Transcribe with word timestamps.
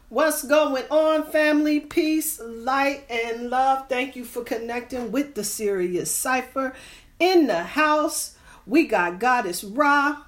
What's 0.09 0.45
going 0.45 0.85
on, 0.91 1.25
family? 1.25 1.81
Peace, 1.81 2.41
light, 2.41 3.03
and 3.11 3.51
love. 3.51 3.89
Thank 3.89 4.15
you 4.15 4.25
for 4.25 4.45
connecting 4.45 5.11
with 5.11 5.35
the 5.35 5.43
Sirius 5.43 6.15
Cypher. 6.15 6.73
In 7.19 7.47
the 7.47 7.63
house, 7.63 8.37
we 8.67 8.87
got 8.87 9.19
Goddess 9.19 9.63
Rah. 9.65 10.23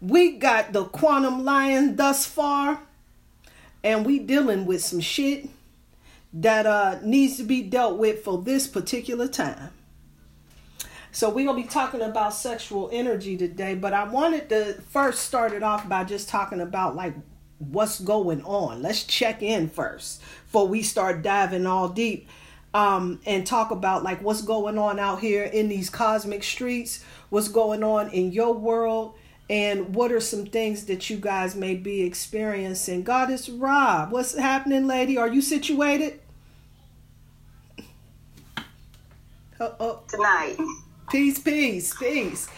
We 0.00 0.32
got 0.32 0.72
the 0.72 0.84
Quantum 0.84 1.44
Lion 1.44 1.96
thus 1.96 2.26
far. 2.26 2.80
And 3.82 4.04
we 4.04 4.18
dealing 4.18 4.66
with 4.66 4.82
some 4.82 5.00
shit 5.00 5.48
that 6.32 6.64
uh 6.64 6.98
needs 7.02 7.36
to 7.38 7.42
be 7.42 7.62
dealt 7.62 7.98
with 7.98 8.22
for 8.22 8.40
this 8.40 8.66
particular 8.66 9.26
time. 9.26 9.70
So 11.12 11.28
we're 11.28 11.46
gonna 11.46 11.60
be 11.60 11.68
talking 11.68 12.02
about 12.02 12.34
sexual 12.34 12.88
energy 12.92 13.36
today, 13.36 13.74
but 13.74 13.92
I 13.92 14.04
wanted 14.04 14.48
to 14.50 14.74
first 14.90 15.24
start 15.24 15.52
it 15.52 15.62
off 15.62 15.88
by 15.88 16.04
just 16.04 16.28
talking 16.28 16.60
about 16.60 16.94
like 16.94 17.14
what's 17.58 18.00
going 18.00 18.42
on. 18.42 18.80
Let's 18.80 19.04
check 19.04 19.42
in 19.42 19.68
first 19.68 20.22
before 20.44 20.68
we 20.68 20.82
start 20.82 21.22
diving 21.22 21.66
all 21.66 21.88
deep 21.88 22.28
um, 22.72 23.20
and 23.26 23.46
talk 23.46 23.70
about 23.70 24.02
like 24.02 24.22
what's 24.22 24.42
going 24.42 24.78
on 24.78 24.98
out 24.98 25.20
here 25.20 25.44
in 25.44 25.68
these 25.68 25.90
cosmic 25.90 26.42
streets, 26.42 27.04
what's 27.28 27.48
going 27.48 27.82
on 27.82 28.10
in 28.10 28.32
your 28.32 28.54
world, 28.54 29.14
and 29.48 29.94
what 29.94 30.12
are 30.12 30.20
some 30.20 30.46
things 30.46 30.86
that 30.86 31.10
you 31.10 31.16
guys 31.16 31.56
may 31.56 31.74
be 31.74 32.02
experiencing. 32.02 33.02
Goddess 33.02 33.48
Rah, 33.48 34.08
what's 34.08 34.36
happening, 34.36 34.86
lady? 34.86 35.18
Are 35.18 35.28
you 35.28 35.42
situated? 35.42 36.20
Oh, 39.58 39.74
oh, 39.78 40.00
tonight. 40.08 40.56
Peace, 41.10 41.38
peace, 41.38 41.94
peace. 41.94 42.48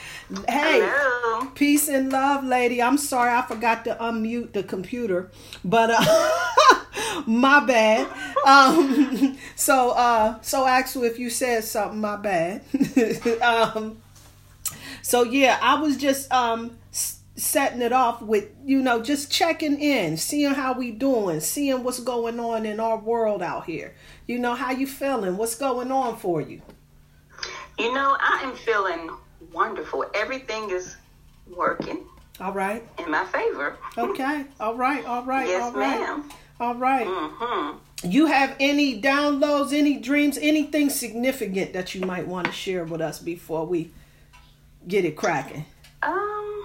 Hey, 0.48 0.80
Hello. 0.82 1.50
Peace 1.54 1.88
and 1.88 2.12
love, 2.12 2.44
lady. 2.44 2.82
I'm 2.82 2.98
sorry 2.98 3.32
I 3.32 3.42
forgot 3.42 3.84
to 3.86 3.96
unmute 4.00 4.52
the 4.52 4.62
computer, 4.62 5.30
but 5.64 5.90
uh, 5.92 7.22
my 7.26 7.64
bad. 7.64 8.08
Um, 8.46 9.38
so, 9.56 9.90
uh, 9.90 10.40
so 10.42 10.66
Axel, 10.66 11.04
if 11.04 11.18
you 11.18 11.30
said 11.30 11.64
something, 11.64 12.00
my 12.00 12.16
bad. 12.16 12.62
um, 13.42 14.00
so 15.02 15.22
yeah, 15.24 15.58
I 15.60 15.80
was 15.80 15.96
just 15.96 16.32
um 16.32 16.76
setting 17.34 17.80
it 17.80 17.92
off 17.92 18.20
with 18.20 18.50
you 18.64 18.82
know 18.82 19.02
just 19.02 19.32
checking 19.32 19.80
in, 19.80 20.16
seeing 20.16 20.52
how 20.52 20.74
we 20.74 20.90
doing, 20.90 21.40
seeing 21.40 21.82
what's 21.82 22.00
going 22.00 22.38
on 22.38 22.66
in 22.66 22.80
our 22.80 22.98
world 22.98 23.42
out 23.42 23.66
here. 23.66 23.94
You 24.26 24.38
know 24.38 24.54
how 24.54 24.70
you 24.70 24.86
feeling? 24.86 25.36
What's 25.36 25.54
going 25.54 25.90
on 25.90 26.16
for 26.18 26.40
you? 26.40 26.62
You 27.78 27.92
know, 27.94 28.16
I 28.20 28.40
am 28.44 28.54
feeling 28.54 29.10
wonderful. 29.52 30.04
Everything 30.14 30.70
is 30.70 30.96
working 31.54 32.00
All 32.40 32.52
right. 32.52 32.86
in 32.98 33.10
my 33.10 33.24
favor. 33.26 33.76
Okay. 33.98 34.44
All 34.60 34.74
right. 34.74 35.04
All 35.04 35.24
right. 35.24 35.46
Yes, 35.48 35.62
all 35.62 35.72
right. 35.72 36.00
ma'am. 36.00 36.30
All 36.60 36.74
right. 36.76 37.06
hmm 37.08 37.76
You 38.08 38.26
have 38.26 38.54
any 38.60 39.00
downloads, 39.00 39.72
any 39.72 39.98
dreams, 39.98 40.38
anything 40.40 40.90
significant 40.90 41.72
that 41.72 41.94
you 41.94 42.02
might 42.02 42.26
want 42.26 42.46
to 42.46 42.52
share 42.52 42.84
with 42.84 43.00
us 43.00 43.18
before 43.18 43.66
we 43.66 43.90
get 44.86 45.04
it 45.04 45.16
cracking? 45.16 45.64
Um, 46.02 46.64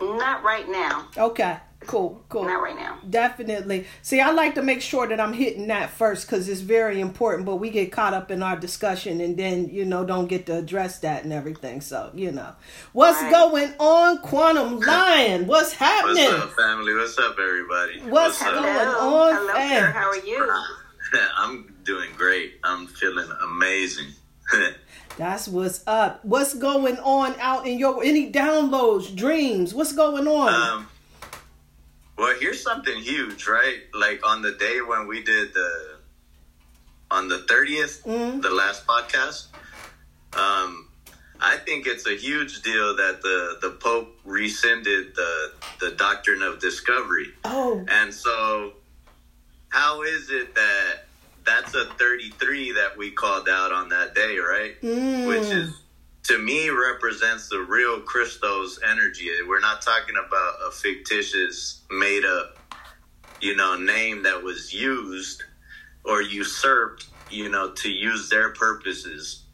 not 0.00 0.42
right 0.42 0.68
now. 0.68 1.06
Okay, 1.16 1.58
cool, 1.86 2.24
cool. 2.28 2.44
Not 2.44 2.62
right 2.62 2.76
now. 2.76 2.98
Definitely. 3.08 3.86
See, 4.02 4.20
I 4.20 4.30
like 4.30 4.54
to 4.56 4.62
make 4.62 4.80
sure 4.80 5.06
that 5.06 5.20
I'm 5.20 5.32
hitting 5.32 5.66
that 5.68 5.90
first 5.90 6.26
because 6.26 6.48
it's 6.48 6.60
very 6.60 7.00
important, 7.00 7.46
but 7.46 7.56
we 7.56 7.70
get 7.70 7.92
caught 7.92 8.14
up 8.14 8.30
in 8.30 8.42
our 8.42 8.56
discussion 8.56 9.20
and 9.20 9.36
then, 9.36 9.68
you 9.70 9.84
know, 9.84 10.04
don't 10.04 10.26
get 10.26 10.46
to 10.46 10.56
address 10.58 10.98
that 11.00 11.24
and 11.24 11.32
everything. 11.32 11.80
So, 11.80 12.10
you 12.14 12.32
know. 12.32 12.54
What's 12.92 13.20
Right. 13.22 13.30
going 13.30 13.74
on, 13.78 14.18
Quantum 14.18 14.80
Lion? 14.80 15.46
What's 15.46 15.72
happening? 15.72 16.24
What's 16.24 16.42
up, 16.44 16.52
family? 16.56 16.94
What's 16.94 17.18
up, 17.18 17.36
everybody? 17.38 18.00
What's 18.00 18.40
up? 18.42 18.54
going 18.54 18.64
Hello. 18.72 19.14
on, 19.16 19.34
Hello, 19.34 19.52
fam? 19.54 19.84
sir. 19.84 19.90
How 19.90 20.08
are 20.08 20.16
you? 20.16 20.62
I'm 21.36 21.74
doing 21.84 22.10
great. 22.16 22.54
I'm 22.64 22.86
feeling 22.86 23.28
amazing. 23.42 24.06
That's 25.18 25.46
what's 25.46 25.82
up. 25.86 26.24
What's 26.24 26.54
going 26.54 26.98
on 26.98 27.34
out 27.38 27.66
in 27.66 27.78
your 27.78 28.02
any 28.02 28.32
downloads, 28.32 29.14
dreams? 29.14 29.74
What's 29.74 29.92
going 29.92 30.26
on? 30.26 30.54
um, 30.54 30.88
well, 32.16 32.34
here's 32.38 32.62
something 32.62 32.98
huge, 33.00 33.46
right? 33.46 33.80
Like 33.94 34.26
on 34.26 34.42
the 34.42 34.52
day 34.52 34.80
when 34.80 35.06
we 35.06 35.22
did 35.22 35.54
the 35.54 35.98
on 37.10 37.28
the 37.28 37.38
30th, 37.40 38.02
Mhm. 38.04 38.40
the 38.42 38.50
last 38.50 38.86
podcast. 38.86 39.48
Um, 40.34 40.88
I 41.40 41.58
think 41.58 41.86
it's 41.86 42.06
a 42.06 42.14
huge 42.16 42.62
deal 42.62 42.96
that 42.96 43.20
the 43.22 43.58
the 43.60 43.70
Pope 43.70 44.16
rescinded 44.24 45.14
the 45.14 45.52
the 45.78 45.90
doctrine 45.90 46.42
of 46.42 46.58
discovery. 46.60 47.34
oh, 47.44 47.84
And 47.88 48.14
so, 48.14 48.74
how 49.70 50.02
is 50.02 50.30
it 50.30 50.54
that 50.54 51.08
that's 51.44 51.74
a 51.74 51.86
33 51.98 52.72
that 52.72 52.96
we 52.96 53.10
called 53.10 53.48
out 53.48 53.72
on 53.72 53.88
that 53.88 54.14
day, 54.14 54.38
right? 54.38 54.80
mm, 54.80 55.26
Which 55.26 55.50
is, 55.52 55.74
to 56.24 56.38
me, 56.38 56.70
represents 56.70 57.48
the 57.48 57.60
real 57.60 58.00
Christos 58.02 58.78
energy. 58.88 59.30
We're 59.46 59.60
not 59.60 59.82
talking 59.82 60.16
about 60.16 60.54
a 60.66 60.70
fictitious, 60.72 61.82
made 61.90 62.24
up, 62.24 62.58
you 63.40 63.56
know, 63.56 63.76
name 63.76 64.24
that 64.24 64.42
was 64.42 64.72
used 64.74 65.42
or 66.04 66.22
usurped, 66.22 67.06
you 67.28 67.50
know, 67.50 67.72
to 67.72 67.90
use 67.90 68.30
their 68.30 68.50
purposes. 68.54 69.46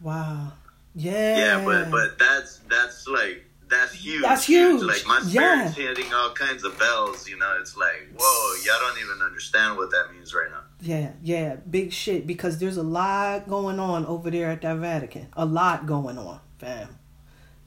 wow, 0.00 0.54
yeah, 0.94 1.36
Yeah, 1.36 1.62
but 1.64 1.90
but 1.92 2.18
that's 2.18 2.60
that's 2.70 3.08
like 3.08 3.44
that's 3.68 3.94
huge. 3.94 4.22
That's 4.22 4.46
huge. 4.46 4.82
Like 4.82 5.06
my 5.06 5.20
Yeah. 5.26 5.64
spirit's 5.64 5.76
hitting 5.76 6.12
all 6.14 6.32
kinds 6.32 6.64
of 6.64 6.78
bells. 6.78 7.28
You 7.28 7.38
know, 7.38 7.58
it's 7.60 7.76
like 7.76 8.08
whoa, 8.16 8.54
y'all 8.64 8.80
don't 8.80 8.98
even 9.00 9.22
understand 9.22 9.78
what 9.78 9.90
that 9.92 10.12
means 10.12 10.34
right 10.34 10.50
now. 10.50 10.65
Yeah, 10.80 11.12
yeah, 11.22 11.56
big 11.56 11.92
shit. 11.92 12.26
Because 12.26 12.58
there's 12.58 12.76
a 12.76 12.82
lot 12.82 13.48
going 13.48 13.80
on 13.80 14.06
over 14.06 14.30
there 14.30 14.50
at 14.50 14.62
that 14.62 14.76
Vatican. 14.76 15.28
A 15.34 15.44
lot 15.46 15.86
going 15.86 16.18
on, 16.18 16.40
fam. 16.58 16.98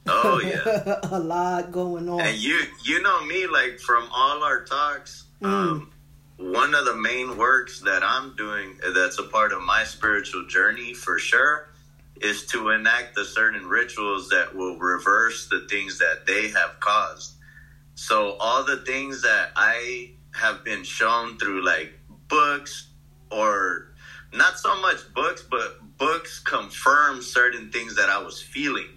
Oh 0.06 0.40
yeah, 0.44 1.00
a 1.10 1.18
lot 1.18 1.72
going 1.72 2.08
on. 2.08 2.20
and 2.20 2.36
you 2.38 2.58
you 2.84 3.02
know 3.02 3.24
me 3.26 3.46
like 3.46 3.78
from 3.78 4.08
all 4.12 4.42
our 4.42 4.64
talks. 4.64 5.24
Mm. 5.42 5.46
Um, 5.46 5.92
one 6.36 6.74
of 6.74 6.86
the 6.86 6.96
main 6.96 7.36
works 7.36 7.80
that 7.80 8.02
I'm 8.02 8.34
doing 8.34 8.78
that's 8.94 9.18
a 9.18 9.24
part 9.24 9.52
of 9.52 9.60
my 9.60 9.84
spiritual 9.84 10.46
journey 10.46 10.94
for 10.94 11.18
sure 11.18 11.68
is 12.22 12.46
to 12.46 12.70
enact 12.70 13.14
the 13.14 13.24
certain 13.24 13.66
rituals 13.66 14.28
that 14.30 14.54
will 14.54 14.78
reverse 14.78 15.48
the 15.48 15.66
things 15.68 15.98
that 15.98 16.26
they 16.26 16.48
have 16.48 16.80
caused. 16.80 17.34
So 17.94 18.36
all 18.40 18.64
the 18.64 18.78
things 18.78 19.22
that 19.22 19.50
I 19.56 20.12
have 20.32 20.64
been 20.64 20.84
shown 20.84 21.38
through 21.38 21.64
like 21.64 21.92
books 22.28 22.89
or 23.30 23.88
not 24.32 24.58
so 24.58 24.80
much 24.80 25.12
books, 25.14 25.42
but 25.42 25.78
books 25.98 26.38
confirm 26.38 27.22
certain 27.22 27.70
things 27.70 27.96
that 27.96 28.08
I 28.08 28.22
was 28.22 28.40
feeling. 28.40 28.88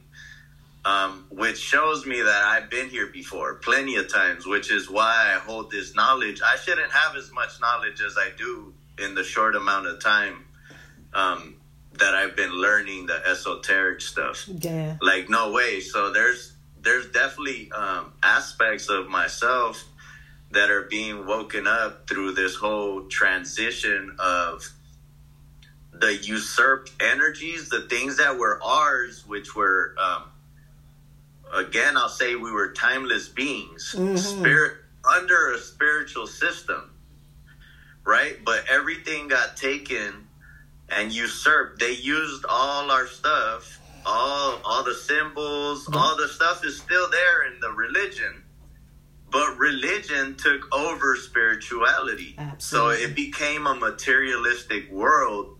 Um, 0.85 1.27
which 1.29 1.59
shows 1.59 2.05
me 2.05 2.21
that 2.21 2.43
I've 2.43 2.69
been 2.69 2.89
here 2.89 3.07
before 3.07 3.53
plenty 3.55 3.95
of 3.95 4.11
times, 4.11 4.45
which 4.45 4.69
is 4.69 4.89
why 4.89 5.33
I 5.33 5.39
hold 5.39 5.71
this 5.71 5.95
knowledge. 5.95 6.41
I 6.45 6.57
shouldn't 6.57 6.91
have 6.91 7.15
as 7.15 7.31
much 7.31 7.61
knowledge 7.61 8.01
as 8.01 8.17
I 8.17 8.31
do 8.37 8.73
in 8.99 9.15
the 9.15 9.23
short 9.23 9.55
amount 9.55 9.87
of 9.87 10.01
time 10.01 10.43
um, 11.13 11.55
that 11.93 12.13
I've 12.13 12.35
been 12.35 12.51
learning 12.51 13.05
the 13.05 13.25
esoteric 13.25 14.01
stuff 14.01 14.47
yeah, 14.47 14.97
like 15.01 15.29
no 15.29 15.51
way 15.51 15.79
so 15.79 16.11
there's 16.11 16.53
there's 16.81 17.07
definitely 17.11 17.71
um, 17.71 18.13
aspects 18.21 18.89
of 18.89 19.07
myself 19.07 19.83
that 20.53 20.71
are 20.71 20.83
being 20.83 21.25
woken 21.27 21.67
up 21.67 22.07
through 22.09 22.33
this 22.33 22.55
whole 22.55 23.03
transition 23.03 24.15
of 24.19 24.69
the 25.93 26.15
usurped 26.15 26.91
energies 27.01 27.69
the 27.69 27.81
things 27.89 28.17
that 28.17 28.37
were 28.37 28.59
ours 28.63 29.25
which 29.27 29.55
were 29.55 29.93
um, 29.99 30.23
again 31.53 31.97
i'll 31.97 32.09
say 32.09 32.35
we 32.35 32.51
were 32.51 32.73
timeless 32.73 33.29
beings 33.29 33.95
Mhm. 33.97 34.17
spirit 34.19 34.73
under 35.05 35.53
a 35.53 35.59
spiritual 35.59 36.27
system 36.27 36.91
right? 38.05 38.37
But 38.43 38.65
everything 38.69 39.27
got 39.27 39.57
taken 39.57 40.27
and 40.89 41.13
usurped. 41.13 41.79
They 41.79 41.91
used 41.93 42.45
all 42.49 42.91
our 42.91 43.07
stuff 43.07 43.81
all 44.05 44.61
all 44.65 44.83
the 44.83 44.95
symbols 44.95 45.87
all 45.93 46.17
the 46.17 46.27
stuff 46.27 46.65
is 46.65 46.77
still 46.79 47.09
there 47.11 47.43
in 47.43 47.59
the 47.61 47.71
religion 47.71 48.42
but 49.33 49.57
religion 49.57 50.35
took 50.35 50.73
over 50.73 51.15
spirituality 51.15 52.37
so 52.59 52.91
it 52.91 53.15
became 53.15 53.65
a 53.65 53.73
materialistic 53.73 54.91
world 54.91 55.57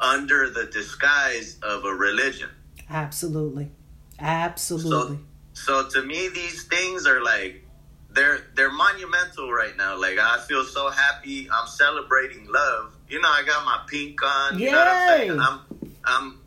under 0.00 0.50
the 0.50 0.64
disguise 0.66 1.58
of 1.62 1.84
a 1.84 1.94
religion. 1.94 2.50
Absolutely. 2.90 3.70
Absolutely. 4.18 5.20
So 5.52 5.88
to 5.88 6.02
me, 6.02 6.28
these 6.28 6.64
things 6.64 7.06
are 7.06 7.22
like 7.22 7.64
they're 8.10 8.40
they're 8.54 8.72
monumental 8.72 9.52
right 9.52 9.76
now. 9.76 9.98
Like 9.98 10.18
I 10.18 10.40
feel 10.48 10.64
so 10.64 10.90
happy. 10.90 11.48
I'm 11.50 11.68
celebrating 11.68 12.46
love. 12.50 12.96
You 13.08 13.20
know, 13.20 13.28
I 13.28 13.44
got 13.46 13.64
my 13.64 13.82
pink 13.86 14.20
on. 14.22 14.58
You 14.58 14.72
know 14.72 14.78
what 14.78 14.88
I'm 14.88 15.08
saying? 15.08 15.38
I'm 15.38 15.60
I'm 16.04 16.40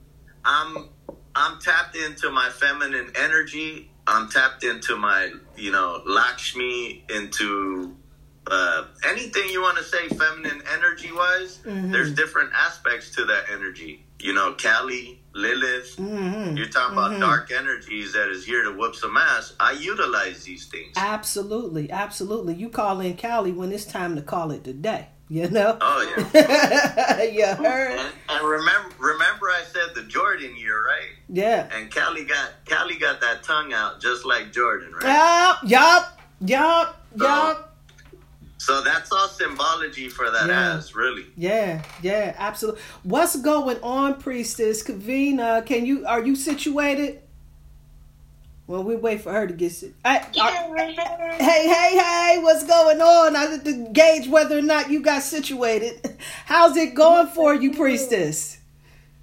I'm 0.43 0.89
I'm 1.35 1.59
tapped 1.59 1.95
into 1.95 2.29
my 2.31 2.49
feminine 2.49 3.11
energy. 3.15 3.91
I'm 4.07 4.29
tapped 4.29 4.63
into 4.63 4.95
my 4.97 5.31
you 5.57 5.71
know 5.71 6.01
Lakshmi 6.05 7.03
into 7.09 7.95
uh, 8.49 8.85
anything 9.09 9.49
you 9.49 9.61
want 9.61 9.77
to 9.77 9.83
say 9.83 10.07
feminine 10.09 10.61
energy 10.77 11.11
wise. 11.11 11.59
Mhm. 11.65 11.91
There's 11.91 12.13
different 12.13 12.51
aspects 12.53 13.09
to 13.15 13.25
that 13.25 13.45
energy. 13.51 14.05
You 14.19 14.33
know, 14.33 14.53
Kali, 14.53 15.19
Lilith. 15.33 15.95
Mhm. 15.97 16.55
You're 16.55 16.67
talking 16.67 16.93
about 16.95 17.11
Mhm. 17.13 17.19
dark 17.21 17.51
energies 17.51 18.13
that 18.13 18.29
is 18.29 18.45
here 18.45 18.63
to 18.63 18.71
whoop 18.71 18.95
some 18.95 19.17
ass. 19.17 19.53
I 19.59 19.71
utilize 19.71 20.43
these 20.43 20.65
things. 20.67 20.93
Absolutely. 20.95 21.91
Absolutely. 21.91 22.53
You 22.53 22.69
call 22.69 22.99
in 23.01 23.17
Kali 23.17 23.51
when 23.51 23.71
it's 23.71 23.85
time 23.85 24.15
to 24.15 24.21
call 24.21 24.51
it 24.51 24.63
today. 24.63 25.09
You 25.27 25.49
know? 25.49 25.75
Oh 25.81 26.01
yeah. 26.35 27.21
you 27.23 27.45
heard? 27.47 27.97
And, 27.99 28.13
and 28.29 28.47
remember, 28.47 28.93
remember, 28.99 29.47
I 29.49 29.63
said 29.73 29.95
the 29.95 30.03
Jordan 30.03 30.55
year, 30.55 30.85
right? 30.85 31.14
Yeah. 31.35 31.67
And 31.75 31.91
Kali 31.93 32.23
got 32.23 32.51
Kali 32.65 32.95
got 32.95 33.19
that 33.19 33.43
tongue 33.43 33.73
out 33.73 34.01
just 34.01 34.25
like 34.25 34.53
Jordan, 34.53 34.93
right? 34.93 35.03
Yup, 35.03 35.69
yup, 35.69 36.21
yup, 36.39 37.05
yup. 37.17 37.75
So 38.57 38.81
that's 38.81 39.11
all 39.11 39.27
symbology 39.27 40.07
for 40.07 40.31
that 40.31 40.47
Yeah. 40.47 40.75
ass, 40.75 40.95
really. 40.95 41.25
Yeah, 41.35 41.83
yeah, 42.01 42.33
absolutely. 42.37 42.79
What's 43.03 43.35
going 43.35 43.77
on, 43.83 44.15
Priestess 44.21 44.81
Kavina? 44.81 45.65
Can 45.65 45.85
you 45.85 46.05
are 46.07 46.23
you 46.23 46.35
situated? 46.37 47.19
Well, 48.67 48.83
we 48.83 48.95
wait 48.95 49.21
for 49.21 49.31
her 49.31 49.45
to 49.45 49.53
get 49.53 49.73
sit. 49.73 49.93
I, 50.05 50.25
I- 50.39 51.35
hey, 51.37 51.67
hey, 51.67 51.97
hey! 51.97 52.39
What's 52.41 52.63
going 52.65 52.99
on? 53.01 53.35
I 53.35 53.41
had 53.41 53.65
to 53.65 53.89
gauge 53.91 54.27
whether 54.29 54.57
or 54.57 54.61
not 54.63 54.89
you 54.89 55.01
got 55.01 55.21
situated. 55.21 56.17
How's 56.45 56.75
it 56.77 56.95
going 56.95 57.27
for 57.27 57.53
you, 57.53 57.73
Priestess? 57.73 58.57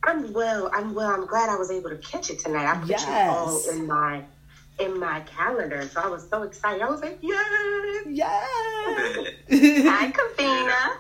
I'm 0.05 0.33
well. 0.33 0.71
I'm 0.73 0.95
well. 0.95 1.09
I'm 1.11 1.27
glad 1.27 1.49
I 1.49 1.57
was 1.57 1.71
able 1.71 1.91
to 1.91 1.97
catch 1.99 2.31
it 2.31 2.39
tonight. 2.41 2.67
I 2.67 2.79
put 2.79 2.89
Yes. 2.89 3.07
you 3.07 3.13
all 3.13 3.71
in 3.71 3.87
my 3.87 4.23
in 4.79 4.99
my 4.99 5.21
calendar, 5.21 5.87
so 5.89 6.01
I 6.01 6.09
was 6.09 6.27
so 6.29 6.43
excited. 6.43 6.83
I 6.83 6.91
was 6.91 7.01
like, 7.03 7.19
"Yay!" 7.23 7.31
Yeah. 8.09 8.43
Hi, 9.91 10.11
Kavina. 10.13 10.97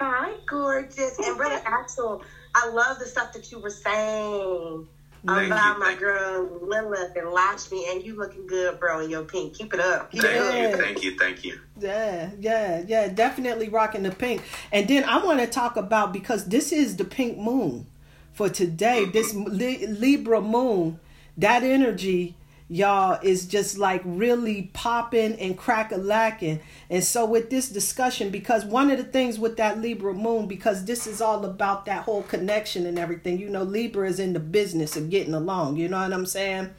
Hi, 0.00 0.32
gorgeous. 0.46 1.18
And 1.18 1.36
brother 1.36 1.60
Axel, 1.66 2.24
I 2.54 2.68
love 2.70 2.98
the 2.98 3.04
stuff 3.06 3.32
that 3.34 3.50
you 3.52 3.60
were 3.60 3.70
saying 3.70 4.86
Thank 5.26 5.46
about 5.48 5.74
you, 5.74 5.80
my 5.80 5.86
thank 5.88 6.00
girl 6.00 6.58
Lilith 6.62 7.14
and 7.16 7.28
Lakshmi, 7.30 7.84
and 7.90 8.02
you 8.02 8.16
looking 8.16 8.46
good, 8.46 8.80
bro, 8.80 9.00
in 9.00 9.10
your 9.10 9.24
pink. 9.24 9.54
Keep 9.54 9.74
it 9.74 9.80
up. 9.80 10.10
Keep 10.10 10.22
Thank 10.22 10.34
it 10.36 10.40
up. 10.40 10.54
Yeah. 10.54 10.70
you, 10.70 10.76
thank 10.76 11.02
you, 11.02 11.16
thank 11.18 11.44
you. 11.44 11.60
Yeah, 11.78 12.30
yeah, 12.40 12.82
yeah, 12.86 13.08
definitely 13.08 13.68
rocking 13.68 14.02
the 14.02 14.10
pink. 14.10 14.42
And 14.72 14.88
then 14.88 15.04
I 15.04 15.22
want 15.22 15.38
to 15.40 15.46
talk 15.46 15.76
about 15.76 16.12
because 16.14 16.46
this 16.46 16.72
is 16.72 16.96
the 16.96 17.04
pink 17.04 17.36
moon 17.36 17.86
for 18.32 18.48
today. 18.48 19.04
This 19.04 19.34
Li- 19.34 19.86
Libra 19.86 20.40
moon, 20.40 21.00
that 21.36 21.62
energy, 21.62 22.36
y'all, 22.68 23.18
is 23.22 23.46
just 23.46 23.78
like 23.78 24.02
really 24.04 24.70
popping 24.72 25.34
and 25.40 25.56
crack 25.58 25.92
a 25.92 25.96
lacking. 25.96 26.60
And 26.88 27.02
so 27.04 27.24
with 27.26 27.50
this 27.50 27.68
discussion, 27.68 28.30
because 28.30 28.64
one 28.64 28.90
of 28.90 28.98
the 28.98 29.04
things 29.04 29.38
with 29.38 29.56
that 29.56 29.80
Libra 29.80 30.14
moon, 30.14 30.46
because 30.46 30.84
this 30.84 31.06
is 31.06 31.20
all 31.20 31.44
about 31.44 31.84
that 31.86 32.04
whole 32.04 32.22
connection 32.22 32.86
and 32.86 32.98
everything. 32.98 33.38
You 33.38 33.50
know, 33.50 33.62
Libra 33.62 34.08
is 34.08 34.20
in 34.20 34.32
the 34.32 34.40
business 34.40 34.96
of 34.96 35.10
getting 35.10 35.34
along. 35.34 35.76
You 35.76 35.88
know 35.88 36.00
what 36.00 36.12
I'm 36.12 36.26
saying? 36.26 36.70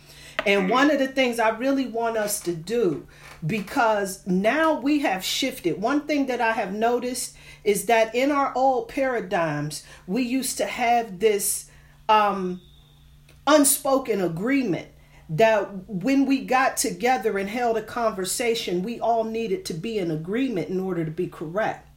And 0.46 0.70
one 0.70 0.90
of 0.90 1.00
the 1.00 1.08
things 1.08 1.40
I 1.40 1.50
really 1.50 1.88
want 1.88 2.18
us 2.18 2.40
to 2.42 2.54
do, 2.54 3.06
because 3.46 4.26
now 4.28 4.80
we 4.80 5.00
have 5.00 5.24
shifted. 5.24 5.82
One 5.82 6.02
thing 6.02 6.28
that 6.28 6.42
I 6.42 6.52
have 6.54 6.74
noticed 6.74 7.36
is 7.64 7.86
that 7.86 8.14
in 8.14 8.32
our 8.32 8.54
old 8.56 8.88
paradigms, 8.88 9.84
we 10.08 10.24
used 10.24 10.58
to 10.58 10.66
have 10.66 11.20
this 11.20 11.70
um, 12.08 12.62
unspoken 13.48 14.22
agreement 14.22 14.88
that 15.30 15.88
when 15.88 16.26
we 16.26 16.44
got 16.44 16.76
together 16.76 17.38
and 17.38 17.50
held 17.50 17.78
a 17.78 17.82
conversation, 17.82 18.84
we 18.84 19.00
all 19.00 19.24
needed 19.24 19.64
to 19.66 19.74
be 19.74 19.98
in 19.98 20.12
agreement 20.12 20.70
in 20.70 20.80
order 20.80 21.06
to 21.06 21.12
be 21.12 21.28
correct. 21.28 21.88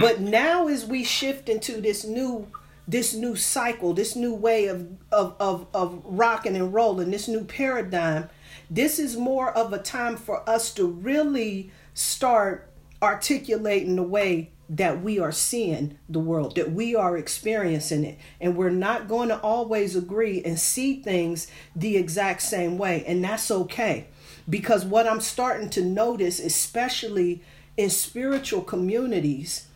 But 0.00 0.20
now 0.20 0.68
as 0.68 0.84
we 0.84 1.04
shift 1.04 1.48
into 1.48 1.80
this 1.80 2.04
new 2.04 2.48
this 2.86 3.14
new 3.14 3.36
cycle, 3.36 3.94
this 3.94 4.14
new 4.14 4.34
way 4.34 4.66
of 4.66 4.88
of 5.10 5.36
of, 5.40 5.66
of 5.72 6.02
rocking 6.04 6.56
and 6.56 6.74
rolling, 6.74 7.10
this 7.10 7.28
new 7.28 7.44
paradigm, 7.44 8.28
this 8.70 8.98
is 8.98 9.16
more 9.16 9.50
of 9.52 9.72
a 9.72 9.78
time 9.78 10.16
for 10.16 10.48
us 10.48 10.72
to 10.74 10.86
really 10.86 11.70
start 11.94 12.70
articulating 13.02 13.96
the 13.96 14.02
way 14.02 14.50
that 14.68 15.02
we 15.02 15.18
are 15.18 15.32
seeing 15.32 15.98
the 16.08 16.18
world, 16.18 16.56
that 16.56 16.72
we 16.72 16.94
are 16.94 17.16
experiencing 17.16 18.04
it. 18.04 18.18
And 18.40 18.56
we're 18.56 18.70
not 18.70 19.08
going 19.08 19.28
to 19.28 19.38
always 19.40 19.94
agree 19.94 20.42
and 20.42 20.58
see 20.58 21.02
things 21.02 21.48
the 21.76 21.96
exact 21.96 22.42
same 22.42 22.78
way. 22.78 23.04
And 23.06 23.22
that's 23.22 23.50
okay. 23.50 24.08
Because 24.48 24.84
what 24.84 25.06
I'm 25.06 25.20
starting 25.20 25.70
to 25.70 25.84
notice, 25.84 26.40
especially 26.40 27.42
in 27.76 27.90
spiritual 27.90 28.62
communities, 28.62 29.66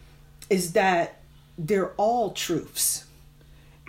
is 0.49 0.73
that 0.73 1.18
they're 1.59 1.93
all 1.93 2.31
truths. 2.31 3.05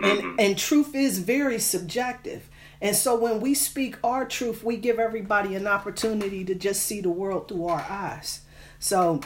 And 0.01 0.39
and 0.39 0.57
truth 0.57 0.95
is 0.95 1.19
very 1.19 1.59
subjective. 1.59 2.49
And 2.81 2.95
so 2.95 3.15
when 3.15 3.41
we 3.41 3.53
speak 3.53 3.97
our 4.03 4.25
truth, 4.25 4.63
we 4.63 4.77
give 4.77 4.99
everybody 4.99 5.55
an 5.55 5.67
opportunity 5.67 6.45
to 6.45 6.55
just 6.55 6.83
see 6.83 7.01
the 7.01 7.09
world 7.09 7.49
through 7.49 7.65
our 7.65 7.85
eyes. 7.89 8.41
So 8.79 9.19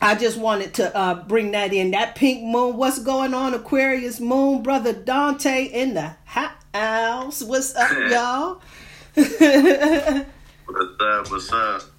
I 0.00 0.16
just 0.16 0.36
wanted 0.36 0.74
to 0.74 0.96
uh, 0.96 1.22
bring 1.22 1.52
that 1.52 1.72
in. 1.72 1.92
That 1.92 2.16
pink 2.16 2.42
moon, 2.42 2.76
what's 2.76 2.98
going 2.98 3.34
on, 3.34 3.54
Aquarius 3.54 4.18
moon, 4.18 4.64
brother 4.64 4.92
Dante 4.92 5.64
in 5.66 5.94
the 5.94 6.16
house. 6.24 7.42
What's 7.42 7.76
up, 7.76 7.90
y'all? 8.10 8.60
What's 10.64 11.00
up? 11.00 11.30
What's 11.30 11.52
up? 11.52 11.91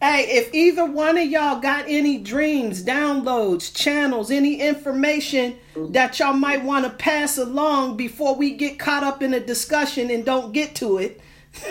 Hey, 0.00 0.26
if 0.36 0.52
either 0.52 0.84
one 0.84 1.16
of 1.16 1.26
y'all 1.26 1.60
got 1.60 1.86
any 1.88 2.18
dreams, 2.18 2.84
downloads, 2.84 3.74
channels, 3.74 4.30
any 4.30 4.60
information 4.60 5.56
that 5.74 6.18
y'all 6.18 6.34
might 6.34 6.62
want 6.62 6.84
to 6.84 6.90
pass 6.90 7.38
along 7.38 7.96
before 7.96 8.34
we 8.34 8.50
get 8.52 8.78
caught 8.78 9.02
up 9.02 9.22
in 9.22 9.32
a 9.32 9.40
discussion 9.40 10.10
and 10.10 10.24
don't 10.24 10.52
get 10.52 10.74
to 10.76 10.98
it. 10.98 11.20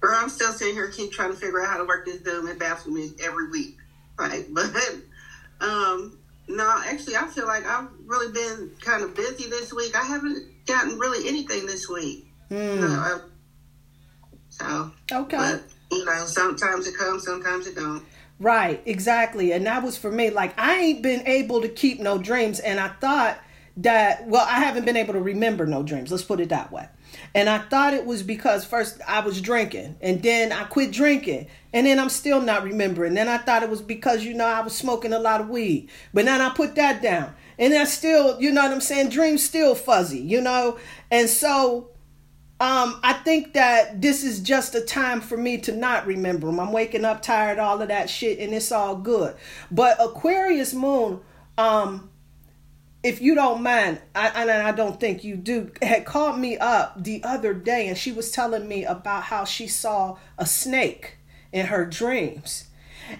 Girl, 0.00 0.14
I'm 0.14 0.28
still 0.28 0.52
sitting 0.52 0.74
here, 0.74 0.88
keep 0.88 1.10
trying 1.12 1.30
to 1.32 1.36
figure 1.36 1.62
out 1.62 1.68
how 1.70 1.78
to 1.78 1.84
work 1.84 2.04
this 2.04 2.22
Zoom 2.22 2.48
and 2.48 2.58
bathroom 2.58 3.14
every 3.24 3.48
week, 3.50 3.76
right? 4.18 4.44
But 5.58 5.66
um, 5.66 6.18
no, 6.48 6.82
actually, 6.86 7.16
I 7.16 7.26
feel 7.28 7.46
like 7.46 7.64
I've 7.66 7.88
really 8.04 8.30
been 8.30 8.70
kind 8.80 9.02
of 9.02 9.14
busy 9.16 9.48
this 9.48 9.72
week. 9.72 9.96
I 9.96 10.04
haven't 10.04 10.46
gotten 10.66 10.98
really 10.98 11.26
anything 11.26 11.64
this 11.64 11.88
week. 11.88 12.26
Hmm, 12.50 12.80
No, 12.80 12.86
I- 12.88 13.20
so, 14.58 14.90
okay. 15.12 15.36
but 15.36 15.62
you 15.90 16.04
know, 16.04 16.24
sometimes 16.26 16.86
it 16.86 16.96
comes, 16.96 17.24
sometimes 17.24 17.66
it 17.66 17.74
don't. 17.74 18.02
Right, 18.38 18.82
exactly. 18.84 19.52
And 19.52 19.66
that 19.66 19.82
was 19.82 19.96
for 19.96 20.10
me. 20.10 20.30
Like, 20.30 20.58
I 20.58 20.76
ain't 20.78 21.02
been 21.02 21.26
able 21.26 21.62
to 21.62 21.68
keep 21.68 22.00
no 22.00 22.18
dreams. 22.18 22.60
And 22.60 22.78
I 22.78 22.88
thought 22.88 23.38
that, 23.78 24.26
well, 24.26 24.46
I 24.46 24.60
haven't 24.60 24.84
been 24.84 24.96
able 24.96 25.14
to 25.14 25.20
remember 25.20 25.66
no 25.66 25.82
dreams. 25.82 26.10
Let's 26.10 26.22
put 26.22 26.40
it 26.40 26.50
that 26.50 26.70
way. 26.70 26.88
And 27.34 27.48
I 27.48 27.58
thought 27.58 27.94
it 27.94 28.04
was 28.04 28.22
because 28.22 28.64
first 28.64 29.00
I 29.06 29.20
was 29.20 29.40
drinking 29.40 29.96
and 30.00 30.22
then 30.22 30.52
I 30.52 30.64
quit 30.64 30.92
drinking. 30.92 31.46
And 31.72 31.86
then 31.86 31.98
I'm 31.98 32.08
still 32.08 32.40
not 32.40 32.62
remembering. 32.62 33.14
Then 33.14 33.28
I 33.28 33.38
thought 33.38 33.62
it 33.62 33.70
was 33.70 33.82
because, 33.82 34.24
you 34.24 34.34
know, 34.34 34.46
I 34.46 34.60
was 34.60 34.74
smoking 34.74 35.12
a 35.12 35.18
lot 35.18 35.40
of 35.40 35.48
weed. 35.48 35.90
But 36.12 36.26
then 36.26 36.40
I 36.40 36.50
put 36.50 36.74
that 36.74 37.02
down. 37.02 37.34
And 37.58 37.72
I 37.74 37.84
still, 37.84 38.40
you 38.40 38.52
know 38.52 38.62
what 38.62 38.72
I'm 38.72 38.80
saying? 38.80 39.10
Dreams 39.10 39.42
still 39.42 39.74
fuzzy, 39.74 40.20
you 40.20 40.42
know? 40.42 40.78
And 41.10 41.28
so 41.28 41.90
um, 42.58 43.00
I 43.02 43.12
think 43.12 43.52
that 43.52 44.00
this 44.00 44.24
is 44.24 44.40
just 44.40 44.74
a 44.74 44.80
time 44.80 45.20
for 45.20 45.36
me 45.36 45.58
to 45.58 45.72
not 45.72 46.06
remember 46.06 46.46
them. 46.46 46.58
I'm 46.58 46.72
waking 46.72 47.04
up 47.04 47.20
tired, 47.20 47.58
all 47.58 47.82
of 47.82 47.88
that 47.88 48.08
shit, 48.08 48.38
and 48.38 48.54
it's 48.54 48.72
all 48.72 48.96
good. 48.96 49.36
But 49.70 49.98
Aquarius 50.00 50.72
Moon, 50.72 51.20
um, 51.58 52.08
if 53.02 53.20
you 53.20 53.34
don't 53.34 53.62
mind, 53.62 54.00
I, 54.14 54.28
and 54.28 54.50
I 54.50 54.72
don't 54.72 54.98
think 54.98 55.22
you 55.22 55.36
do, 55.36 55.70
had 55.82 56.06
called 56.06 56.38
me 56.38 56.56
up 56.56 57.02
the 57.02 57.22
other 57.24 57.52
day, 57.52 57.88
and 57.88 57.98
she 57.98 58.10
was 58.10 58.30
telling 58.30 58.66
me 58.66 58.84
about 58.84 59.24
how 59.24 59.44
she 59.44 59.66
saw 59.66 60.16
a 60.38 60.46
snake 60.46 61.18
in 61.52 61.66
her 61.66 61.84
dreams. 61.84 62.68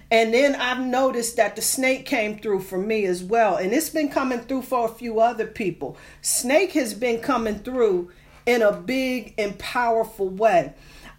And 0.09 0.33
then 0.33 0.55
I've 0.55 0.83
noticed 0.83 1.37
that 1.37 1.55
the 1.55 1.61
snake 1.61 2.05
came 2.05 2.39
through 2.39 2.61
for 2.61 2.77
me 2.77 3.05
as 3.05 3.23
well. 3.23 3.55
And 3.55 3.71
it's 3.71 3.89
been 3.89 4.09
coming 4.09 4.39
through 4.39 4.63
for 4.63 4.85
a 4.85 4.93
few 4.93 5.19
other 5.19 5.45
people. 5.45 5.95
Snake 6.21 6.73
has 6.73 6.93
been 6.93 7.19
coming 7.19 7.59
through 7.59 8.11
in 8.47 8.63
a 8.63 8.71
big 8.71 9.35
and 9.37 9.59
powerful 9.59 10.29
way. 10.29 10.73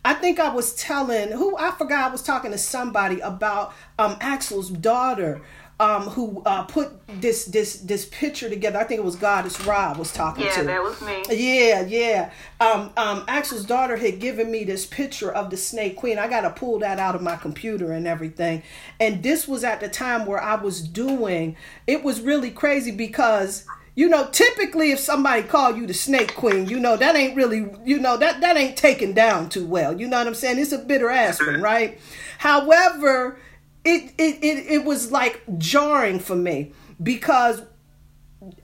I 0.05 0.15
think 0.15 0.41
I 0.41 0.53
was 0.53 0.75
telling 0.75 1.31
who 1.31 1.57
I 1.57 1.71
forgot 1.73 2.09
I 2.09 2.13
was 2.13 2.23
talking 2.23 2.51
to 2.51 2.59
somebody 2.59 3.21
about 3.21 3.75
um 3.99 4.17
Axel's 4.21 4.71
daughter 4.71 5.43
um, 5.81 6.03
who 6.03 6.43
uh, 6.45 6.65
put 6.65 6.91
this 7.21 7.45
this 7.45 7.77
this 7.77 8.07
picture 8.07 8.49
together. 8.49 8.79
I 8.79 8.85
think 8.85 8.99
it 8.99 9.05
was 9.05 9.15
Goddess 9.15 9.65
Rah 9.65 9.95
was 9.97 10.13
talking 10.13 10.45
Yeah, 10.45 10.55
to. 10.55 10.61
Yeah, 10.61 10.67
that 10.67 10.83
was 10.83 11.01
me. 11.03 11.23
Yeah, 11.31 11.83
yeah. 11.83 12.31
Um, 12.61 12.91
um, 12.97 13.25
Axel's 13.29 13.65
daughter 13.65 13.97
had 13.97 14.19
given 14.19 14.51
me 14.51 14.65
this 14.65 14.87
picture 14.87 15.31
of 15.31 15.51
the 15.51 15.57
Snake 15.57 15.97
Queen. 15.97 16.19
I 16.19 16.27
got 16.27 16.41
to 16.41 16.51
pull 16.51 16.81
that 16.81 16.99
out 16.99 17.15
of 17.15 17.23
my 17.23 17.37
computer 17.37 17.93
and 17.93 18.09
everything. 18.09 18.65
And 18.99 19.23
this 19.23 19.47
was 19.47 19.63
at 19.63 19.79
the 19.79 19.89
time 19.89 20.27
where 20.27 20.43
I 20.43 20.57
was 20.57 20.81
doing. 20.81 21.57
It 21.87 22.03
was 22.03 22.21
really 22.21 22.51
crazy 22.51 22.91
because 22.91 23.65
you 23.99 24.09
know, 24.09 24.29
typically 24.31 24.93
if 24.93 25.01
somebody 25.01 25.43
call 25.43 25.77
you 25.77 25.85
the 25.85 25.93
Snake 25.93 26.37
Queen, 26.37 26.69
you 26.69 26.79
know 26.79 26.97
that 26.97 27.17
ain't 27.17 27.35
really, 27.35 27.69
you 27.85 27.99
know 27.99 28.17
that 28.17 28.41
that 28.43 28.57
ain't 28.57 28.77
taken 28.77 29.13
down 29.13 29.49
too 29.49 29.67
well. 29.67 30.01
You 30.01 30.07
know 30.07 30.19
what 30.19 30.29
I'm 30.29 30.37
saying? 30.37 30.61
It's 30.61 30.71
a 30.71 30.79
bitter 30.79 31.11
aspirin, 31.11 31.55
mm-hmm. 31.55 31.65
right? 31.65 31.99
However, 32.39 33.41
it 33.85 34.13
it 34.17 34.39
it, 34.41 34.67
it 34.71 34.85
was 34.85 35.11
like 35.11 35.43
jarring 35.59 36.21
for 36.21 36.37
me 36.37 36.71
because 37.03 37.63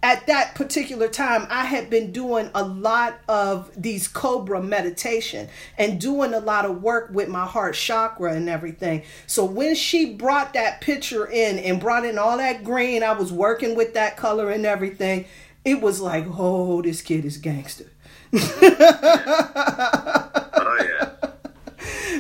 at 0.05 0.27
that 0.29 0.55
particular 0.55 1.09
time 1.09 1.47
i 1.51 1.65
had 1.65 1.91
been 1.91 2.13
doing 2.13 2.49
a 2.55 2.63
lot 2.63 3.19
of 3.29 3.71
these 3.77 4.07
cobra 4.07 4.63
meditation 4.63 5.49
and 5.77 6.01
doing 6.01 6.33
a 6.33 6.39
lot 6.39 6.65
of 6.65 6.81
work 6.81 7.11
with 7.13 7.29
my 7.29 7.45
heart 7.45 7.75
chakra 7.75 8.35
and 8.35 8.49
everything. 8.49 9.03
So 9.27 9.45
when 9.45 9.75
she 9.75 10.15
brought 10.15 10.53
that 10.55 10.81
picture 10.81 11.27
in 11.27 11.59
and 11.59 11.81
brought 11.81 12.05
in 12.05 12.19
all 12.19 12.39
that 12.39 12.63
green 12.63 13.03
i 13.03 13.13
was 13.13 13.33
working 13.33 13.75
with 13.75 13.95
that 13.95 14.17
color 14.17 14.51
and 14.51 14.65
everything 14.65 15.25
it 15.65 15.81
was 15.81 16.01
like 16.01 16.25
oh 16.29 16.81
this 16.83 17.03
kid 17.03 17.25
is 17.25 17.37
gangster. 17.39 17.91
Oh 20.57 20.79
yeah. 20.83 21.11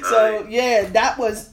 so 0.03 0.45
oh, 0.45 0.47
yeah 0.49 0.89
that 0.91 1.19
was 1.19 1.51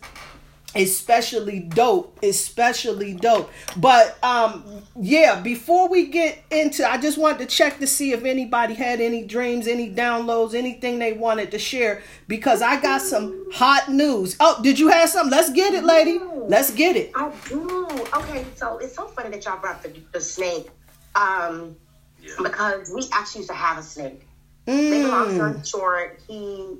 especially 0.75 1.59
dope 1.59 2.17
especially 2.23 3.13
dope 3.13 3.51
but 3.75 4.17
um 4.23 4.63
yeah 4.99 5.39
before 5.41 5.89
we 5.89 6.07
get 6.07 6.41
into 6.49 6.89
i 6.89 6.97
just 6.97 7.17
wanted 7.17 7.39
to 7.39 7.45
check 7.45 7.77
to 7.77 7.85
see 7.85 8.13
if 8.13 8.23
anybody 8.23 8.73
had 8.73 9.01
any 9.01 9.23
dreams 9.25 9.67
any 9.67 9.93
downloads 9.93 10.53
anything 10.53 10.97
they 10.97 11.11
wanted 11.11 11.51
to 11.51 11.59
share 11.59 12.01
because 12.27 12.61
i 12.61 12.79
got 12.79 13.01
some 13.01 13.45
hot 13.51 13.89
news 13.89 14.37
oh 14.39 14.59
did 14.63 14.79
you 14.79 14.87
have 14.87 15.09
something 15.09 15.31
let's 15.31 15.51
get 15.51 15.73
it 15.73 15.83
lady 15.83 16.19
let's 16.47 16.71
get 16.71 16.95
it 16.95 17.11
I 17.15 17.31
do. 17.47 17.87
Okay, 18.15 18.45
so 18.55 18.77
it's 18.77 18.95
so 18.95 19.07
funny 19.07 19.29
that 19.29 19.45
y'all 19.45 19.59
brought 19.59 19.83
the, 19.83 19.93
the 20.11 20.21
snake. 20.21 20.69
Um, 21.15 21.75
Yeah. 22.21 22.33
because 22.41 22.91
we 22.93 23.07
actually 23.11 23.39
used 23.39 23.49
to 23.49 23.55
have 23.55 23.77
a 23.77 23.83
snake. 23.83 24.27
Maybe 24.67 25.03
long 25.03 25.29
mm. 25.29 25.35
story 25.35 25.65
short, 25.65 26.19
he 26.27 26.77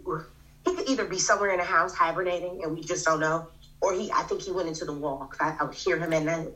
he 0.65 0.75
could 0.75 0.87
either 0.87 1.05
be 1.05 1.17
somewhere 1.17 1.51
in 1.51 1.57
the 1.57 1.63
house 1.63 1.93
hibernating, 1.95 2.63
and 2.63 2.75
we 2.75 2.83
just 2.83 3.05
don't 3.05 3.19
know, 3.19 3.47
or 3.81 3.93
he 3.93 4.11
I 4.11 4.23
think 4.23 4.41
he 4.41 4.51
went 4.51 4.67
into 4.67 4.85
the 4.85 4.93
wall 4.93 5.27
'cause 5.31 5.39
I, 5.41 5.55
I 5.59 5.63
would 5.65 5.73
hear 5.75 5.97
him 5.97 6.13
at 6.13 6.23
night. 6.23 6.49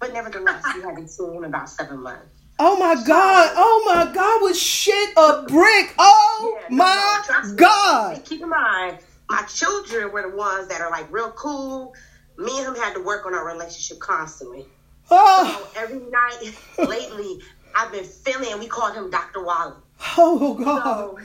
But 0.00 0.12
nevertheless, 0.12 0.62
we 0.74 0.82
haven't 0.82 1.08
seen 1.08 1.30
him 1.30 1.38
in 1.38 1.44
about 1.44 1.68
seven 1.70 2.00
months. 2.02 2.26
oh 2.58 2.76
my 2.78 2.94
god 3.06 3.52
oh 3.56 3.82
my 3.94 4.12
god 4.12 4.42
was 4.42 4.60
shit 4.60 5.10
a 5.16 5.42
brick 5.48 5.94
oh 5.98 6.58
Yeah, 6.60 6.68
no, 6.70 6.76
my 6.76 6.94
no, 7.18 7.22
trust 7.34 7.50
me. 7.52 7.56
god 7.56 8.24
Keep 8.24 8.42
in 8.42 8.48
mind, 8.48 8.98
my 9.30 9.42
children 9.42 10.12
were 10.12 10.22
the 10.30 10.36
ones 10.36 10.68
that 10.68 10.80
are 10.80 10.90
like 10.90 11.10
real 11.12 11.30
cool. 11.32 11.94
Me 12.38 12.58
and 12.58 12.68
him 12.68 12.74
had 12.82 12.94
to 12.94 13.00
work 13.02 13.26
on 13.26 13.34
our 13.34 13.46
relationship 13.46 13.98
constantly. 14.00 14.66
oh, 15.10 15.68
So 15.74 15.80
every 15.80 16.00
night 16.10 16.54
lately, 16.78 17.40
I've 17.74 17.92
been 17.92 18.04
feeling. 18.04 18.58
We 18.58 18.66
called 18.66 18.94
him 18.94 19.10
Dr. 19.10 19.44
Wally. 19.44 19.74
oh 20.18 20.54
god 20.54 20.82
So 20.84 21.18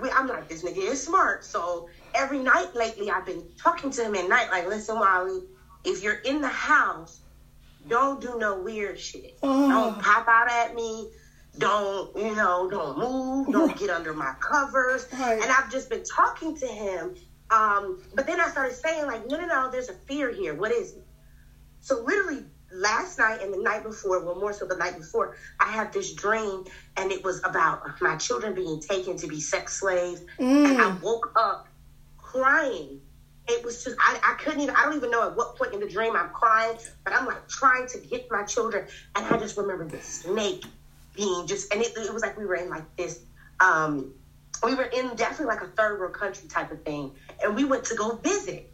we, 0.00 0.10
I'm 0.10 0.26
like, 0.26 0.48
this 0.48 0.62
nigga 0.62 0.78
is 0.78 1.02
smart. 1.02 1.44
So 1.44 1.88
every 2.14 2.38
night 2.38 2.74
lately, 2.74 3.10
I've 3.10 3.26
been 3.26 3.44
talking 3.58 3.90
to 3.90 4.04
him 4.04 4.14
at 4.14 4.28
night, 4.28 4.50
like, 4.50 4.66
listen, 4.66 4.98
Wally, 4.98 5.42
if 5.84 6.02
you're 6.02 6.20
in 6.20 6.40
the 6.40 6.48
house, 6.48 7.20
don't 7.88 8.20
do 8.20 8.38
no 8.38 8.60
weird 8.60 8.98
shit. 8.98 9.38
Oh. 9.42 9.68
Don't 9.68 10.02
pop 10.02 10.28
out 10.28 10.50
at 10.50 10.74
me. 10.74 11.10
Don't, 11.58 12.16
you 12.16 12.34
know, 12.34 12.70
don't 12.70 12.98
move. 12.98 13.52
Don't 13.52 13.76
get 13.76 13.90
under 13.90 14.14
my 14.14 14.34
covers. 14.40 15.06
Right. 15.12 15.40
And 15.42 15.50
I've 15.50 15.70
just 15.70 15.90
been 15.90 16.04
talking 16.04 16.56
to 16.56 16.66
him. 16.66 17.14
Um, 17.50 18.02
but 18.14 18.26
then 18.26 18.40
I 18.40 18.48
started 18.48 18.74
saying, 18.74 19.06
like, 19.06 19.28
no, 19.28 19.38
no, 19.38 19.46
no, 19.46 19.70
there's 19.70 19.90
a 19.90 19.94
fear 19.94 20.32
here. 20.32 20.54
What 20.54 20.72
is 20.72 20.92
it? 20.92 21.04
So 21.80 22.02
literally 22.02 22.44
last 22.72 23.18
night 23.18 23.42
and 23.42 23.52
the 23.52 23.58
night 23.58 23.82
before, 23.82 24.24
well, 24.24 24.36
more 24.36 24.52
so 24.52 24.64
the 24.64 24.76
night 24.76 24.96
before, 24.96 25.36
I 25.60 25.70
had 25.70 25.92
this 25.92 26.14
dream 26.14 26.64
and 26.96 27.12
it 27.12 27.22
was 27.22 27.42
about 27.44 28.00
my 28.00 28.16
children 28.16 28.54
being 28.54 28.80
taken 28.80 29.18
to 29.18 29.26
be 29.26 29.40
sex 29.40 29.78
slaves. 29.78 30.22
And 30.38 30.80
I 30.80 30.96
woke 31.02 31.32
up 31.36 31.68
crying. 32.32 33.00
It 33.48 33.64
was 33.64 33.82
just, 33.82 33.96
I, 34.00 34.18
I 34.22 34.34
couldn't 34.34 34.60
even, 34.62 34.74
I 34.76 34.84
don't 34.84 34.94
even 34.94 35.10
know 35.10 35.24
at 35.24 35.34
what 35.34 35.54
point 35.56 35.72
in 35.74 35.80
the 35.80 35.86
dream 35.86 36.16
I'm 36.16 36.30
crying, 36.30 36.74
but 37.04 37.14
I'm 37.14 37.26
like 37.26 37.46
trying 37.48 37.86
to 37.88 37.98
get 37.98 38.22
my 38.30 38.44
children. 38.44 38.84
And 39.16 39.26
I 39.26 39.36
just 39.38 39.56
remember 39.56 39.84
the 39.86 40.00
snake 40.00 40.62
being 41.14 41.46
just, 41.46 41.66
and 41.72 41.82
it, 41.82 41.90
it 41.96 42.12
was 42.12 42.22
like 42.22 42.36
we 42.36 42.46
were 42.46 42.56
in 42.56 42.68
like 42.68 42.84
this, 42.98 43.20
um, 43.60 44.08
we 44.64 44.74
were 44.74 44.88
in 44.92 45.14
definitely 45.16 45.46
like 45.46 45.62
a 45.62 45.68
third 45.76 45.98
world 45.98 46.12
country 46.14 46.48
type 46.48 46.70
of 46.70 46.80
thing. 46.82 47.10
And 47.42 47.54
we 47.54 47.64
went 47.64 47.84
to 47.86 47.94
go 47.96 48.12
visit 48.12 48.64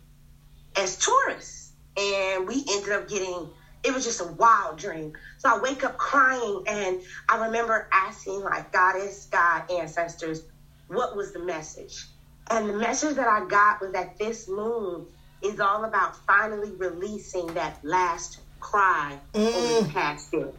as 0.77 0.97
tourists. 0.97 1.73
And 1.97 2.47
we 2.47 2.63
ended 2.71 2.93
up 2.93 3.07
getting, 3.09 3.49
it 3.85 3.93
was 3.93 4.05
just 4.05 4.21
a 4.21 4.25
wild 4.25 4.79
dream. 4.79 5.13
So 5.39 5.51
I 5.51 5.57
wake 5.57 5.85
up 5.85 5.97
crying 5.97 6.61
and 6.67 6.97
I 7.29 7.37
remember 7.37 7.85
asking 7.93 8.43
like 8.43 8.71
goddess, 8.73 9.27
God, 9.31 9.63
ancestors, 9.71 10.43
what 10.89 11.15
was 11.15 11.33
the 11.33 11.41
message? 11.41 12.07
And 12.51 12.69
the 12.69 12.75
message 12.75 13.17
that 13.17 13.29
I 13.29 13.47
got 13.47 13.81
was 13.81 13.93
that 13.93 14.19
this 14.19 14.49
moon 14.49 15.07
is 15.43 15.61
all 15.61 15.85
about 15.85 16.17
finally 16.27 16.73
releasing 16.73 17.47
that 17.55 17.79
last 17.85 18.41
cry 18.61 19.19
over 19.35 19.51
mm. 19.51 19.87
the 19.87 19.93
past 19.93 20.33
year. 20.33 20.51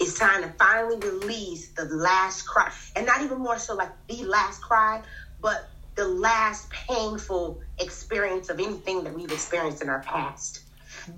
It's 0.00 0.18
time 0.18 0.42
to 0.42 0.48
finally 0.50 0.98
release 0.98 1.68
the 1.68 1.84
last 1.84 2.42
cry. 2.42 2.72
And 2.96 3.06
not 3.06 3.22
even 3.22 3.38
more 3.38 3.58
so 3.58 3.74
like 3.74 3.92
the 4.08 4.24
last 4.24 4.60
cry, 4.60 5.02
but 5.40 5.68
the 5.94 6.06
last 6.06 6.68
painful 6.70 7.60
experience 7.78 8.50
of 8.50 8.58
anything 8.58 9.04
that 9.04 9.14
we've 9.14 9.30
experienced 9.30 9.82
in 9.82 9.88
our 9.88 10.00
past. 10.00 10.60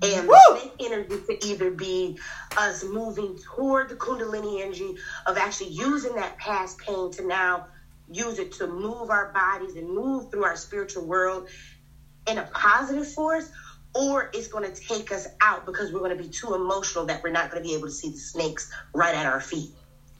And 0.01 0.27
Woo! 0.27 0.35
the 0.51 0.71
energy 0.85 1.17
could 1.25 1.43
either 1.45 1.71
be 1.71 2.17
us 2.57 2.83
moving 2.83 3.39
toward 3.39 3.89
the 3.89 3.95
Kundalini 3.95 4.61
energy 4.61 4.95
of 5.25 5.37
actually 5.37 5.69
using 5.69 6.15
that 6.15 6.37
past 6.37 6.77
pain 6.79 7.11
to 7.11 7.25
now 7.25 7.67
use 8.11 8.39
it 8.39 8.53
to 8.53 8.67
move 8.67 9.09
our 9.09 9.31
bodies 9.33 9.75
and 9.75 9.89
move 9.89 10.31
through 10.31 10.43
our 10.43 10.55
spiritual 10.55 11.05
world 11.05 11.47
in 12.27 12.37
a 12.37 12.43
positive 12.43 13.07
force, 13.07 13.49
or 13.93 14.29
it's 14.33 14.47
going 14.47 14.71
to 14.71 14.81
take 14.81 15.11
us 15.11 15.27
out 15.41 15.65
because 15.65 15.91
we're 15.91 15.99
going 15.99 16.15
to 16.15 16.21
be 16.21 16.29
too 16.29 16.53
emotional 16.53 17.05
that 17.05 17.23
we're 17.23 17.31
not 17.31 17.49
going 17.49 17.63
to 17.63 17.67
be 17.67 17.75
able 17.75 17.87
to 17.87 17.93
see 17.93 18.09
the 18.09 18.17
snakes 18.17 18.71
right 18.93 19.15
at 19.15 19.25
our 19.25 19.41
feet. 19.41 19.71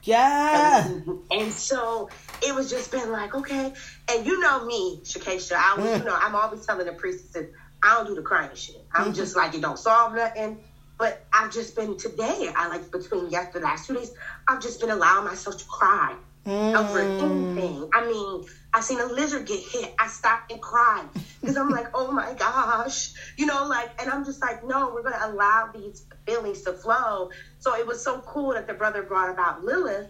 yeah 0.03 0.89
And 1.31 1.51
so 1.51 2.09
it 2.41 2.55
was 2.55 2.69
just 2.69 2.91
been 2.91 3.11
like, 3.11 3.35
okay. 3.35 3.73
And 4.09 4.25
you 4.25 4.39
know 4.39 4.65
me, 4.65 5.01
Shakesha, 5.03 5.53
I 5.53 5.75
was, 5.77 5.85
you 5.85 6.03
mm. 6.03 6.05
know, 6.05 6.15
I'm 6.15 6.35
always 6.35 6.65
telling 6.65 6.85
the 6.85 6.93
priestesses, 6.93 7.53
I 7.83 7.95
don't 7.95 8.07
do 8.07 8.15
the 8.15 8.21
crying 8.21 8.55
shit. 8.55 8.83
I'm 8.93 9.05
mm-hmm. 9.05 9.13
just 9.13 9.35
like, 9.35 9.53
it 9.53 9.61
don't 9.61 9.77
solve 9.77 10.15
nothing. 10.15 10.59
But 10.97 11.23
I've 11.31 11.53
just 11.53 11.75
been 11.75 11.95
today, 11.97 12.51
I 12.55 12.69
like 12.69 12.91
between 12.91 13.29
yesterday, 13.29 13.65
last 13.65 13.85
two 13.85 13.93
days, 13.93 14.11
I've 14.47 14.61
just 14.61 14.81
been 14.81 14.89
allowing 14.89 15.25
myself 15.25 15.59
to 15.59 15.65
cry 15.65 16.15
over 16.47 16.99
mm. 16.99 17.55
anything. 17.55 17.89
I 17.93 18.05
mean, 18.05 18.45
I 18.73 18.81
seen 18.81 18.99
a 18.99 19.05
lizard 19.05 19.45
get 19.45 19.59
hit. 19.59 19.93
I 19.99 20.07
stopped 20.07 20.51
and 20.51 20.61
cried 20.61 21.07
because 21.41 21.57
I'm 21.57 21.69
like, 21.69 21.87
oh 21.93 22.11
my 22.11 22.33
gosh, 22.33 23.13
you 23.37 23.45
know, 23.45 23.65
like, 23.67 24.01
and 24.01 24.09
I'm 24.09 24.23
just 24.25 24.41
like, 24.41 24.65
no, 24.65 24.91
we're 24.93 25.03
gonna 25.03 25.33
allow 25.33 25.69
these 25.73 26.05
feelings 26.25 26.61
to 26.63 26.73
flow. 26.73 27.31
So 27.59 27.75
it 27.75 27.85
was 27.85 28.03
so 28.03 28.19
cool 28.19 28.53
that 28.53 28.67
the 28.67 28.73
brother 28.73 29.03
brought 29.03 29.29
about 29.29 29.63
Lilith 29.63 30.07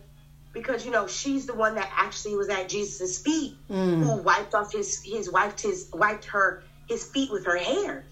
because 0.54 0.86
you 0.86 0.92
know 0.92 1.08
she's 1.08 1.46
the 1.46 1.54
one 1.54 1.76
that 1.76 1.90
actually 1.96 2.36
was 2.36 2.50
at 2.50 2.70
Jesus' 2.70 3.20
feet, 3.22 3.56
mm. 3.70 4.04
who 4.04 4.22
wiped 4.22 4.56
off 4.56 4.72
his 4.72 5.02
his 5.04 5.32
wiped 5.32 5.62
his 5.62 5.90
wiped 5.94 6.26
her 6.26 6.64
his 6.88 7.06
feet 7.06 7.32
with 7.32 7.46
her 7.46 7.58
hair 7.58 8.06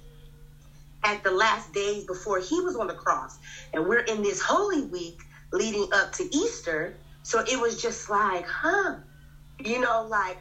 at 1.03 1.23
the 1.23 1.31
last 1.31 1.73
days 1.73 2.03
before 2.03 2.39
he 2.39 2.59
was 2.61 2.75
on 2.75 2.87
the 2.87 2.93
cross. 2.93 3.37
And 3.73 3.87
we're 3.87 3.99
in 3.99 4.23
this 4.23 4.41
holy 4.41 4.83
week 4.83 5.21
leading 5.51 5.87
up 5.93 6.11
to 6.13 6.23
Easter. 6.35 6.95
So 7.25 7.41
it 7.45 7.59
was 7.59 7.75
just 7.75 8.09
like, 8.09 8.45
huh, 8.47 8.93
you 9.63 9.79
know, 9.79 10.03
like 10.03 10.37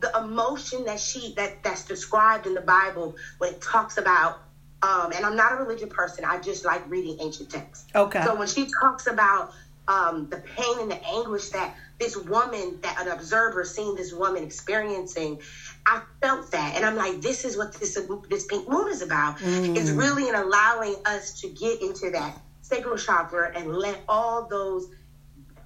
the 0.00 0.10
emotion 0.16 0.84
that 0.86 1.00
she 1.00 1.32
that 1.36 1.52
that's 1.62 1.84
described 1.84 2.46
in 2.46 2.54
the 2.54 2.60
Bible 2.60 3.14
when 3.38 3.50
it 3.50 3.60
talks 3.60 3.98
about 3.98 4.36
um 4.82 5.12
and 5.14 5.24
I'm 5.26 5.36
not 5.36 5.52
a 5.52 5.56
religious 5.56 5.88
person, 5.90 6.24
I 6.24 6.38
just 6.38 6.64
like 6.64 6.82
reading 6.86 7.14
ancient 7.20 7.50
texts. 7.50 7.86
Okay. 7.94 8.22
So 8.24 8.34
when 8.34 8.48
she 8.48 8.66
talks 8.82 9.06
about 9.06 9.48
um, 9.88 10.26
the 10.30 10.38
pain 10.38 10.80
and 10.80 10.90
the 10.90 10.98
anguish 11.06 11.48
that 11.50 11.72
this 11.98 12.16
woman, 12.16 12.78
that 12.82 13.00
an 13.00 13.08
observer 13.08 13.64
seeing 13.64 13.94
this 13.94 14.12
woman 14.12 14.42
experiencing, 14.42 15.38
I 15.86 16.00
felt 16.22 16.50
that, 16.52 16.74
and 16.76 16.84
I'm 16.84 16.94
like, 16.96 17.20
this 17.20 17.44
is 17.44 17.56
what 17.56 17.72
this 17.72 17.96
this 18.28 18.44
pink 18.44 18.68
moon 18.68 18.88
is 18.90 19.02
about. 19.02 19.36
It's 19.40 19.90
really 19.90 20.28
in 20.28 20.34
allowing 20.34 20.96
us 21.06 21.32
to 21.40 21.48
get 21.48 21.80
into 21.80 22.10
that 22.10 22.34
sacral 22.62 22.96
chakra 22.98 23.50
and 23.54 23.66
let 23.74 24.00
all 24.08 24.42
those 24.42 24.86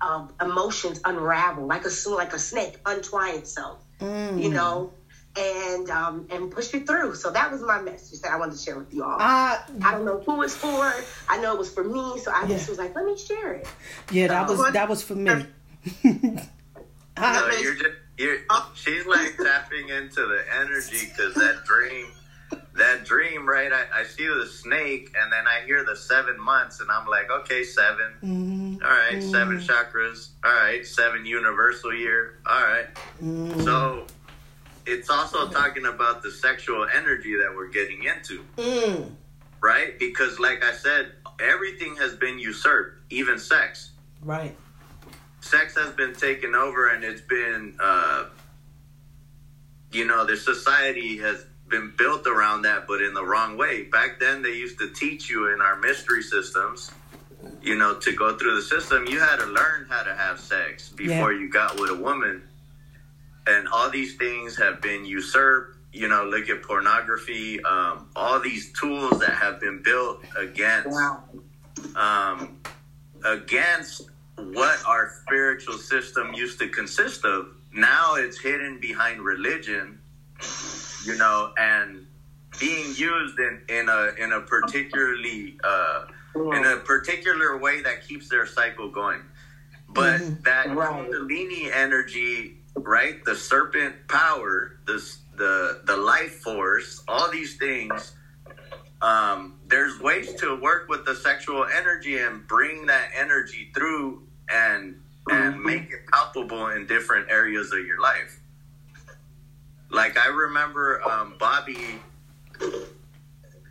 um, 0.02 0.32
emotions 0.40 1.00
unravel, 1.04 1.66
like 1.66 1.84
a 1.84 2.08
like 2.10 2.32
a 2.34 2.38
snake, 2.38 2.78
untwine 2.84 3.36
itself. 3.36 3.82
You 4.00 4.50
know, 4.50 4.92
and 5.38 5.88
um, 5.90 6.26
and 6.30 6.50
pushed 6.50 6.74
it 6.74 6.86
through. 6.86 7.14
So 7.14 7.30
that 7.30 7.50
was 7.52 7.62
my 7.62 7.80
message 7.80 8.20
that 8.22 8.32
I 8.32 8.36
wanted 8.36 8.56
to 8.56 8.62
share 8.62 8.78
with 8.78 8.92
you 8.92 9.04
all. 9.04 9.16
I 9.18 9.62
I 9.82 9.92
don't 9.92 10.04
know 10.04 10.20
who 10.20 10.42
it's 10.42 10.56
for. 10.56 10.92
I 11.28 11.40
know 11.40 11.52
it 11.54 11.58
was 11.58 11.72
for 11.72 11.84
me, 11.84 12.18
so 12.18 12.32
I 12.32 12.46
just 12.48 12.68
was 12.68 12.78
like, 12.78 12.94
let 12.94 13.04
me 13.04 13.16
share 13.16 13.54
it. 13.54 13.66
yeah, 14.10 14.26
that 14.26 14.48
was 14.48 14.72
that 14.72 14.88
was 14.88 15.02
for 15.02 15.14
me. 15.14 15.46
No, 17.18 17.50
you're 17.60 17.74
just 17.74 17.96
you're. 18.18 18.38
She's 18.74 19.06
like 19.06 19.36
tapping 19.36 19.88
into 19.90 20.26
the 20.26 20.42
energy 20.60 21.08
because 21.08 21.34
that 21.34 21.64
dream, 21.64 22.06
that 22.74 23.04
dream, 23.04 23.46
right? 23.46 23.70
I, 23.72 24.00
I 24.00 24.04
see 24.04 24.26
the 24.26 24.46
snake, 24.46 25.14
and 25.20 25.30
then 25.32 25.44
I 25.46 25.64
hear 25.66 25.84
the 25.84 25.94
seven 25.96 26.40
months, 26.40 26.80
and 26.80 26.90
I'm 26.90 27.06
like, 27.06 27.30
okay, 27.30 27.64
7 27.64 27.96
Mhm. 28.22 28.82
All 28.82 28.88
right, 28.90 29.22
seven 29.22 29.58
chakras. 29.58 30.30
All 30.44 30.50
right, 30.52 30.84
seven 30.86 31.24
universal 31.26 31.94
year. 31.94 32.38
All 32.46 32.62
right. 32.62 32.86
So 33.62 34.06
it's 34.86 35.10
also 35.10 35.48
talking 35.50 35.86
about 35.86 36.22
the 36.22 36.30
sexual 36.30 36.86
energy 36.92 37.36
that 37.36 37.54
we're 37.54 37.68
getting 37.68 38.02
into, 38.04 38.44
Mm, 38.56 39.14
right? 39.60 39.96
Because, 39.98 40.40
like 40.40 40.64
I 40.64 40.72
said, 40.72 41.12
everything 41.38 41.96
has 41.96 42.14
been 42.14 42.38
usurped, 42.38 43.00
even 43.10 43.38
sex. 43.38 43.90
right. 44.22 44.56
sex 45.40 45.74
has 45.76 45.90
been 45.92 46.14
taken 46.14 46.54
over 46.54 46.86
and 46.88 47.02
it's 47.02 47.20
been 47.20 47.74
uh 47.80 48.26
you 49.90 50.04
know 50.06 50.24
the 50.24 50.36
society 50.36 51.18
has 51.18 51.44
been 51.72 51.92
built 51.98 52.26
around 52.26 52.62
that 52.62 52.86
but 52.86 53.00
in 53.02 53.12
the 53.14 53.24
wrong 53.24 53.56
way 53.56 53.82
back 53.84 54.20
then 54.20 54.42
they 54.42 54.52
used 54.64 54.78
to 54.78 54.88
teach 54.90 55.28
you 55.30 55.52
in 55.52 55.60
our 55.60 55.76
mystery 55.80 56.22
systems 56.22 56.90
you 57.62 57.76
know 57.76 57.98
to 57.98 58.12
go 58.14 58.36
through 58.38 58.54
the 58.54 58.62
system 58.62 59.06
you 59.08 59.18
had 59.18 59.36
to 59.36 59.46
learn 59.46 59.86
how 59.88 60.02
to 60.02 60.14
have 60.14 60.38
sex 60.38 60.88
before 60.90 61.32
Yeah. 61.32 61.40
you 61.40 61.48
got 61.50 61.80
with 61.80 61.90
a 61.90 61.94
woman 61.96 62.42
and 63.46 63.66
all 63.72 63.90
these 63.90 64.16
things 64.16 64.56
have 64.58 64.80
been 64.80 65.04
usurped 65.04 65.76
you 65.92 66.08
know 66.08 66.24
look 66.24 66.48
at 66.50 66.62
pornography 66.62 67.62
um, 67.64 68.08
all 68.14 68.38
these 68.38 68.72
tools 68.78 69.18
that 69.20 69.32
have 69.44 69.58
been 69.58 69.82
built 69.82 70.22
against 70.38 70.88
um, 71.96 72.60
against 73.24 74.02
what 74.36 74.78
our 74.86 75.10
spiritual 75.22 75.78
system 75.78 76.32
used 76.34 76.58
to 76.58 76.68
consist 76.68 77.24
of. 77.24 77.48
Now 77.72 78.14
it's 78.16 78.38
hidden 78.38 78.78
behind 78.80 79.20
religion, 79.20 79.98
you 81.04 81.16
know, 81.16 81.52
and 81.56 82.06
being 82.60 82.94
used 82.94 83.38
in, 83.38 83.62
in 83.68 83.88
a 83.88 84.12
in 84.18 84.32
a 84.32 84.40
particularly 84.40 85.56
uh, 85.64 86.06
in 86.36 86.64
a 86.64 86.78
particular 86.78 87.58
way 87.58 87.82
that 87.82 88.06
keeps 88.06 88.28
their 88.28 88.46
cycle 88.46 88.90
going. 88.90 89.22
But 89.88 90.20
that 90.44 90.74
Right. 90.74 91.10
Kundalini 91.10 91.70
energy, 91.72 92.58
right? 92.76 93.22
The 93.24 93.34
serpent 93.34 94.08
power, 94.08 94.78
this 94.86 95.18
the 95.36 95.80
the 95.84 95.96
life 95.96 96.40
force, 96.42 97.02
all 97.08 97.30
these 97.30 97.56
things 97.56 98.12
um, 99.02 99.56
there's 99.66 100.00
ways 100.00 100.32
to 100.34 100.56
work 100.60 100.88
with 100.88 101.04
the 101.04 101.14
sexual 101.16 101.66
energy 101.76 102.18
and 102.18 102.46
bring 102.46 102.86
that 102.86 103.10
energy 103.18 103.70
through 103.74 104.22
and 104.48 104.96
and 105.30 105.60
make 105.62 105.84
it 105.84 106.06
palpable 106.12 106.68
in 106.68 106.86
different 106.86 107.30
areas 107.30 107.72
of 107.72 107.80
your 107.86 108.00
life. 108.00 108.40
Like 109.92 110.16
I 110.18 110.28
remember 110.28 111.02
um, 111.06 111.34
Bobby, 111.38 112.00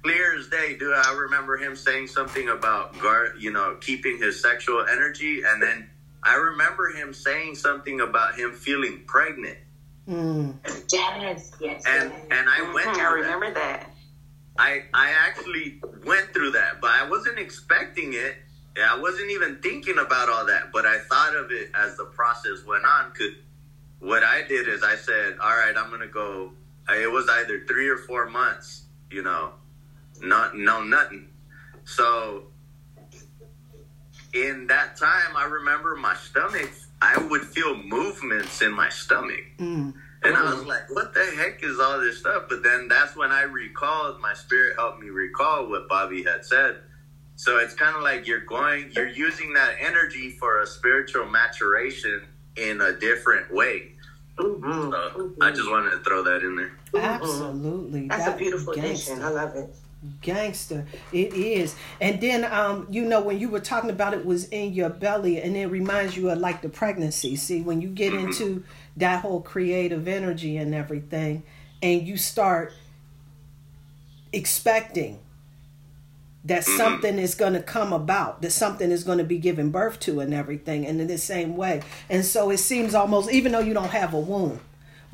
clear 0.04 0.38
as 0.38 0.48
day, 0.50 0.76
dude. 0.78 0.94
I 0.94 1.14
remember 1.14 1.58
him 1.58 1.76
saying 1.76 2.08
something 2.08 2.48
about 2.48 2.98
guard, 3.00 3.38
you 3.40 3.52
know, 3.52 3.78
keeping 3.82 4.18
his 4.20 4.40
sexual 4.42 4.86
energy, 4.86 5.42
and 5.46 5.62
then 5.62 5.90
I 6.24 6.36
remember 6.36 6.90
him 6.90 7.14
saying 7.14 7.56
something 7.56 8.00
about 8.02 8.36
him 8.36 8.54
feeling 8.54 9.02
pregnant. 9.08 9.58
Mm, 10.08 10.56
Yes, 10.92 11.52
yes. 11.60 11.84
And 11.88 12.12
yes. 12.12 12.22
and 12.32 12.50
I 12.50 12.62
went 12.74 12.90
Mhm, 12.90 12.94
through 12.96 13.02
I 13.02 13.22
that. 13.22 13.34
remember 13.34 13.54
that. 13.56 13.90
I 14.60 14.84
I 14.94 15.12
actually 15.28 15.82
went 16.06 16.34
through 16.34 16.52
that, 16.52 16.82
but 16.82 16.92
I 16.92 17.08
wasn't 17.10 17.40
expecting 17.40 18.14
it. 18.14 18.36
I 18.78 19.00
wasn't 19.00 19.32
even 19.32 19.58
thinking 19.62 19.98
about 19.98 20.30
all 20.30 20.46
that, 20.46 20.72
but 20.72 20.86
I 20.86 21.00
thought 21.00 21.36
of 21.36 21.52
it 21.52 21.72
as 21.74 21.98
the 21.98 22.06
process 22.06 22.64
went 22.66 22.86
on. 22.86 23.12
Could 23.12 23.36
what 24.02 24.24
I 24.24 24.42
did 24.48 24.68
is 24.68 24.84
I 24.84 24.96
said, 24.98 25.38
"All 25.40 25.50
right, 25.56 25.74
I'm 25.78 25.90
gonna 25.90 26.08
go." 26.08 26.52
It 26.90 27.10
was 27.10 27.30
either 27.30 27.64
three 27.68 27.88
or 27.88 27.98
four 27.98 28.26
months, 28.30 28.84
you 29.10 29.22
know, 29.24 29.54
not 30.22 30.58
no 30.58 30.84
nothing. 30.84 31.30
So 31.86 32.48
in 34.34 34.68
that 34.68 34.98
time, 34.98 35.36
I 35.36 35.46
remember 35.46 35.96
my 35.96 36.16
stomach. 36.16 36.70
I 37.02 37.18
would 37.30 37.42
feel 37.42 37.76
movements 37.76 38.62
in 38.62 38.72
my 38.74 38.90
stomach. 38.90 39.40
mm, 39.58 39.94
And 40.24 40.36
I 40.38 40.54
was 40.54 40.64
like, 40.66 40.90
what 40.92 41.14
the 41.16 41.24
heck 41.36 41.64
is 41.64 41.80
all 41.80 42.00
this 42.00 42.20
stuff? 42.20 42.44
But 42.48 42.62
then 42.62 42.88
that's 42.88 43.16
when 43.16 43.32
I 43.32 43.42
recalled, 43.44 44.20
my 44.22 44.34
spirit 44.36 44.76
helped 44.78 45.02
me 45.02 45.10
recall 45.10 45.68
what 45.68 45.88
Bobby 45.88 46.24
had 46.24 46.46
said. 46.46 46.78
So 47.38 47.58
it's 47.58 47.74
kind 47.74 47.96
of 47.96 48.04
like 48.04 48.28
you're 48.28 48.46
going, 48.46 48.92
you're 48.92 49.08
using 49.08 49.54
that 49.54 49.78
energy 49.80 50.30
for 50.40 50.62
a 50.62 50.68
spiritual 50.68 51.26
maturation 51.26 52.22
in 52.56 52.82
a 52.82 52.94
different 52.94 53.54
way. 53.54 53.94
Mhm. 54.38 54.92
So 54.92 55.32
I 55.42 55.52
just 55.52 55.70
wanted 55.70 55.92
to 55.92 56.00
throw 56.00 56.24
that 56.24 56.42
in 56.44 56.56
there. 56.56 56.72
absolutely. 57.04 58.08
That's 58.08 58.26
That- 58.26 58.36
a 58.36 58.38
beautiful 58.38 58.74
gangster. 58.74 59.14
addition. 59.14 59.26
I 59.26 59.30
love 59.30 59.56
it. 59.56 59.74
gangster 60.20 60.84
it 61.12 61.32
is 61.36 61.76
and 62.00 62.20
then 62.20 62.44
um 62.46 62.88
you 62.90 63.04
know 63.06 63.22
when 63.22 63.40
you 63.40 63.48
were 63.48 63.60
talking 63.60 63.92
about 63.92 64.16
it 64.16 64.26
was 64.26 64.46
in 64.46 64.74
your 64.74 64.90
belly 64.90 65.40
and 65.40 65.56
it 65.56 65.68
reminds 65.68 66.18
you 66.18 66.28
of 66.32 66.40
like 66.40 66.64
the 66.64 66.70
pregnancy 66.70 67.36
see 67.36 67.62
when 67.62 67.84
you 67.84 67.88
get 67.88 68.12
into 68.12 68.64
that 68.98 69.22
whole 69.22 69.40
creative 69.42 70.08
energy 70.08 70.58
and 70.58 70.74
everything 70.74 71.44
and 71.84 72.02
you 72.08 72.18
start 72.18 72.74
expecting 74.34 75.20
that 76.44 76.64
something 76.64 77.20
is 77.20 77.36
going 77.36 77.54
to 77.54 77.62
come 77.62 77.94
about 77.94 78.42
that 78.42 78.52
something 78.52 78.90
is 78.90 79.04
going 79.04 79.20
to 79.20 79.24
be 79.24 79.38
given 79.38 79.70
birth 79.70 80.00
to 80.00 80.20
and 80.20 80.34
everything 80.34 80.88
and 80.88 81.00
in 81.00 81.08
the 81.08 81.18
same 81.18 81.56
way. 81.56 81.82
And 82.10 82.26
so 82.26 82.50
it 82.50 82.58
seems 82.58 82.96
almost 82.96 83.32
even 83.32 83.52
though 83.52 83.60
you 83.60 83.74
don't 83.74 83.92
have 83.92 84.14
a 84.14 84.20
womb 84.20 84.60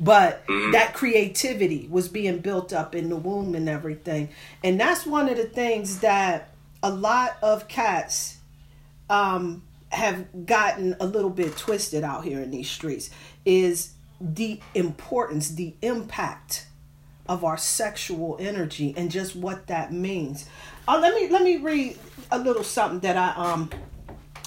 but 0.00 0.44
that 0.72 0.92
creativity 0.94 1.88
was 1.90 2.08
being 2.08 2.38
built 2.38 2.72
up 2.72 2.94
in 2.94 3.08
the 3.08 3.16
womb 3.16 3.54
and 3.54 3.68
everything. 3.68 4.28
And 4.62 4.78
that's 4.78 5.04
one 5.04 5.28
of 5.28 5.36
the 5.36 5.44
things 5.44 6.00
that 6.00 6.54
a 6.82 6.90
lot 6.90 7.36
of 7.42 7.66
cats 7.66 8.38
um, 9.10 9.62
have 9.90 10.46
gotten 10.46 10.94
a 11.00 11.06
little 11.06 11.30
bit 11.30 11.56
twisted 11.56 12.04
out 12.04 12.24
here 12.24 12.40
in 12.40 12.50
these 12.50 12.70
streets 12.70 13.10
is 13.44 13.92
the 14.20 14.60
importance 14.74 15.50
the 15.50 15.74
impact 15.82 16.66
of 17.28 17.44
our 17.44 17.56
sexual 17.56 18.36
energy 18.40 18.94
and 18.96 19.10
just 19.10 19.36
what 19.36 19.66
that 19.66 19.92
means 19.92 20.46
uh, 20.88 20.98
let 20.98 21.14
me 21.14 21.28
let 21.28 21.42
me 21.42 21.58
read 21.58 21.96
a 22.30 22.38
little 22.38 22.64
something 22.64 23.00
that 23.00 23.16
i 23.16 23.30
um 23.40 23.70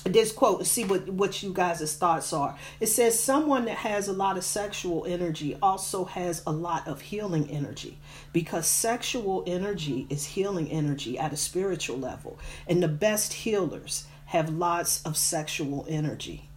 this 0.04 0.32
quote 0.32 0.60
to 0.60 0.66
see 0.66 0.84
what 0.84 1.08
what 1.10 1.44
you 1.44 1.54
guys' 1.54 1.96
thoughts 1.96 2.34
are. 2.34 2.58
It 2.80 2.88
says 2.88 3.20
someone 3.20 3.66
that 3.66 3.78
has 3.78 4.08
a 4.08 4.14
lot 4.14 4.38
of 4.38 4.44
sexual 4.44 5.06
energy 5.06 5.58
also 5.62 6.06
has 6.06 6.42
a 6.48 6.52
lot 6.52 6.88
of 6.88 7.02
healing 7.02 7.50
energy 7.50 7.98
because 8.34 8.66
sexual 8.66 9.44
energy 9.46 10.08
is 10.10 10.26
healing 10.26 10.70
energy 10.72 11.20
at 11.20 11.34
a 11.34 11.38
spiritual 11.38 11.98
level, 11.98 12.40
and 12.68 12.82
the 12.82 12.88
best 12.88 13.34
healers 13.34 14.06
have 14.26 14.50
lots 14.50 15.04
of 15.04 15.18
sexual 15.18 15.86
energy. 15.88 16.50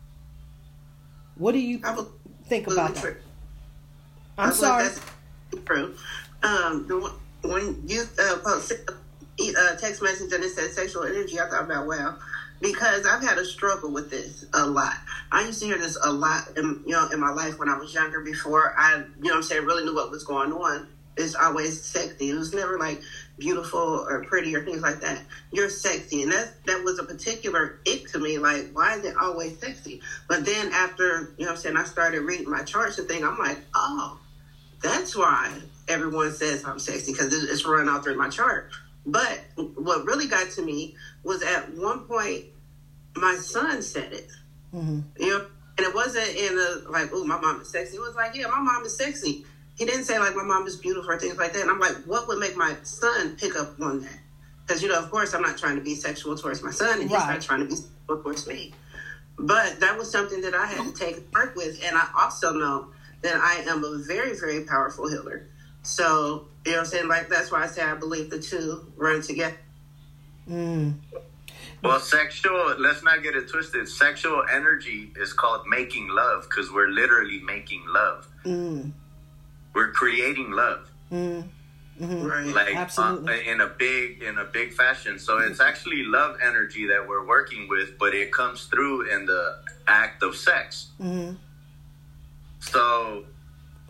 What 1.36 1.52
do 1.52 1.58
you 1.58 1.80
would 1.96 2.06
think 2.46 2.66
about 2.66 2.94
that? 2.94 3.16
I'm 4.38 4.50
I 4.50 4.52
sorry. 4.52 4.84
That's 4.84 5.00
true. 5.64 5.94
Um, 6.42 6.86
the 6.86 6.98
one, 6.98 7.12
when 7.42 7.82
you 7.86 8.04
uh, 8.18 8.60
post, 9.38 9.56
uh, 9.56 9.76
text 9.76 10.02
message 10.02 10.32
and 10.32 10.44
it 10.44 10.50
said 10.50 10.70
sexual 10.70 11.04
energy, 11.04 11.40
I 11.40 11.48
thought 11.48 11.64
about 11.64 11.86
wow, 11.86 12.16
because 12.60 13.06
I've 13.06 13.22
had 13.22 13.38
a 13.38 13.44
struggle 13.44 13.92
with 13.92 14.10
this 14.10 14.46
a 14.52 14.66
lot. 14.66 14.94
I 15.32 15.44
used 15.44 15.60
to 15.60 15.66
hear 15.66 15.78
this 15.78 15.98
a 16.02 16.12
lot, 16.12 16.48
in, 16.56 16.82
you 16.86 16.92
know, 16.92 17.08
in 17.12 17.20
my 17.20 17.30
life 17.30 17.58
when 17.58 17.68
I 17.68 17.76
was 17.76 17.92
younger. 17.94 18.20
Before 18.20 18.74
I, 18.76 19.02
you 19.22 19.30
know, 19.30 19.36
I'm 19.36 19.42
saying, 19.42 19.64
really 19.64 19.84
knew 19.84 19.94
what 19.94 20.10
was 20.10 20.24
going 20.24 20.52
on. 20.52 20.88
It's 21.16 21.36
always 21.36 21.80
sexy. 21.80 22.30
It 22.30 22.34
was 22.34 22.52
never 22.52 22.76
like 22.76 23.00
beautiful 23.38 24.04
or 24.08 24.24
pretty 24.24 24.54
or 24.56 24.64
things 24.64 24.82
like 24.82 25.00
that. 25.00 25.22
You're 25.52 25.68
sexy, 25.68 26.22
and 26.24 26.32
that 26.32 26.64
that 26.66 26.82
was 26.82 26.98
a 26.98 27.04
particular 27.04 27.78
ick 27.86 28.10
to 28.12 28.18
me. 28.18 28.38
Like, 28.38 28.70
why 28.72 28.96
is 28.96 29.04
it 29.04 29.16
always 29.16 29.58
sexy? 29.58 30.00
But 30.28 30.44
then 30.44 30.72
after, 30.72 31.32
you 31.38 31.46
know, 31.46 31.52
I'm 31.52 31.56
saying, 31.56 31.76
I 31.76 31.84
started 31.84 32.22
reading 32.22 32.50
my 32.50 32.64
charts 32.64 32.98
and 32.98 33.06
thing. 33.06 33.24
I'm 33.24 33.38
like, 33.38 33.58
oh 33.76 34.18
that's 34.84 35.16
why 35.16 35.50
everyone 35.88 36.30
says 36.30 36.64
I'm 36.64 36.78
sexy 36.78 37.12
because 37.12 37.32
it's 37.32 37.64
run 37.64 37.88
out 37.88 38.04
through 38.04 38.18
my 38.18 38.28
chart. 38.28 38.70
But 39.06 39.40
what 39.56 40.04
really 40.06 40.26
got 40.26 40.50
to 40.52 40.62
me 40.62 40.96
was 41.22 41.42
at 41.42 41.74
one 41.74 42.00
point, 42.00 42.44
my 43.16 43.36
son 43.36 43.82
said 43.82 44.12
it. 44.12 44.30
Mhm. 44.74 45.04
You 45.18 45.28
know, 45.28 45.46
and 45.76 45.86
it 45.86 45.94
wasn't 45.94 46.28
in 46.28 46.58
a 46.58 46.90
like, 46.90 47.10
oh, 47.12 47.24
my 47.24 47.38
mom 47.38 47.60
is 47.60 47.68
sexy. 47.68 47.96
It 47.96 48.00
was 48.00 48.14
like, 48.14 48.34
yeah, 48.34 48.46
my 48.46 48.60
mom 48.60 48.84
is 48.84 48.96
sexy. 48.96 49.44
He 49.76 49.84
didn't 49.84 50.04
say 50.04 50.18
like 50.18 50.36
my 50.36 50.44
mom 50.44 50.66
is 50.66 50.76
beautiful 50.76 51.10
or 51.10 51.18
things 51.18 51.36
like 51.36 51.52
that. 51.52 51.62
And 51.62 51.70
I'm 51.70 51.80
like, 51.80 51.96
what 52.06 52.28
would 52.28 52.38
make 52.38 52.56
my 52.56 52.76
son 52.82 53.36
pick 53.36 53.56
up 53.56 53.80
on 53.80 54.00
that? 54.02 54.18
Because 54.66 54.82
you 54.82 54.88
know, 54.88 54.98
of 54.98 55.10
course, 55.10 55.34
I'm 55.34 55.42
not 55.42 55.58
trying 55.58 55.76
to 55.76 55.82
be 55.82 55.94
sexual 55.94 56.36
towards 56.36 56.62
my 56.62 56.70
son, 56.70 57.00
and 57.00 57.02
he's 57.02 57.10
not 57.10 57.42
trying 57.42 57.60
to 57.60 57.66
be 57.66 57.74
sexual 57.74 58.22
towards 58.22 58.46
me. 58.46 58.72
But 59.38 59.80
that 59.80 59.98
was 59.98 60.10
something 60.10 60.40
that 60.42 60.54
I 60.54 60.66
had 60.66 60.84
to 60.86 60.92
take 60.92 61.16
work 61.34 61.56
with, 61.56 61.82
and 61.84 61.96
I 61.96 62.06
also 62.16 62.52
know 62.52 62.86
that 63.22 63.36
I 63.36 63.56
am 63.68 63.82
a 63.84 63.98
very, 64.06 64.38
very 64.38 64.64
powerful 64.64 65.08
healer. 65.08 65.46
So, 65.82 66.46
you 66.64 66.72
know 66.72 66.78
what 66.78 66.84
I'm 66.84 66.86
saying? 66.90 67.08
Like, 67.08 67.28
that's 67.28 67.50
why 67.50 67.62
I 67.64 67.66
say 67.66 67.82
I 67.82 67.94
believe 67.94 68.30
the 68.30 68.38
two 68.40 68.90
run 68.96 69.22
together. 69.22 69.56
Mm. 70.48 70.94
Well, 71.82 72.00
sexual, 72.00 72.74
let's 72.78 73.02
not 73.02 73.22
get 73.22 73.34
it 73.36 73.48
twisted. 73.50 73.88
Sexual 73.88 74.44
energy 74.50 75.10
is 75.16 75.32
called 75.32 75.66
making 75.66 76.08
love 76.08 76.44
because 76.48 76.70
we're 76.72 76.88
literally 76.88 77.40
making 77.40 77.84
love. 77.88 78.26
Mm. 78.44 78.92
We're 79.74 79.92
creating 79.92 80.52
love. 80.52 80.88
Mm. 81.12 81.48
Mhm. 82.00 82.28
Right. 82.28 82.46
like 82.46 82.74
Absolutely. 82.74 83.34
uh, 83.46 83.52
in 83.52 83.60
a 83.60 83.68
big 83.68 84.20
in 84.20 84.36
a 84.38 84.44
big 84.44 84.72
fashion 84.72 85.16
so 85.16 85.38
it's 85.38 85.60
actually 85.60 86.02
love 86.02 86.36
energy 86.42 86.88
that 86.88 87.06
we're 87.08 87.24
working 87.24 87.68
with 87.68 87.96
but 88.00 88.12
it 88.16 88.32
comes 88.32 88.64
through 88.64 89.08
in 89.14 89.26
the 89.26 89.60
act 89.86 90.24
of 90.24 90.34
sex 90.34 90.88
Mhm. 91.00 91.36
so 92.58 93.24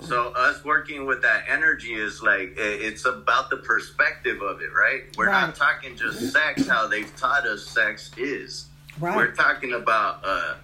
so 0.00 0.32
us 0.36 0.64
working 0.64 1.06
with 1.06 1.22
that 1.22 1.44
energy 1.48 1.94
is 1.94 2.22
like 2.22 2.54
it's 2.56 3.04
about 3.06 3.48
the 3.50 3.56
perspective 3.58 4.42
of 4.42 4.60
it 4.60 4.70
right 4.74 5.04
we're 5.16 5.26
Right. 5.26 5.46
not 5.46 5.54
talking 5.56 5.96
just 5.96 6.32
sex 6.32 6.66
how 6.66 6.86
they've 6.88 7.14
taught 7.16 7.46
us 7.46 7.66
sex 7.66 8.10
is 8.16 8.66
Right. 9.00 9.16
we're 9.16 9.32
talking 9.32 9.72
about 9.72 10.20
uh, 10.24 10.54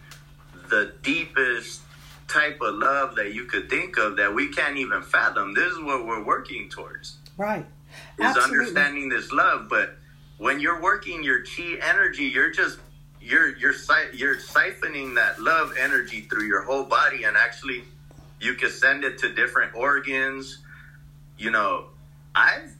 the 0.68 0.92
deepest 1.02 1.80
type 2.28 2.60
of 2.60 2.74
love 2.76 3.16
that 3.16 3.32
you 3.34 3.44
could 3.44 3.68
think 3.70 3.96
of 3.98 4.16
that 4.16 4.32
we 4.34 4.48
can't 4.52 4.76
even 4.76 5.02
fathom 5.02 5.54
this 5.54 5.72
is 5.72 5.78
what 5.80 6.06
we're 6.06 6.24
working 6.24 6.68
towards 6.68 7.16
Right. 7.36 7.66
is 8.18 8.24
Absolutely. 8.26 8.58
understanding 8.58 9.08
this 9.08 9.32
love. 9.32 9.68
But 9.70 9.96
when 10.36 10.60
you're 10.60 10.80
working 10.82 11.22
your 11.24 11.42
chi 11.42 11.78
energy, 11.80 12.24
you're 12.24 12.50
just 12.50 12.78
you're 13.20 13.56
you're 13.56 13.72
si- 13.72 14.10
you're 14.12 14.36
siphoning 14.36 15.14
that 15.14 15.40
love 15.40 15.72
energy 15.80 16.20
through 16.22 16.44
your 16.46 16.62
whole 16.62 16.84
body, 16.84 17.24
and 17.24 17.36
actually, 17.36 17.82
you 18.40 18.54
can 18.54 18.70
send 18.70 19.04
it 19.04 19.18
to 19.18 19.32
different 19.34 19.74
organs. 19.74 20.58
You 21.38 21.50
know, 21.50 21.86
I've 22.34 22.74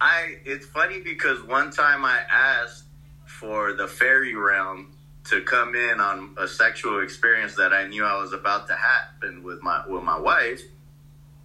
I. 0.00 0.36
It's 0.44 0.66
funny 0.66 1.00
because 1.00 1.42
one 1.42 1.70
time 1.70 2.04
I 2.04 2.18
asked 2.30 2.84
for 3.26 3.72
the 3.72 3.86
fairy 3.86 4.34
realm 4.34 4.92
to 5.24 5.42
come 5.42 5.74
in 5.74 6.00
on 6.00 6.34
a 6.38 6.48
sexual 6.48 7.02
experience 7.02 7.56
that 7.56 7.72
I 7.72 7.86
knew 7.86 8.04
I 8.04 8.20
was 8.20 8.32
about 8.32 8.68
to 8.68 8.74
happen 8.74 9.42
with 9.42 9.62
my 9.62 9.82
with 9.86 10.02
my 10.02 10.18
wife 10.18 10.62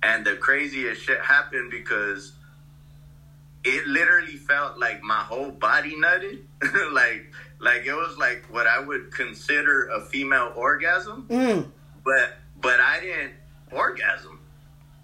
and 0.02 0.26
the 0.26 0.36
craziest 0.36 1.02
shit 1.02 1.20
happened 1.22 1.72
because 1.72 2.34
it 3.64 3.88
literally 3.88 4.36
felt 4.38 4.78
like 4.78 5.02
my 5.02 5.20
whole 5.20 5.50
body 5.52 5.96
nutted 5.96 6.40
like 6.94 7.32
like 7.60 7.86
it 7.86 7.94
was 7.94 8.16
like 8.18 8.46
what 8.52 8.68
i 8.68 8.80
would 8.80 9.12
consider 9.12 9.88
a 9.88 10.02
female 10.02 10.54
orgasm 10.56 11.26
Mm. 11.30 11.72
but 12.04 12.38
but 12.66 12.80
i 12.80 13.00
didn't 13.00 13.34
orgasm. 13.72 14.40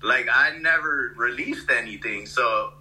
Like 0.01 0.27
i 0.33 0.57
never 0.57 1.13
released 1.15 1.69
anything 1.69 2.25
so 2.25 2.73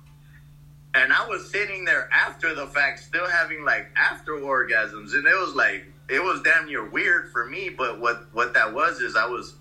and 0.94 1.12
i 1.12 1.28
was 1.28 1.50
sitting 1.50 1.84
there 1.84 2.08
after 2.10 2.54
the 2.54 2.66
fact 2.66 3.00
still 3.00 3.28
having 3.28 3.62
like 3.64 3.90
after 3.94 4.32
orgasms 4.32 5.12
and 5.12 5.26
it 5.26 5.38
was 5.38 5.54
like 5.54 5.84
it 6.08 6.22
was 6.22 6.40
damn 6.42 6.66
near 6.66 6.88
weird 6.88 7.30
for 7.30 7.44
me 7.46 7.68
but 7.68 8.00
what 8.00 8.26
what 8.32 8.54
that 8.54 8.72
was 8.72 9.00
is 9.00 9.16
i 9.16 9.26
was 9.26 9.54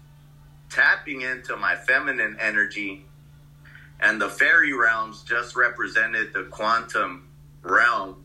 tapping 0.69 1.21
into 1.21 1.58
my 1.58 1.75
feminine 1.75 2.38
energy 2.39 3.03
and 3.99 4.21
the 4.21 4.29
fairy 4.29 4.71
realms 4.71 5.23
just 5.23 5.53
represented 5.58 6.32
the 6.32 6.43
quantum 6.43 7.27
realm 7.62 8.23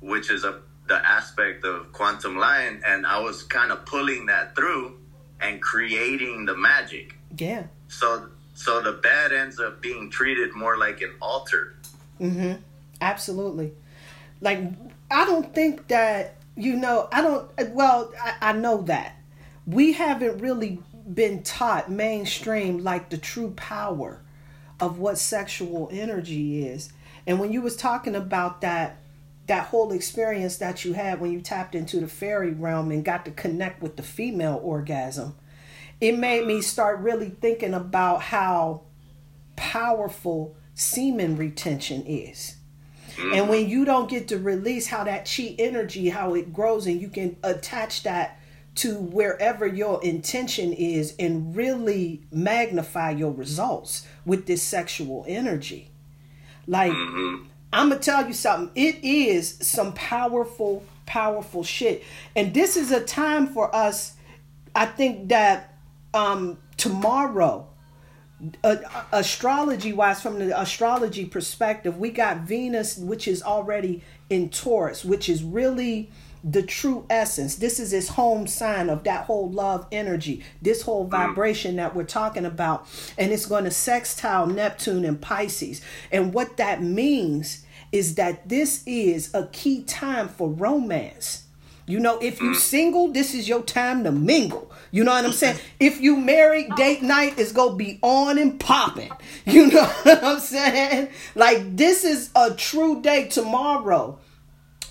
which 0.00 0.30
is 0.30 0.44
a 0.44 0.60
the 0.88 0.94
aspect 0.94 1.64
of 1.64 1.92
Quantum 1.92 2.38
Lion 2.38 2.80
and 2.86 3.04
i 3.04 3.18
was 3.20 3.42
kind 3.42 3.70
of 3.70 3.84
pulling 3.84 4.26
that 4.26 4.54
through 4.54 4.96
and 5.40 5.60
creating 5.60 6.44
the 6.46 6.56
magic 6.56 7.16
Yeah. 7.38 7.64
so 7.88 8.28
so 8.54 8.80
the 8.80 8.92
bed 8.92 9.32
ends 9.32 9.60
up 9.60 9.82
being 9.82 10.10
treated 10.10 10.54
more 10.54 10.76
like 10.78 11.02
an 11.02 11.12
altar 11.20 11.76
Mm-hmm. 12.20 12.54
Absolutely. 13.00 13.72
Like, 14.40 14.60
I 15.10 15.24
don't 15.26 15.54
think 15.54 15.88
that, 15.88 16.36
you 16.56 16.74
know, 16.76 17.08
I 17.12 17.20
don't, 17.22 17.50
well, 17.74 18.12
I, 18.22 18.34
I 18.40 18.52
know 18.52 18.82
that. 18.82 19.16
We 19.66 19.92
haven't 19.92 20.38
really 20.38 20.82
been 21.12 21.42
taught 21.42 21.90
mainstream 21.90 22.78
like 22.82 23.10
the 23.10 23.18
true 23.18 23.50
power 23.50 24.22
of 24.80 24.98
what 24.98 25.18
sexual 25.18 25.88
energy 25.92 26.66
is. 26.66 26.92
And 27.26 27.38
when 27.40 27.52
you 27.52 27.60
was 27.60 27.76
talking 27.76 28.14
about 28.14 28.60
that, 28.62 28.96
that 29.46 29.66
whole 29.66 29.92
experience 29.92 30.56
that 30.58 30.84
you 30.84 30.92
had 30.92 31.20
when 31.20 31.32
you 31.32 31.40
tapped 31.40 31.74
into 31.74 32.00
the 32.00 32.08
fairy 32.08 32.52
realm 32.52 32.90
and 32.90 33.04
got 33.04 33.24
to 33.24 33.30
connect 33.30 33.82
with 33.82 33.96
the 33.96 34.02
female 34.02 34.60
orgasm, 34.62 35.34
it 36.00 36.18
made 36.18 36.46
me 36.46 36.60
start 36.60 37.00
really 37.00 37.30
thinking 37.30 37.74
about 37.74 38.22
how 38.22 38.82
powerful 39.54 40.56
semen 40.74 41.36
retention 41.36 42.04
is. 42.06 42.56
And 43.18 43.32
mm-hmm. 43.32 43.48
when 43.48 43.68
you 43.68 43.84
don't 43.86 44.10
get 44.10 44.28
to 44.28 44.38
release 44.38 44.88
how 44.88 45.04
that 45.04 45.24
chi 45.24 45.54
energy, 45.58 46.10
how 46.10 46.34
it 46.34 46.52
grows, 46.52 46.86
and 46.86 47.00
you 47.00 47.08
can 47.08 47.36
attach 47.42 48.02
that 48.02 48.38
to 48.76 48.98
wherever 48.98 49.66
your 49.66 50.04
intention 50.04 50.74
is 50.74 51.14
and 51.18 51.56
really 51.56 52.22
magnify 52.30 53.10
your 53.10 53.32
results 53.32 54.06
with 54.26 54.46
this 54.46 54.62
sexual 54.62 55.24
energy. 55.26 55.90
Like, 56.66 56.92
mm-hmm. 56.92 57.46
I'm 57.76 57.90
going 57.90 58.00
to 58.00 58.04
tell 58.04 58.26
you 58.26 58.32
something. 58.32 58.70
It 58.74 59.04
is 59.04 59.58
some 59.60 59.92
powerful, 59.92 60.82
powerful 61.04 61.62
shit. 61.62 62.04
And 62.34 62.54
this 62.54 62.74
is 62.74 62.90
a 62.90 63.02
time 63.02 63.46
for 63.48 63.74
us, 63.76 64.14
I 64.74 64.86
think 64.86 65.28
that 65.28 65.74
um, 66.14 66.56
tomorrow, 66.78 67.68
uh, 68.64 68.76
astrology 69.12 69.92
wise 69.92 70.22
from 70.22 70.38
the 70.38 70.60
astrology 70.60 71.24
perspective 71.24 71.96
we 71.96 72.10
got 72.10 72.40
venus 72.40 72.98
which 72.98 73.26
is 73.26 73.42
already 73.42 74.02
in 74.28 74.50
taurus 74.50 75.06
which 75.06 75.30
is 75.30 75.42
really 75.42 76.10
the 76.44 76.62
true 76.62 77.06
essence 77.08 77.56
this 77.56 77.80
is 77.80 77.92
his 77.92 78.10
home 78.10 78.46
sign 78.46 78.90
of 78.90 79.04
that 79.04 79.24
whole 79.24 79.50
love 79.50 79.86
energy 79.90 80.44
this 80.60 80.82
whole 80.82 81.06
vibration 81.06 81.76
that 81.76 81.96
we're 81.96 82.04
talking 82.04 82.44
about 82.44 82.86
and 83.16 83.32
it's 83.32 83.46
going 83.46 83.64
to 83.64 83.70
sextile 83.70 84.46
neptune 84.46 85.06
and 85.06 85.22
pisces 85.22 85.80
and 86.12 86.34
what 86.34 86.58
that 86.58 86.82
means 86.82 87.64
is 87.92 88.16
that 88.16 88.48
this 88.48 88.82
is 88.86 89.32
a 89.34 89.46
key 89.48 89.82
time 89.84 90.28
for 90.28 90.48
romance 90.48 91.46
you 91.88 92.00
know, 92.00 92.18
if 92.18 92.40
you 92.40 92.54
single, 92.54 93.12
this 93.12 93.32
is 93.32 93.48
your 93.48 93.62
time 93.62 94.02
to 94.04 94.10
mingle. 94.10 94.72
You 94.90 95.04
know 95.04 95.12
what 95.12 95.24
I'm 95.24 95.32
saying? 95.32 95.58
If 95.78 96.00
you 96.00 96.16
married, 96.16 96.74
date 96.74 97.02
night 97.02 97.38
is 97.38 97.52
gonna 97.52 97.76
be 97.76 98.00
on 98.02 98.38
and 98.38 98.58
popping. 98.58 99.12
You 99.44 99.68
know 99.68 99.84
what 100.02 100.24
I'm 100.24 100.40
saying? 100.40 101.10
Like 101.36 101.76
this 101.76 102.02
is 102.02 102.30
a 102.34 102.54
true 102.54 103.02
day 103.02 103.28
tomorrow 103.28 104.18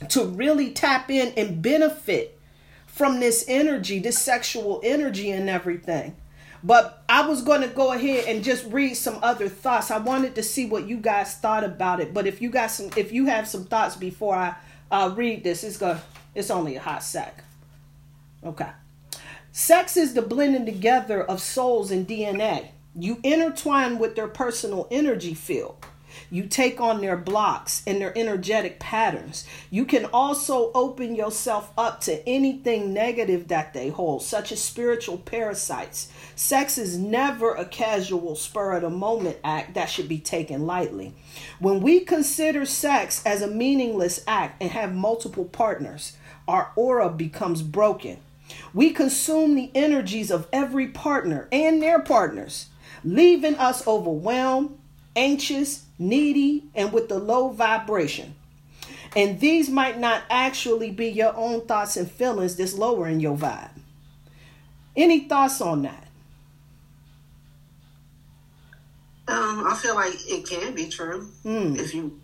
to 0.10 0.26
really 0.26 0.72
tap 0.72 1.12
in 1.12 1.34
and 1.36 1.62
benefit 1.62 2.40
from 2.88 3.20
this 3.20 3.44
energy, 3.50 4.00
this 4.00 4.18
sexual 4.18 4.80
energy 4.84 5.32
and 5.32 5.50
everything. 5.50 6.16
But 6.66 7.04
I 7.08 7.28
was 7.28 7.44
going 7.44 7.62
to 7.62 7.68
go 7.68 7.94
ahead 7.94 8.26
and 8.26 8.44
just 8.44 8.66
read 8.72 8.96
some 8.96 9.20
other 9.22 9.48
thoughts. 9.48 9.92
I 9.92 10.00
wanted 10.00 10.34
to 10.34 10.42
see 10.42 10.66
what 10.66 10.88
you 10.88 10.98
guys 10.98 11.36
thought 11.36 11.64
about 11.64 12.00
it. 12.00 12.12
But 12.12 12.26
if 12.26 12.42
you 12.42 12.50
got 12.50 12.72
some, 12.72 12.90
if 12.98 13.12
you 13.12 13.28
have 13.28 13.48
some 13.48 13.66
thoughts 13.66 13.96
before 13.96 14.34
I 14.34 14.56
uh, 14.90 15.14
read 15.16 15.44
this, 15.44 15.64
it's 15.64 15.78
going 15.78 16.00
it's 16.34 16.50
only 16.50 16.76
a 16.76 16.80
hot 16.80 17.04
sec. 17.04 17.44
Okay. 18.44 18.70
Sex 19.52 19.96
is 19.96 20.16
the 20.16 20.24
blending 20.24 20.66
together 20.66 21.24
of 21.24 21.40
souls 21.40 21.92
and 21.92 22.08
DNA. 22.08 22.70
You 22.98 23.20
intertwine 23.22 24.00
with 24.00 24.16
their 24.16 24.28
personal 24.28 24.88
energy 24.90 25.36
field. 25.36 25.86
You 26.30 26.48
take 26.48 26.82
on 26.82 27.02
their 27.02 27.18
blocks 27.18 27.84
and 27.86 28.02
their 28.02 28.18
energetic 28.18 28.80
patterns. 28.80 29.46
You 29.70 29.86
can 29.86 30.06
also 30.06 30.72
open 30.74 31.16
yourself 31.16 31.72
up 31.78 32.02
to 32.02 32.28
anything 32.28 32.94
negative 32.94 33.48
that 33.50 33.74
they 33.74 33.90
hold, 33.90 34.24
such 34.24 34.52
as 34.52 34.62
spiritual 34.62 35.18
parasites. 35.18 36.12
Sex 36.36 36.78
is 36.78 36.98
never 36.98 37.54
a 37.54 37.66
casual, 37.66 38.36
spur 38.36 38.76
of 38.76 38.82
the 38.82 38.90
moment 38.90 39.38
act 39.44 39.74
that 39.76 39.90
should 39.90 40.10
be 40.10 40.20
taken 40.20 40.66
lightly. 40.66 41.14
When 41.60 41.82
we 41.82 42.02
consider 42.02 42.66
sex 42.66 43.22
as 43.26 43.42
a 43.42 43.48
meaningless 43.48 44.24
act 44.28 44.62
and 44.62 44.72
have 44.72 44.94
multiple 44.94 45.46
partners, 45.46 46.18
our 46.48 46.72
aura 46.76 47.10
becomes 47.10 47.62
broken. 47.62 48.20
We 48.74 48.92
consume 48.92 49.56
the 49.56 49.72
energies 49.74 50.30
of 50.30 50.48
every 50.54 50.88
partner 50.88 51.48
and 51.52 51.82
their 51.82 52.00
partners, 52.00 52.68
leaving 53.04 53.56
us 53.56 53.88
overwhelmed, 53.88 54.78
anxious, 55.16 55.86
needy, 55.98 56.66
and 56.76 56.92
with 56.92 57.12
a 57.12 57.18
low 57.18 57.50
vibration. 57.50 58.36
And 59.16 59.40
these 59.40 59.70
might 59.70 59.98
not 59.98 60.24
actually 60.30 60.92
be 60.92 61.08
your 61.08 61.34
own 61.36 61.66
thoughts 61.66 61.96
and 61.96 62.10
feelings 62.10 62.56
that's 62.58 62.74
lowering 62.74 63.20
your 63.22 63.38
vibe. 63.38 63.70
Any 64.96 65.22
thoughts 65.22 65.62
on 65.62 65.84
that? 65.84 66.08
Um, 69.28 69.66
I 69.68 69.76
feel 69.82 69.96
like 69.96 70.14
it 70.28 70.48
can 70.48 70.76
be 70.76 70.88
true 70.88 71.30
Mm. 71.44 71.78
if 71.80 71.94
you. 71.94 72.20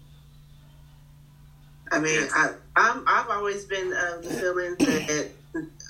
I 1.91 1.99
mean, 1.99 2.27
I 2.34 2.54
I'm, 2.75 3.04
I've 3.08 3.30
always 3.30 3.65
been 3.65 3.91
of 3.91 4.23
the 4.23 4.30
feeling 4.30 4.75
that 4.75 5.30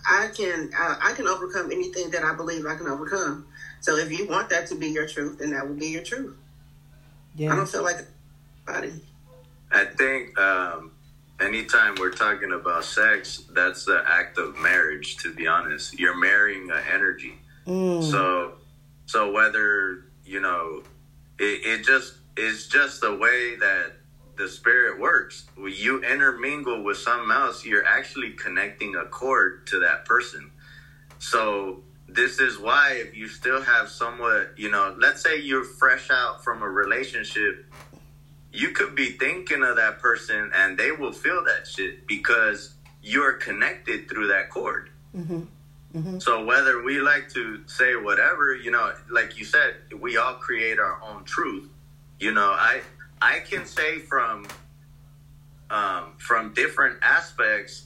I 0.10 0.30
can 0.36 0.72
uh, 0.78 0.96
I 1.02 1.14
can 1.14 1.28
overcome 1.28 1.72
anything 1.72 2.10
that 2.12 2.24
I 2.24 2.34
believe 2.34 2.66
I 2.66 2.76
can 2.76 2.88
overcome. 2.88 3.46
So 3.82 3.98
if 3.98 4.12
you 4.18 4.28
want 4.28 4.50
that 4.50 4.68
to 4.68 4.76
be 4.76 4.88
your 4.88 5.08
truth, 5.08 5.40
then 5.40 5.52
that 5.52 5.68
will 5.68 5.76
be 5.76 5.88
your 5.88 6.04
truth. 6.04 6.36
I 7.40 7.56
don't 7.56 7.70
feel 7.70 7.84
like 7.84 8.06
body. 8.66 8.92
I 9.72 9.86
think 9.86 10.38
um, 10.38 10.92
anytime 11.40 11.96
we're 12.00 12.12
talking 12.12 12.52
about 12.52 12.84
sex, 12.84 13.46
that's 13.54 13.86
the 13.86 14.04
act 14.06 14.38
of 14.38 14.58
marriage. 14.58 15.18
To 15.18 15.34
be 15.34 15.48
honest, 15.48 16.00
you're 16.00 16.18
marrying 16.18 16.70
an 16.70 16.84
energy. 16.94 17.36
Mm. 17.66 18.04
So, 18.04 18.54
so 19.06 19.32
whether 19.32 20.06
you 20.26 20.40
know, 20.40 20.84
it, 21.40 21.66
it 21.66 21.86
just 21.86 22.14
is 22.38 22.68
just 22.68 23.02
the 23.02 23.16
way 23.16 23.56
that 23.58 23.94
the 24.38 24.48
spirit 24.48 25.00
works. 25.00 25.46
When 25.56 25.74
you 25.76 26.04
intermingle 26.04 26.84
with 26.84 26.98
something 26.98 27.32
else, 27.32 27.66
you're 27.66 27.86
actually 27.86 28.32
connecting 28.32 28.96
a 28.96 29.06
cord 29.06 29.68
to 29.68 29.80
that 29.80 30.06
person. 30.06 30.52
So 31.20 31.84
this 32.14 32.40
is 32.40 32.60
why 32.60 32.94
if 32.94 33.16
you 33.16 33.28
still 33.28 33.62
have 33.62 33.90
somewhat, 33.90 34.54
you 34.58 34.70
know, 34.70 34.96
let's 35.00 35.22
say 35.22 35.40
you're 35.40 35.64
fresh 35.64 36.10
out 36.12 36.44
from 36.44 36.62
a 36.62 36.70
relationship, 36.70 37.66
you 38.52 38.70
could 38.70 38.96
be 38.96 39.12
thinking 39.12 39.64
of 39.64 39.78
that 39.78 40.00
person 40.00 40.52
and 40.54 40.78
they 40.78 40.92
will 40.92 41.14
feel 41.14 41.44
that 41.46 41.68
shit 41.68 42.06
because 42.08 42.74
you're 43.02 43.34
connected 43.34 44.10
through 44.10 44.28
that 44.28 44.50
cord. 44.50 44.90
So 46.20 46.46
whether 46.46 46.82
we 46.84 47.02
like 47.02 47.30
to 47.34 47.62
say 47.68 47.96
whatever, 47.96 48.56
you 48.56 48.72
know, 48.72 48.94
like 49.10 49.38
you 49.38 49.44
said, 49.46 49.76
we 50.00 50.18
all 50.18 50.36
create 50.36 50.80
our 50.80 51.02
own 51.04 51.26
truth. 51.26 51.70
You 52.20 52.34
know, 52.34 52.52
I 52.52 52.82
I 53.22 53.40
can 53.40 53.66
say 53.66 54.00
from 54.00 54.48
um, 55.70 56.14
from 56.18 56.54
different 56.54 57.00
aspects, 57.02 57.86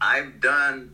I've 0.00 0.40
done. 0.40 0.92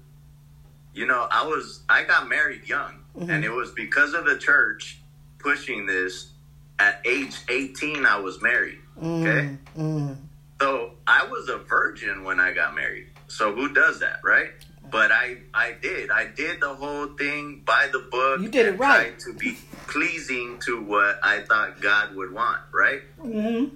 You 0.94 1.06
know, 1.06 1.28
I 1.30 1.46
was 1.46 1.82
I 1.88 2.04
got 2.04 2.28
married 2.28 2.68
young, 2.68 3.00
and 3.20 3.44
it 3.44 3.52
was 3.52 3.72
because 3.72 4.14
of 4.14 4.24
the 4.24 4.38
church 4.38 5.00
pushing 5.38 5.86
this. 5.86 6.32
At 6.80 7.00
age 7.04 7.36
eighteen, 7.48 8.06
I 8.06 8.20
was 8.20 8.40
married. 8.40 8.78
Okay. 8.96 9.56
Mm. 9.76 10.16
So 10.60 10.92
I 11.06 11.26
was 11.26 11.48
a 11.48 11.58
virgin 11.58 12.22
when 12.24 12.38
I 12.38 12.52
got 12.52 12.74
married. 12.74 13.08
So 13.26 13.52
who 13.52 13.72
does 13.72 14.00
that, 14.00 14.20
right? 14.22 14.50
But 14.90 15.12
I 15.12 15.38
I 15.52 15.74
did. 15.80 16.10
I 16.10 16.26
did 16.26 16.60
the 16.60 16.74
whole 16.74 17.08
thing 17.08 17.62
by 17.66 17.88
the 17.92 17.98
book. 18.10 18.40
You 18.40 18.48
did 18.48 18.66
it 18.66 18.78
right. 18.78 19.18
To 19.20 19.34
be 19.34 19.56
pleasing 19.88 20.58
to 20.66 20.80
what 20.80 21.18
I 21.22 21.40
thought 21.40 21.80
God 21.80 22.14
would 22.14 22.32
want, 22.32 22.60
right? 22.72 23.02
Mm-hmm. 23.20 23.74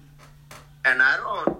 And 0.85 1.03
I 1.03 1.17
don't. 1.17 1.59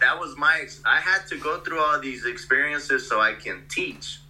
That 0.00 0.18
was 0.18 0.36
my. 0.36 0.64
I 0.84 1.00
had 1.00 1.26
to 1.28 1.38
go 1.38 1.58
through 1.60 1.80
all 1.80 2.00
these 2.00 2.24
experiences 2.24 3.08
so 3.08 3.20
I 3.20 3.34
can 3.34 3.64
teach 3.68 4.20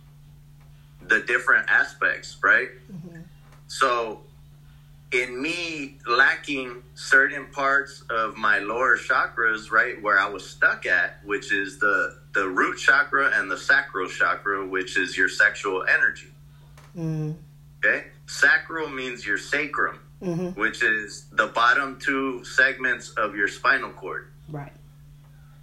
the 1.09 1.21
different 1.21 1.69
aspects, 1.69 2.37
right? 2.43 2.69
So, 3.67 4.21
in 5.13 5.41
me 5.41 5.97
lacking 6.07 6.83
certain 6.95 7.47
parts 7.53 8.03
of 8.11 8.37
my 8.37 8.59
lower 8.59 8.97
chakras, 8.99 9.71
right, 9.71 10.01
where 10.03 10.19
I 10.19 10.29
was 10.29 10.49
stuck 10.49 10.87
at, 10.87 11.21
which 11.25 11.53
is 11.53 11.79
the 11.79 12.19
the 12.35 12.47
root 12.49 12.79
chakra 12.79 13.31
and 13.35 13.51
the 13.51 13.57
sacral 13.57 14.09
chakra, 14.09 14.67
which 14.67 14.97
is 14.97 15.17
your 15.17 15.29
sexual 15.29 15.85
energy. 15.89 16.29
Mm. 16.97 17.35
Okay, 17.85 18.07
sacral 18.27 18.89
means 18.89 19.27
your 19.27 19.39
sacrum, 19.39 20.01
Mm-hmm. 20.23 20.61
which 20.61 20.83
is 20.83 21.27
the 21.33 21.47
bottom 21.47 21.97
two 22.01 22.43
segments 22.45 23.11
of 23.11 23.37
your 23.37 23.47
spinal 23.49 23.91
cord. 23.91 24.27
Right. 24.49 24.73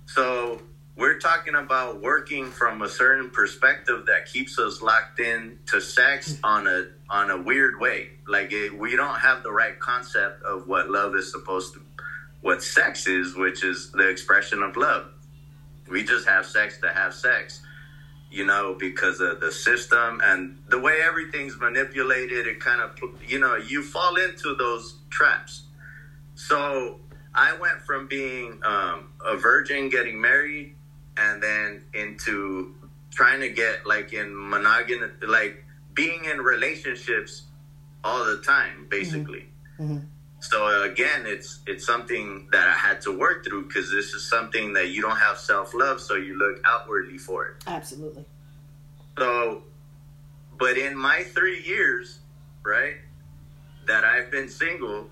So 0.05 0.61
we're 0.97 1.19
talking 1.19 1.55
about 1.55 2.01
working 2.01 2.51
from 2.51 2.81
a 2.81 2.87
certain 2.87 3.29
perspective 3.29 4.05
that 4.05 4.27
keeps 4.27 4.57
us 4.57 4.81
locked 4.81 5.19
in 5.19 5.59
to 5.67 5.81
sex 5.81 6.37
on 6.43 6.67
a 6.67 6.87
on 7.09 7.29
a 7.31 7.37
weird 7.37 7.79
way. 7.79 8.11
Like 8.27 8.51
it, 8.53 8.77
we 8.77 8.95
don't 8.95 9.19
have 9.19 9.43
the 9.43 9.51
right 9.51 9.77
concept 9.79 10.43
of 10.43 10.67
what 10.67 10.89
love 10.89 11.15
is 11.15 11.31
supposed 11.31 11.73
to, 11.73 11.81
what 12.41 12.63
sex 12.63 13.07
is, 13.07 13.35
which 13.35 13.63
is 13.63 13.91
the 13.91 14.07
expression 14.07 14.63
of 14.63 14.77
love. 14.77 15.07
We 15.89 16.03
just 16.03 16.27
have 16.27 16.45
sex 16.45 16.79
to 16.79 16.89
have 16.89 17.13
sex, 17.13 17.61
you 18.31 18.45
know, 18.45 18.75
because 18.79 19.19
of 19.19 19.41
the 19.41 19.51
system 19.51 20.21
and 20.23 20.57
the 20.69 20.79
way 20.79 20.99
everything's 21.05 21.59
manipulated. 21.59 22.47
It 22.47 22.61
kind 22.61 22.81
of, 22.81 22.97
you 23.27 23.39
know, 23.39 23.57
you 23.57 23.83
fall 23.83 24.15
into 24.15 24.55
those 24.55 24.95
traps. 25.09 25.63
So 26.35 27.01
I 27.33 27.57
went 27.57 27.81
from 27.81 28.07
being 28.07 28.61
um, 28.63 29.09
a 29.23 29.35
virgin, 29.35 29.89
getting 29.89 30.19
married, 30.19 30.75
and 31.17 31.41
then 31.41 31.83
into 31.93 32.75
trying 33.11 33.39
to 33.41 33.49
get 33.49 33.85
like 33.85 34.13
in 34.13 34.31
monogamous, 34.49 35.11
like 35.27 35.63
being 35.93 36.25
in 36.25 36.39
relationships 36.39 37.43
all 38.03 38.25
the 38.25 38.37
time, 38.41 38.87
basically. 38.89 39.47
Mhm. 39.79 40.05
So 40.41 40.83
again, 40.83 41.25
it's 41.25 41.59
it's 41.65 41.85
something 41.85 42.47
that 42.51 42.67
I 42.67 42.73
had 42.73 43.01
to 43.01 43.17
work 43.17 43.43
through 43.45 43.67
because 43.67 43.89
this 43.89 44.13
is 44.13 44.27
something 44.29 44.73
that 44.73 44.89
you 44.89 45.01
don't 45.01 45.17
have 45.17 45.37
self 45.39 45.73
love, 45.73 45.99
so 46.01 46.15
you 46.15 46.37
look 46.37 46.61
outwardly 46.65 47.17
for 47.17 47.47
it. 47.47 47.63
Absolutely. 47.65 48.25
So, 49.17 49.63
but 50.59 50.77
in 50.77 50.95
my 50.97 51.23
three 51.23 51.63
years, 51.63 52.19
right, 52.63 52.97
that 53.87 54.03
I've 54.03 54.29
been 54.29 54.49
single, 54.49 55.09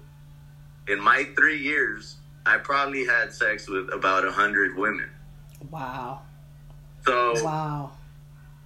in 0.87 0.99
my 0.99 1.25
three 1.35 1.57
years, 1.57 2.17
I 2.45 2.57
probably 2.57 3.05
had 3.05 3.33
sex 3.33 3.67
with 3.69 3.89
about 3.91 4.25
a 4.27 4.31
hundred 4.31 4.75
women. 4.75 5.09
Wow. 5.71 6.21
So 7.05 7.43
Wow. 7.43 7.91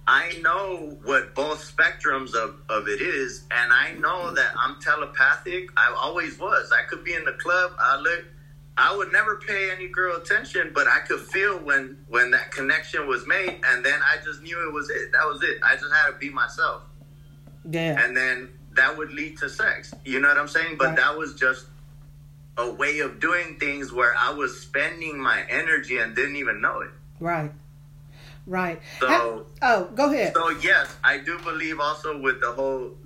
I 0.06 0.38
know 0.42 0.96
what 1.04 1.34
both 1.34 1.60
spectrums 1.76 2.34
of, 2.34 2.56
of 2.70 2.88
it 2.88 3.02
is, 3.02 3.44
and 3.50 3.72
I 3.72 3.92
know 3.92 4.32
that 4.32 4.52
I'm 4.56 4.80
telepathic. 4.80 5.68
I 5.76 5.94
always 5.94 6.38
was. 6.38 6.72
I 6.72 6.84
could 6.88 7.04
be 7.04 7.12
in 7.14 7.24
the 7.24 7.32
club. 7.32 7.72
I 7.78 7.96
look. 8.00 8.24
I 8.78 8.96
would 8.96 9.12
never 9.12 9.36
pay 9.36 9.70
any 9.70 9.88
girl 9.88 10.16
attention, 10.16 10.70
but 10.74 10.86
I 10.86 11.00
could 11.00 11.20
feel 11.20 11.58
when 11.58 11.98
when 12.08 12.30
that 12.30 12.52
connection 12.52 13.06
was 13.06 13.26
made, 13.26 13.60
and 13.66 13.84
then 13.84 14.00
I 14.02 14.16
just 14.24 14.40
knew 14.40 14.66
it 14.66 14.72
was 14.72 14.88
it. 14.88 15.12
That 15.12 15.26
was 15.26 15.42
it. 15.42 15.58
I 15.62 15.74
just 15.76 15.92
had 15.92 16.10
to 16.12 16.16
be 16.16 16.30
myself. 16.30 16.82
Yeah. 17.70 18.02
and 18.02 18.16
then 18.16 18.48
that 18.76 18.96
would 18.96 19.12
lead 19.12 19.36
to 19.38 19.50
sex. 19.50 19.92
You 20.06 20.20
know 20.20 20.28
what 20.28 20.38
I'm 20.38 20.48
saying? 20.48 20.76
But 20.78 20.86
Right. 20.88 20.96
that 20.96 21.18
was 21.18 21.34
just 21.34 21.66
a 22.58 22.70
way 22.70 22.98
of 22.98 23.20
doing 23.20 23.56
things 23.58 23.92
where 23.92 24.12
I 24.18 24.32
was 24.32 24.60
spending 24.60 25.18
my 25.18 25.44
energy 25.48 25.98
and 25.98 26.14
didn't 26.14 26.36
even 26.36 26.60
know 26.60 26.80
it. 26.80 26.90
Right. 27.20 27.52
Right. 28.46 28.82
So- 28.98 29.46
oh, 29.62 29.84
go 29.94 30.12
ahead. 30.12 30.34
So 30.34 30.50
yes, 30.50 30.94
I 31.04 31.18
do 31.18 31.38
believe 31.38 31.78
also 31.80 32.18
with 32.20 32.40
the 32.40 32.52
whole 32.52 32.96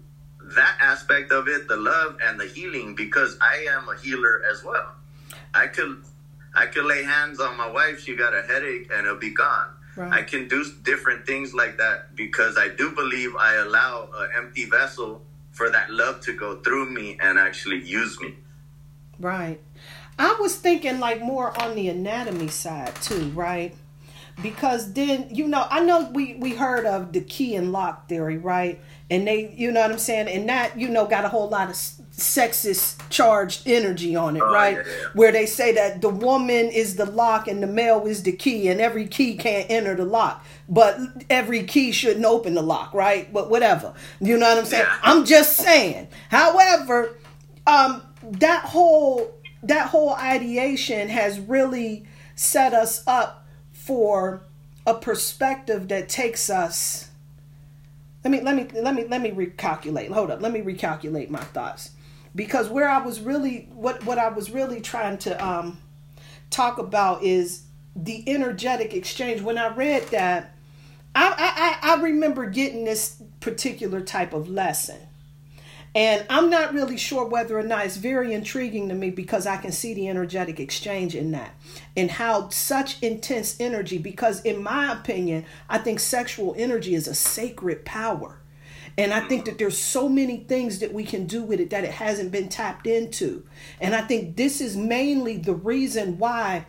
that 0.57 0.77
aspect 0.81 1.31
of 1.33 1.49
it, 1.49 1.69
the 1.69 1.77
love 1.77 2.19
and 2.23 2.41
the 2.41 2.47
healing, 2.47 2.95
because 2.95 3.37
I 3.41 3.67
am 3.71 3.89
a 3.89 3.97
healer 3.97 4.43
as 4.51 4.65
well. 4.65 4.95
I 5.55 5.67
could 5.67 6.03
I 6.55 6.67
could 6.67 6.85
lay 6.85 7.03
hands 7.03 7.41
on 7.41 7.57
my 7.57 7.71
wife, 7.71 8.01
she 8.01 8.17
got 8.17 8.35
a 8.35 8.43
headache 8.43 8.91
and 8.93 9.07
it'll 9.07 9.19
be 9.19 9.31
gone. 9.35 9.69
Right. 9.97 10.13
I 10.13 10.23
can 10.23 10.49
do 10.49 10.65
different 10.83 11.27
things 11.27 11.53
like 11.55 11.77
that 11.79 12.17
because 12.17 12.57
I 12.57 12.69
do 12.69 12.93
believe 12.93 13.37
I 13.37 13.57
allow 13.57 14.09
an 14.15 14.31
empty 14.37 14.65
vessel 14.65 15.23
for 15.51 15.69
that 15.71 15.91
love 15.91 16.21
to 16.23 16.33
go 16.35 16.57
through 16.63 16.91
me 16.91 17.19
and 17.21 17.39
actually 17.39 17.83
use 17.85 18.19
me. 18.21 18.35
Right. 19.23 19.61
I 20.19 20.37
was 20.41 20.57
thinking 20.57 20.99
like 21.01 21.23
more 21.23 21.59
on 21.63 21.75
the 21.77 21.89
anatomy 21.89 22.49
side 22.49 22.95
too, 22.97 23.29
right? 23.31 23.75
Because 24.43 24.93
then 24.95 25.29
you 25.31 25.47
know, 25.47 25.67
I 25.71 25.81
know 25.85 26.11
we 26.13 26.35
we 26.35 26.55
heard 26.55 26.85
of 26.87 27.13
the 27.13 27.21
key 27.21 27.55
and 27.55 27.71
lock 27.71 28.09
theory, 28.09 28.37
right? 28.39 28.81
And 29.11 29.27
they, 29.27 29.55
you 29.57 29.71
know 29.71 29.81
what 29.83 29.93
I'm 29.93 29.99
saying, 29.99 30.29
and 30.29 30.49
that 30.49 30.79
you 30.79 30.89
know 30.89 31.07
got 31.07 31.25
a 31.25 31.29
whole 31.29 31.49
lot 31.49 31.69
of 31.69 31.77
sexist 31.77 33.01
charged 33.11 33.63
energy 33.67 34.17
on 34.17 34.37
it, 34.37 34.43
Oh, 34.43 34.53
right? 34.53 34.77
yeah, 34.77 34.83
yeah. 34.87 35.07
Where 35.15 35.33
they 35.33 35.47
say 35.47 35.73
that 35.75 36.01
the 36.01 36.09
woman 36.09 36.67
is 36.71 36.97
the 36.97 37.05
lock 37.07 37.47
and 37.47 37.63
the 37.63 37.67
male 37.67 38.05
is 38.07 38.23
the 38.23 38.33
key, 38.33 38.69
and 38.69 38.81
every 38.81 39.07
key 39.07 39.37
can't 39.37 39.71
enter 39.71 39.95
the 39.95 40.05
lock, 40.07 40.45
but 40.69 40.99
every 41.31 41.63
key 41.65 41.93
shouldn't 41.93 42.25
open 42.25 42.55
the 42.55 42.63
lock, 42.63 42.93
right? 42.95 43.31
But 43.33 43.51
whatever, 43.51 43.95
you 44.21 44.37
know 44.37 44.49
what 44.49 44.59
I'm 44.59 44.65
saying. 44.65 44.87
Yeah. 44.87 44.99
I'm 45.03 45.25
just 45.27 45.57
saying. 45.59 46.09
However, 46.31 47.17
um, 47.67 48.03
that 48.23 48.65
whole 48.65 49.35
that 49.63 49.89
whole 49.89 50.15
ideation 50.15 51.09
has 51.09 51.39
really 51.39 52.05
set 52.35 52.73
us 52.73 53.03
up 53.07 53.47
for 53.73 54.43
a 54.87 54.95
perspective 54.95 55.89
that 55.89 56.09
takes 56.09 56.51
us 56.51 57.11
let 58.25 58.31
me 58.31 58.41
let 58.41 58.55
me 58.55 58.81
let 58.81 58.95
me 58.95 59.05
let 59.05 59.21
me 59.21 59.31
recalculate. 59.31 60.11
Hold 60.11 60.31
up. 60.31 60.41
Let 60.41 60.53
me 60.53 60.61
recalculate 60.61 61.29
my 61.29 61.41
thoughts. 61.41 61.91
Because 62.35 62.69
where 62.69 62.89
i 62.89 62.99
was 62.99 63.21
really 63.21 63.69
what 63.75 64.05
what 64.05 64.19
i 64.19 64.29
was 64.29 64.51
really 64.51 64.81
trying 64.81 65.19
to 65.19 65.45
um 65.45 65.79
talk 66.51 66.79
about 66.79 67.23
is 67.23 67.65
the 67.97 68.23
energetic 68.29 68.95
exchange. 68.95 69.43
When 69.43 69.59
i 69.59 69.75
read 69.75 70.07
that 70.09 70.55
i 71.15 71.35
i 71.37 71.91
i 71.91 71.99
I 71.99 72.03
remember 72.03 72.49
getting 72.49 72.85
this 72.85 73.21
particular 73.41 74.01
type 74.01 74.33
of 74.33 74.49
lesson 74.49 74.99
And 75.95 76.25
I'm 76.31 76.49
not 76.49 76.73
really 76.73 76.97
sure 76.97 77.25
whether 77.27 77.59
or 77.59 77.63
not 77.63 77.85
it's 77.85 77.99
very 77.99 78.33
intriguing 78.33 78.89
to 78.89 78.95
me 78.95 79.11
because 79.11 79.47
I 79.47 79.59
can 79.59 79.73
see 79.73 79.93
the 79.93 80.09
energetic 80.09 80.59
exchange 80.59 81.15
in 81.15 81.33
that 81.33 81.55
and 81.97 82.11
how 82.11 82.49
such 82.49 83.03
intense 83.03 83.57
energy, 83.61 83.99
because 83.99 84.41
in 84.43 84.63
my 84.63 84.93
opinion, 84.93 85.45
I 85.69 85.79
think 85.79 86.01
sexual 86.01 86.55
energy 86.57 86.95
is 86.95 87.07
a 87.07 87.15
sacred 87.15 87.85
power. 87.85 88.39
And 88.97 89.13
I 89.13 89.21
think 89.21 89.47
that 89.47 89.59
there's 89.59 89.79
so 89.79 90.09
many 90.09 90.39
things 90.39 90.81
that 90.81 90.93
we 90.93 91.05
can 91.05 91.27
do 91.27 91.43
with 91.43 91.61
it 91.61 91.71
that 91.71 91.85
it 91.85 91.93
hasn't 91.93 92.31
been 92.31 92.49
tapped 92.49 92.87
into. 92.87 93.47
And 93.81 93.95
I 93.95 94.03
think 94.03 94.37
this 94.37 94.61
is 94.61 94.77
mainly 94.77 95.39
the 95.39 95.55
reason 95.55 96.19
why 96.19 96.67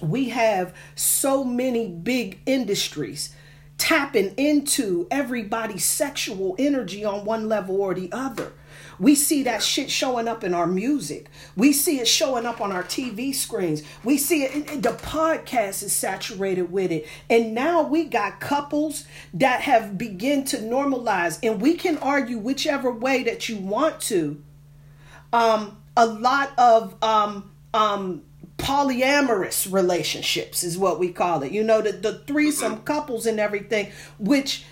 we 0.00 0.30
have 0.30 0.74
so 0.94 1.44
many 1.44 1.88
big 1.88 2.40
industries 2.44 3.34
tapping 3.78 4.34
into 4.36 5.06
everybody's 5.10 5.84
sexual 5.84 6.54
energy 6.58 7.04
on 7.04 7.24
one 7.24 7.48
level 7.48 7.80
or 7.80 7.94
the 7.94 8.10
other. 8.12 8.52
We 8.98 9.14
see 9.14 9.42
that 9.42 9.62
shit 9.62 9.90
showing 9.90 10.26
up 10.26 10.42
in 10.42 10.54
our 10.54 10.66
music. 10.66 11.28
We 11.54 11.72
see 11.72 12.00
it 12.00 12.08
showing 12.08 12.46
up 12.46 12.60
on 12.60 12.72
our 12.72 12.82
TV 12.82 13.34
screens. 13.34 13.82
We 14.02 14.16
see 14.16 14.44
it, 14.44 14.82
the 14.82 14.92
podcast 14.92 15.82
is 15.82 15.92
saturated 15.92 16.72
with 16.72 16.90
it. 16.90 17.06
And 17.28 17.54
now 17.54 17.82
we 17.82 18.04
got 18.04 18.40
couples 18.40 19.04
that 19.34 19.62
have 19.62 19.98
begun 19.98 20.44
to 20.46 20.58
normalize, 20.58 21.38
and 21.42 21.60
we 21.60 21.74
can 21.74 21.98
argue 21.98 22.38
whichever 22.38 22.90
way 22.90 23.22
that 23.24 23.48
you 23.48 23.56
want 23.58 24.00
to. 24.02 24.42
Um, 25.32 25.76
a 25.96 26.06
lot 26.06 26.52
of 26.56 26.94
um, 27.02 27.50
um, 27.74 28.22
polyamorous 28.58 29.70
relationships 29.70 30.64
is 30.64 30.78
what 30.78 30.98
we 30.98 31.12
call 31.12 31.42
it. 31.42 31.52
You 31.52 31.62
know, 31.62 31.80
the, 31.82 31.92
the 31.92 32.18
threesome 32.20 32.82
couples 32.82 33.26
and 33.26 33.38
everything, 33.38 33.92
which, 34.18 34.64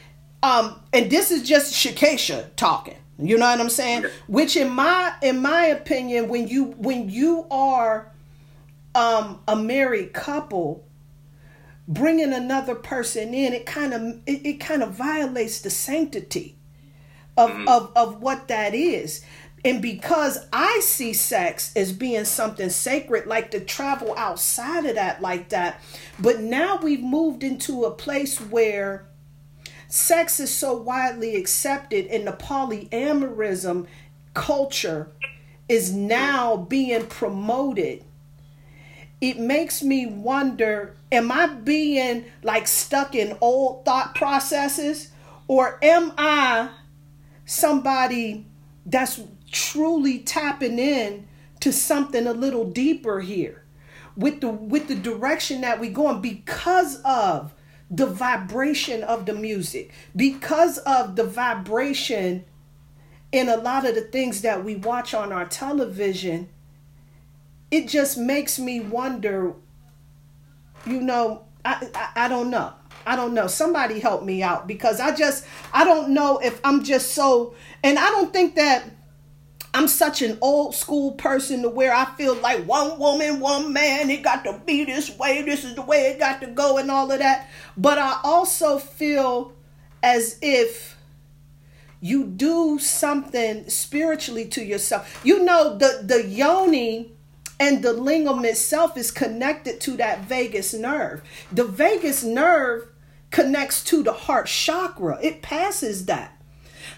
um, 0.42 0.80
and 0.92 1.10
this 1.10 1.30
is 1.30 1.42
just 1.42 1.74
Shakesha 1.74 2.50
talking. 2.56 2.96
You 3.18 3.38
know 3.38 3.46
what 3.46 3.60
I'm 3.60 3.70
saying? 3.70 4.06
Which 4.26 4.56
in 4.56 4.70
my 4.70 5.14
in 5.22 5.40
my 5.40 5.66
opinion, 5.66 6.28
when 6.28 6.48
you 6.48 6.64
when 6.64 7.08
you 7.08 7.46
are 7.50 8.12
um 8.94 9.40
a 9.46 9.54
married 9.54 10.12
couple, 10.12 10.84
bringing 11.86 12.32
another 12.32 12.74
person 12.74 13.32
in, 13.32 13.52
it 13.52 13.66
kind 13.66 13.94
of 13.94 14.02
it, 14.26 14.44
it 14.44 14.54
kind 14.54 14.82
of 14.82 14.90
violates 14.90 15.60
the 15.60 15.70
sanctity 15.70 16.56
of, 17.36 17.50
of 17.68 17.92
of 17.94 18.20
what 18.20 18.48
that 18.48 18.74
is. 18.74 19.24
And 19.64 19.80
because 19.80 20.46
I 20.52 20.80
see 20.80 21.14
sex 21.14 21.72
as 21.74 21.92
being 21.92 22.26
something 22.26 22.68
sacred, 22.68 23.26
like 23.26 23.50
to 23.52 23.60
travel 23.60 24.14
outside 24.16 24.84
of 24.84 24.96
that 24.96 25.22
like 25.22 25.48
that, 25.48 25.80
but 26.18 26.40
now 26.40 26.78
we've 26.82 27.02
moved 27.02 27.42
into 27.42 27.84
a 27.84 27.90
place 27.90 28.38
where 28.38 29.06
sex 29.88 30.38
is 30.38 30.52
so 30.52 30.76
widely 30.76 31.36
accepted 31.36 32.06
and 32.06 32.26
the 32.26 32.32
polyamorism 32.32 33.86
culture 34.34 35.08
is 35.66 35.92
now 35.94 36.56
being 36.56 37.06
promoted. 37.06 38.04
It 39.20 39.38
makes 39.38 39.82
me 39.82 40.04
wonder 40.04 40.94
am 41.10 41.32
i 41.32 41.46
being 41.46 42.24
like 42.42 42.66
stuck 42.68 43.14
in 43.14 43.38
old 43.40 43.84
thought 43.86 44.14
processes? 44.14 45.10
Or 45.46 45.78
am 45.82 46.12
i 46.18 46.70
somebody 47.46 48.46
that's 48.84 49.20
truly 49.54 50.18
tapping 50.18 50.78
in 50.78 51.26
to 51.60 51.72
something 51.72 52.26
a 52.26 52.32
little 52.32 52.68
deeper 52.70 53.20
here. 53.20 53.64
With 54.16 54.40
the 54.40 54.48
with 54.48 54.88
the 54.88 54.94
direction 54.94 55.62
that 55.62 55.80
we're 55.80 55.92
going 55.92 56.20
because 56.20 57.00
of 57.04 57.54
the 57.90 58.06
vibration 58.06 59.02
of 59.02 59.26
the 59.26 59.34
music 59.34 59.92
because 60.16 60.78
of 60.78 61.16
the 61.16 61.24
vibration 61.24 62.44
in 63.30 63.48
a 63.48 63.56
lot 63.56 63.86
of 63.86 63.94
the 63.94 64.00
things 64.00 64.40
that 64.42 64.64
we 64.64 64.76
watch 64.76 65.12
on 65.12 65.32
our 65.32 65.44
television 65.44 66.48
it 67.70 67.86
just 67.86 68.16
makes 68.16 68.58
me 68.58 68.80
wonder 68.80 69.52
you 70.86 71.00
know 71.00 71.44
I, 71.64 71.88
I 71.94 72.24
i 72.24 72.28
don't 72.28 72.50
know. 72.50 72.72
I 73.06 73.16
don't 73.16 73.34
know. 73.34 73.48
Somebody 73.48 74.00
help 74.00 74.22
me 74.22 74.42
out 74.42 74.66
because 74.66 74.98
i 74.98 75.14
just 75.14 75.44
i 75.72 75.84
don't 75.84 76.10
know 76.14 76.38
if 76.38 76.60
i'm 76.64 76.82
just 76.84 77.12
so 77.12 77.54
and 77.82 77.98
i 77.98 78.10
don't 78.10 78.32
think 78.32 78.54
that 78.54 78.84
I'm 79.74 79.88
such 79.88 80.22
an 80.22 80.38
old 80.40 80.74
school 80.74 81.12
person 81.12 81.62
to 81.62 81.68
where 81.68 81.92
I 81.92 82.04
feel 82.16 82.36
like 82.36 82.64
one 82.64 82.96
woman, 82.96 83.40
one 83.40 83.72
man, 83.72 84.08
it 84.08 84.22
got 84.22 84.44
to 84.44 84.60
be 84.64 84.84
this 84.84 85.10
way, 85.18 85.42
this 85.42 85.64
is 85.64 85.74
the 85.74 85.82
way 85.82 86.06
it 86.06 86.20
got 86.20 86.40
to 86.42 86.46
go, 86.46 86.78
and 86.78 86.92
all 86.92 87.10
of 87.10 87.18
that. 87.18 87.48
But 87.76 87.98
I 87.98 88.20
also 88.22 88.78
feel 88.78 89.52
as 90.00 90.38
if 90.40 90.96
you 92.00 92.24
do 92.24 92.78
something 92.78 93.68
spiritually 93.68 94.46
to 94.46 94.62
yourself. 94.62 95.20
You 95.24 95.44
know, 95.44 95.76
the, 95.76 96.02
the 96.04 96.24
yoni 96.24 97.10
and 97.58 97.82
the 97.82 97.94
lingam 97.94 98.44
itself 98.44 98.96
is 98.96 99.10
connected 99.10 99.80
to 99.80 99.96
that 99.96 100.20
vagus 100.20 100.72
nerve. 100.72 101.22
The 101.50 101.64
vagus 101.64 102.22
nerve 102.22 102.88
connects 103.30 103.82
to 103.84 104.04
the 104.04 104.12
heart 104.12 104.46
chakra, 104.46 105.18
it 105.20 105.42
passes 105.42 106.06
that. 106.06 106.33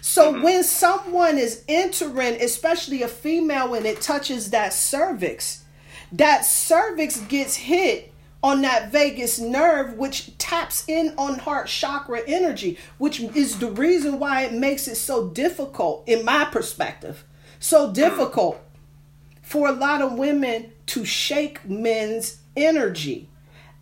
So 0.07 0.31
mm-hmm. 0.31 0.41
when 0.41 0.63
someone 0.63 1.37
is 1.37 1.65
entering, 1.67 2.41
especially 2.41 3.03
a 3.03 3.09
female, 3.09 3.69
when 3.69 3.85
it 3.85 3.99
touches 3.99 4.51
that 4.51 4.71
cervix, 4.71 5.65
that 6.13 6.45
cervix 6.45 7.19
gets 7.19 7.57
hit 7.57 8.13
on 8.41 8.61
that 8.61 8.89
vagus 8.89 9.37
nerve, 9.37 9.95
which 9.95 10.37
taps 10.37 10.87
in 10.87 11.13
on 11.17 11.39
heart 11.39 11.67
chakra 11.67 12.21
energy, 12.25 12.77
which 12.97 13.19
is 13.19 13.59
the 13.59 13.69
reason 13.69 14.17
why 14.17 14.43
it 14.43 14.53
makes 14.53 14.87
it 14.87 14.95
so 14.95 15.27
difficult, 15.27 16.07
in 16.07 16.23
my 16.23 16.45
perspective, 16.45 17.25
so 17.59 17.91
difficult 17.91 18.63
for 19.41 19.67
a 19.67 19.73
lot 19.73 20.01
of 20.01 20.13
women 20.13 20.71
to 20.85 21.03
shake 21.03 21.65
men's 21.65 22.37
energy 22.55 23.27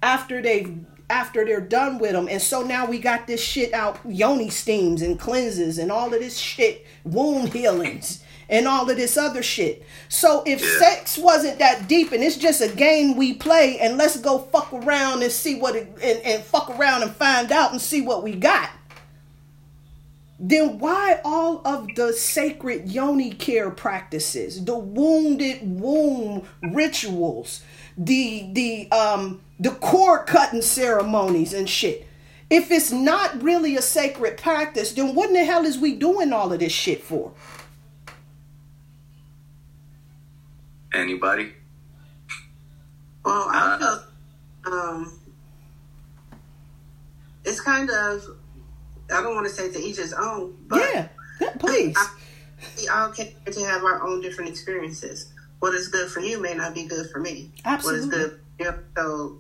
after 0.02 0.42
they've 0.42 0.84
after 1.10 1.46
they're 1.46 1.62
done 1.62 2.00
with 2.00 2.14
them. 2.14 2.28
And 2.30 2.42
so 2.42 2.62
now 2.64 2.86
we 2.86 3.00
got 3.00 3.28
this 3.28 3.42
shit 3.42 3.74
out 3.74 4.00
yoni 4.06 4.50
steams 4.50 5.02
and 5.02 5.20
cleanses 5.20 5.78
and 5.78 5.92
all 5.92 6.14
of 6.14 6.20
this 6.20 6.38
shit, 6.38 6.86
wound 7.04 7.54
healings 7.54 8.24
and 8.50 8.68
all 8.68 8.90
of 8.90 8.98
this 8.98 9.18
other 9.18 9.44
shit. 9.44 9.84
So 10.10 10.44
if 10.46 10.62
sex 10.62 11.18
wasn't 11.18 11.60
that 11.60 11.88
deep 11.88 12.12
and 12.12 12.24
it's 12.24 12.38
just 12.38 12.62
a 12.62 12.70
game 12.70 13.16
we 13.16 13.34
play 13.34 13.80
and 13.80 13.98
let's 13.98 14.20
go 14.20 14.40
fuck 14.40 14.72
around 14.74 15.24
and 15.24 15.32
see 15.32 15.56
what 15.60 15.76
it 15.76 15.88
and, 16.02 16.20
and 16.22 16.44
fuck 16.44 16.70
around 16.72 17.04
and 17.04 17.16
find 17.16 17.52
out 17.52 17.72
and 17.72 17.82
see 17.82 18.02
what 18.02 18.24
we 18.24 18.36
got. 18.36 18.70
Then 20.38 20.80
why 20.80 21.22
all 21.24 21.62
of 21.66 21.88
the 21.96 22.12
sacred 22.12 22.92
yoni 22.92 23.32
care 23.32 23.72
practices, 23.72 24.64
the 24.66 24.78
wounded 24.78 25.60
womb 25.64 26.46
rituals, 26.62 27.64
the 27.98 28.50
the 28.52 28.92
um 28.92 29.42
the 29.60 29.72
cord 29.72 30.28
cutting 30.28 30.62
ceremonies 30.62 31.54
and 31.54 31.70
shit. 31.70 32.08
If 32.50 32.72
it's 32.72 32.92
not 32.92 33.42
really 33.42 33.76
a 33.76 33.82
sacred 33.82 34.38
practice, 34.38 34.94
then 34.94 35.16
what 35.16 35.30
in 35.30 35.34
the 35.34 35.46
hell 35.46 35.66
is 35.66 35.78
we 35.78 35.96
doing 35.96 36.32
all 36.32 36.54
of 36.54 36.60
this 36.60 36.72
shit 36.72 37.02
for? 37.02 37.32
Anybody? 40.94 41.54
Well, 43.24 43.48
I 43.50 43.78
feel 43.80 44.72
um, 44.72 45.20
it's 47.44 47.60
kind 47.60 47.90
of 47.90 48.24
I 49.12 49.22
don't 49.22 49.36
want 49.36 49.48
to 49.48 49.54
say 49.54 49.72
to 49.72 49.80
each 49.80 49.98
his 49.98 50.14
own, 50.14 50.56
but 50.68 50.80
yeah, 50.80 51.08
please. 51.60 51.96
I, 51.98 52.10
we 52.78 52.88
all 52.88 53.10
came 53.10 53.34
to 53.46 53.60
have 53.66 53.84
our 53.84 54.06
own 54.06 54.22
different 54.22 54.50
experiences. 54.50 55.34
What 55.60 55.74
is 55.74 55.88
good 55.88 56.10
for 56.10 56.20
you 56.20 56.42
may 56.42 56.54
not 56.54 56.74
be 56.74 56.86
good 56.86 57.10
for 57.10 57.20
me. 57.20 57.52
Absolutely. 57.66 58.08
What 58.08 58.18
is 58.18 58.28
good, 58.30 58.40
you 58.60 58.66
know, 58.66 58.80
so 58.96 59.38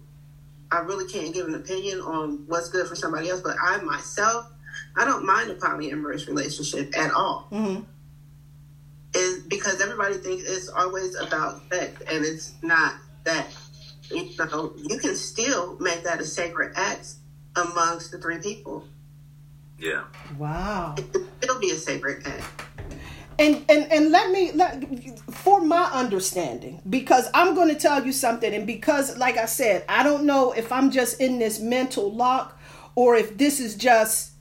I 0.75 0.79
really 0.79 1.07
can't 1.07 1.33
give 1.33 1.47
an 1.47 1.55
opinion 1.55 2.01
on 2.01 2.43
what's 2.47 2.69
good 2.69 2.85
for 2.87 2.95
somebody 2.95 3.29
else, 3.29 3.41
but 3.41 3.55
I 3.61 3.77
myself, 3.77 4.51
I 4.97 5.05
don't 5.05 5.25
mind 5.25 5.49
a 5.49 5.55
polyamorous 5.55 6.27
relationship 6.27 6.97
at 6.97 7.11
all. 7.11 7.47
Mm-hmm. 7.51 7.83
Is 9.13 9.43
because 9.43 9.79
everybody 9.79 10.15
thinks 10.15 10.43
it's 10.43 10.67
always 10.67 11.15
about 11.15 11.61
sex, 11.71 12.01
and 12.11 12.25
it's 12.25 12.53
not 12.61 12.95
that. 13.23 13.47
You 14.11 14.29
know, 14.37 14.73
you 14.75 14.97
can 14.99 15.15
still 15.15 15.79
make 15.79 16.03
that 16.03 16.19
a 16.19 16.25
sacred 16.25 16.73
act 16.75 17.13
amongst 17.55 18.11
the 18.11 18.17
three 18.17 18.39
people. 18.39 18.85
Yeah. 19.79 20.03
Wow. 20.37 20.95
It 20.97 21.11
can 21.13 21.27
still 21.41 21.59
be 21.59 21.71
a 21.71 21.75
sacred 21.75 22.27
act 22.27 22.64
and 23.37 23.65
and 23.69 23.91
and 23.91 24.11
let 24.11 24.31
me 24.31 24.51
let, 24.53 24.83
for 25.33 25.61
my 25.61 25.83
understanding 25.91 26.81
because 26.89 27.29
i'm 27.33 27.53
going 27.55 27.67
to 27.67 27.75
tell 27.79 28.05
you 28.05 28.11
something 28.11 28.53
and 28.53 28.65
because 28.65 29.17
like 29.17 29.37
i 29.37 29.45
said 29.45 29.83
i 29.89 30.03
don't 30.03 30.25
know 30.25 30.51
if 30.53 30.71
i'm 30.71 30.89
just 30.91 31.19
in 31.19 31.39
this 31.39 31.59
mental 31.59 32.11
lock 32.11 32.59
or 32.95 33.15
if 33.15 33.37
this 33.37 33.59
is 33.59 33.75
just 33.75 34.31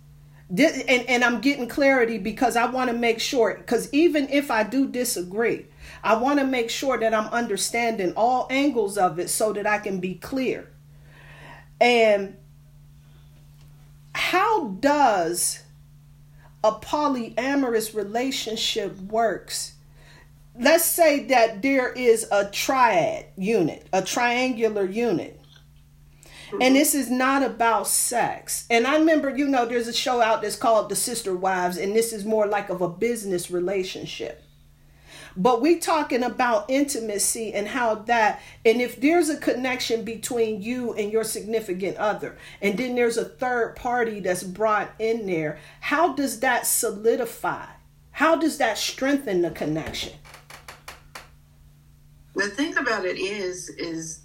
this, 0.49 0.85
and, 0.87 1.09
and 1.09 1.25
i'm 1.25 1.41
getting 1.41 1.69
clarity 1.69 2.19
because 2.19 2.57
i 2.57 2.67
want 2.67 2.89
to 2.89 2.97
make 2.97 3.19
sure 3.21 3.55
because 3.59 3.93
even 3.93 4.29
if 4.31 4.51
i 4.51 4.63
do 4.63 4.87
disagree 4.87 5.67
i 6.05 6.15
want 6.15 6.39
to 6.39 6.47
make 6.47 6.71
sure 6.71 6.99
that 6.99 7.13
i'm 7.13 7.27
understanding 7.29 8.13
all 8.17 8.47
angles 8.51 8.97
of 8.97 9.19
it 9.19 9.29
so 9.29 9.53
that 9.53 9.67
i 9.67 9.79
can 9.79 9.99
be 9.99 10.15
clear. 10.15 10.71
And 11.81 12.37
how 14.15 14.69
does 14.69 15.64
a 16.65 16.73
polyamorous 16.73 17.95
relationship 17.95 18.99
works, 19.03 19.75
let's 20.59 20.85
say 20.85 21.25
that 21.27 21.61
there 21.61 21.93
is 21.93 22.27
a 22.33 22.51
triad 22.51 23.27
unit, 23.37 23.87
a 23.93 24.03
triangular 24.03 24.87
unit. 24.87 25.39
And 26.61 26.77
this 26.77 26.95
is 26.95 27.11
not 27.11 27.43
about 27.43 27.89
sex. 27.89 28.65
And 28.71 28.87
I 28.87 28.97
remember, 28.97 29.37
you 29.37 29.49
know, 29.49 29.67
there's 29.67 29.89
a 29.89 29.93
show 29.93 30.21
out 30.21 30.41
that's 30.41 30.57
called 30.57 30.89
The 30.89 30.97
Sister 30.97 31.35
Wives, 31.35 31.77
and 31.77 31.95
this 31.97 32.13
is 32.13 32.25
more 32.25 32.47
like 32.47 32.71
of 32.71 32.81
a 32.81 32.89
business 32.89 33.51
relationship. 33.51 34.43
But 35.37 35.61
we 35.61 35.79
talking 35.79 36.23
about 36.23 36.67
intimacy 36.69 37.53
and 37.53 37.67
how 37.67 37.97
that, 37.97 38.41
and 38.65 38.81
if 38.81 39.01
there's 39.01 39.29
a 39.29 39.37
connection 39.37 40.05
between 40.05 40.63
you 40.63 40.93
and 40.93 41.11
your 41.11 41.25
significant 41.25 41.97
other, 41.97 42.37
and 42.63 42.79
then 42.79 42.95
there's 42.95 43.17
a 43.17 43.25
third 43.25 43.75
party 43.75 44.21
that's 44.21 44.45
brought 44.45 44.93
in 44.99 45.27
there, 45.27 45.59
how 45.81 46.15
does 46.15 46.41
that 46.41 46.67
solidify? 46.67 47.67
How 48.13 48.37
does 48.37 48.59
that 48.59 48.79
strengthen 48.79 49.43
the 49.43 49.51
connection? 49.51 50.13
The 52.37 52.49
thing 52.49 52.77
about 52.77 53.05
it 53.05 53.19
is, 53.19 53.69
is 53.71 54.21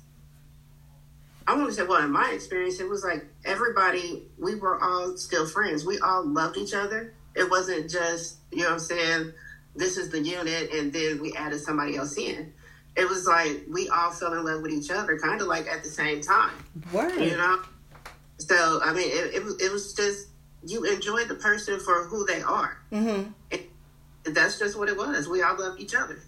I 1.47 1.55
want 1.55 1.70
to 1.70 1.74
say, 1.74 1.84
well, 1.84 2.03
in 2.03 2.12
my 2.12 2.32
experience, 2.32 2.80
it 2.80 2.88
was 2.88 3.03
like 3.03 3.26
everybody, 3.45 4.28
we 4.38 4.53
were 4.53 4.80
all 4.84 5.18
still 5.18 5.47
friends. 5.47 5.86
We 5.86 5.97
all 5.99 6.24
loved 6.24 6.57
each 6.57 6.76
other. 6.76 7.16
It 7.36 7.49
wasn't 7.49 7.89
just, 7.89 8.38
you 8.51 8.60
know 8.60 8.66
what 8.66 8.74
I'm 8.74 8.80
saying, 8.80 9.34
this 9.80 9.97
is 9.97 10.09
the 10.09 10.19
unit, 10.19 10.71
and 10.73 10.91
then 10.91 11.21
we 11.21 11.34
added 11.34 11.59
somebody 11.59 11.95
else 11.95 12.17
in. 12.17 12.53
It 12.95 13.07
was 13.07 13.25
like 13.25 13.63
we 13.69 13.88
all 13.89 14.11
fell 14.11 14.34
in 14.34 14.43
love 14.43 14.61
with 14.61 14.71
each 14.71 14.91
other, 14.91 15.17
kind 15.17 15.41
of 15.41 15.47
like 15.47 15.67
at 15.67 15.84
the 15.84 15.89
same 15.89 16.21
time. 16.21 16.53
Word. 16.91 17.19
You 17.19 17.38
know? 17.38 17.61
So, 18.38 18.80
I 18.84 18.93
mean, 18.93 19.09
it, 19.09 19.36
it, 19.36 19.43
was, 19.43 19.61
it 19.61 19.71
was 19.71 19.93
just, 19.93 20.27
you 20.65 20.84
enjoy 20.86 21.25
the 21.25 21.36
person 21.36 21.80
for 21.80 22.05
who 22.05 22.25
they 22.25 22.41
are. 22.41 22.77
Mm-hmm. 22.91 23.32
And 24.25 24.36
that's 24.36 24.59
just 24.59 24.77
what 24.77 24.89
it 24.89 24.97
was. 24.97 25.27
We 25.27 25.41
all 25.41 25.57
loved 25.57 25.80
each 25.80 25.95
other. 25.95 26.19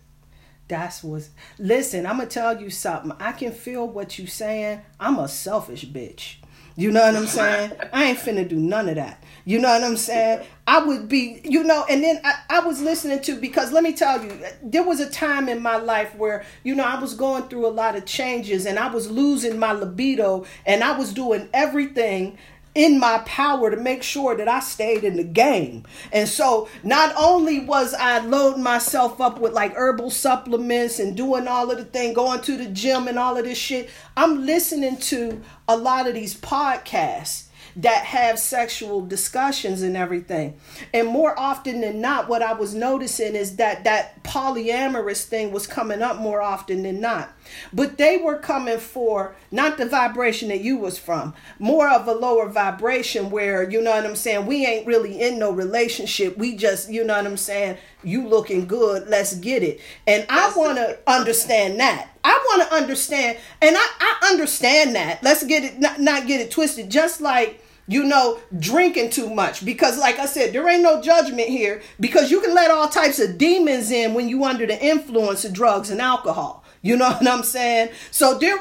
That's 0.68 1.04
what's. 1.04 1.30
Listen, 1.60 2.06
I'm 2.06 2.18
gonna 2.18 2.30
tell 2.30 2.62
you 2.62 2.70
something. 2.70 3.12
I 3.20 3.34
can 3.34 3.52
feel 3.52 3.88
what 3.88 4.18
you 4.18 4.26
saying. 4.26 4.82
I'm 5.00 5.20
a 5.20 5.28
selfish 5.28 5.86
bitch. 5.86 6.36
You 6.78 6.92
know 6.92 7.02
what 7.02 7.16
I'm 7.16 7.28
saying? 7.28 7.74
I 7.94 8.06
ain't 8.06 8.20
finna 8.20 8.48
do 8.48 8.56
none 8.56 8.88
of 8.88 8.96
that. 8.96 9.21
You 9.46 9.60
know 9.60 9.70
what 9.70 9.84
I'm 9.84 9.98
saying? 9.98 10.46
I 10.68 10.84
would 10.84 11.10
be, 11.10 11.42
you 11.44 11.64
know, 11.64 11.86
and 11.90 12.04
then 12.04 12.22
I, 12.24 12.36
I 12.50 12.60
was 12.60 12.82
listening 12.82 13.22
to, 13.22 13.36
because 13.36 13.72
let 13.72 13.84
me 13.84 13.94
tell 13.94 14.24
you, 14.24 14.32
there 14.62 14.84
was 14.84 15.00
a 15.00 15.10
time 15.10 15.50
in 15.50 15.62
my 15.62 15.78
life 15.78 16.16
where, 16.16 16.46
you 16.64 16.76
know, 16.76 16.84
I 16.84 17.00
was 17.00 17.14
going 17.14 17.44
through 17.44 17.66
a 17.66 17.70
lot 17.70 17.96
of 17.96 18.06
changes 18.06 18.66
and 18.66 18.78
I 18.78 18.88
was 18.88 19.10
losing 19.10 19.58
my 19.58 19.72
libido 19.72 20.46
and 20.66 20.84
I 20.84 20.98
was 20.98 21.14
doing 21.14 21.50
everything 21.54 22.38
in 22.74 23.00
my 23.00 23.18
power 23.26 23.70
to 23.70 23.76
make 23.76 24.02
sure 24.02 24.36
that 24.38 24.48
I 24.48 24.62
stayed 24.62 25.04
in 25.04 25.18
the 25.18 25.24
game. 25.24 25.84
And 26.14 26.30
so 26.30 26.70
not 26.84 27.14
only 27.18 27.60
was 27.60 27.94
I 27.94 28.20
loading 28.20 28.64
myself 28.64 29.20
up 29.20 29.40
with 29.40 29.52
like 29.52 29.76
herbal 29.76 30.12
supplements 30.12 31.00
and 31.00 31.18
doing 31.18 31.48
all 31.48 31.70
of 31.70 31.78
the 31.78 31.84
thing, 31.84 32.14
going 32.14 32.42
to 32.42 32.58
the 32.58 32.68
gym 32.68 33.08
and 33.08 33.20
all 33.20 33.38
of 33.38 33.44
this 33.44 33.58
shit, 33.58 33.90
I'm 34.16 34.46
listening 34.46 34.98
to 34.98 35.42
a 35.68 35.76
lot 35.76 36.08
of 36.08 36.14
these 36.14 36.36
podcasts 36.36 37.48
that 37.78 38.06
have 38.06 38.40
sexual 38.40 39.06
discussions 39.06 39.82
and 39.82 39.96
everything. 39.96 40.56
And 40.94 41.08
more 41.08 41.38
often 41.40 41.82
than 41.82 42.02
not, 42.02 42.28
what 42.28 42.42
I 42.42 42.54
was 42.54 42.74
noticing 42.74 43.36
is 43.36 43.56
that 43.58 43.84
that 43.84 44.24
polyamorous 44.24 45.24
thing 45.26 45.52
was 45.52 45.68
coming 45.68 46.02
up 46.02 46.18
more 46.18 46.42
often 46.42 46.84
than 46.84 47.00
not. 47.00 47.34
But 47.74 47.98
they 47.98 48.18
were 48.18 48.38
coming 48.38 48.78
for 48.78 49.36
not 49.52 49.78
the 49.78 49.86
vibration 49.86 50.50
that 50.50 50.62
you 50.62 50.78
was 50.78 50.98
from, 50.98 51.34
more 51.60 51.90
of 51.90 52.08
a 52.08 52.14
lower 52.14 52.48
vibration 52.48 53.30
where, 53.30 53.70
you 53.70 53.82
know 53.82 53.92
what 53.92 54.06
I'm 54.06 54.16
saying, 54.16 54.46
we 54.46 54.66
ain't 54.66 54.88
really 54.88 55.22
in 55.22 55.40
no 55.40 55.52
relationship. 55.52 56.38
We 56.38 56.56
just, 56.56 56.90
you 56.90 57.04
know 57.04 57.16
what 57.16 57.26
I'm 57.26 57.38
saying, 57.38 57.78
you 58.04 58.28
looking 58.28 58.68
good, 58.68 59.08
let's 59.08 59.36
get 59.36 59.64
it. 59.64 59.80
And 60.08 60.26
I 60.30 60.52
want 60.56 60.78
to 60.78 60.98
understand 61.08 61.80
that. 61.80 62.10
I 62.24 62.40
want 62.50 62.70
to 62.70 62.76
understand, 62.76 63.38
and 63.62 63.76
I, 63.76 63.88
I 64.00 64.30
understand 64.32 64.96
that. 64.96 65.24
Let's 65.24 65.44
get 65.44 65.64
it, 65.64 65.80
not, 65.80 66.00
not 66.00 66.28
get 66.28 66.40
it 66.40 66.52
twisted. 66.52 66.90
Just 66.90 67.20
like, 67.20 67.61
you 67.88 68.04
know, 68.04 68.40
drinking 68.58 69.10
too 69.10 69.30
much. 69.30 69.64
Because, 69.66 69.98
like 69.98 70.20
I 70.20 70.26
said, 70.26 70.54
there 70.54 70.68
ain't 70.68 70.84
no 70.84 71.02
judgment 71.02 71.50
here 71.50 71.82
because 72.00 72.32
you 72.32 72.42
can 72.42 72.54
let 72.54 72.72
all 72.72 72.88
types 72.88 73.20
of 73.20 73.38
demons 73.38 73.92
in 73.92 74.14
when 74.14 74.30
you 74.30 74.44
under 74.44 74.66
the 74.66 74.82
influence 74.84 75.46
of 75.46 75.54
drugs 75.54 75.90
and 75.90 76.02
alcohol. 76.02 76.64
You 76.82 76.98
know 76.98 77.10
what 77.12 77.28
I'm 77.28 77.44
saying? 77.44 77.90
So 78.12 78.38
there 78.38 78.58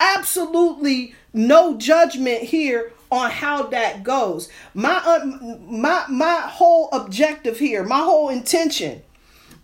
absolutely 0.00 1.14
no 1.32 1.76
judgment 1.76 2.42
here 2.42 2.92
on 3.10 3.30
how 3.30 3.64
that 3.64 4.02
goes. 4.02 4.48
My 4.74 5.00
uh, 5.04 5.24
my 5.24 6.04
my 6.08 6.40
whole 6.44 6.90
objective 6.92 7.58
here, 7.58 7.84
my 7.84 8.00
whole 8.00 8.28
intention 8.28 9.02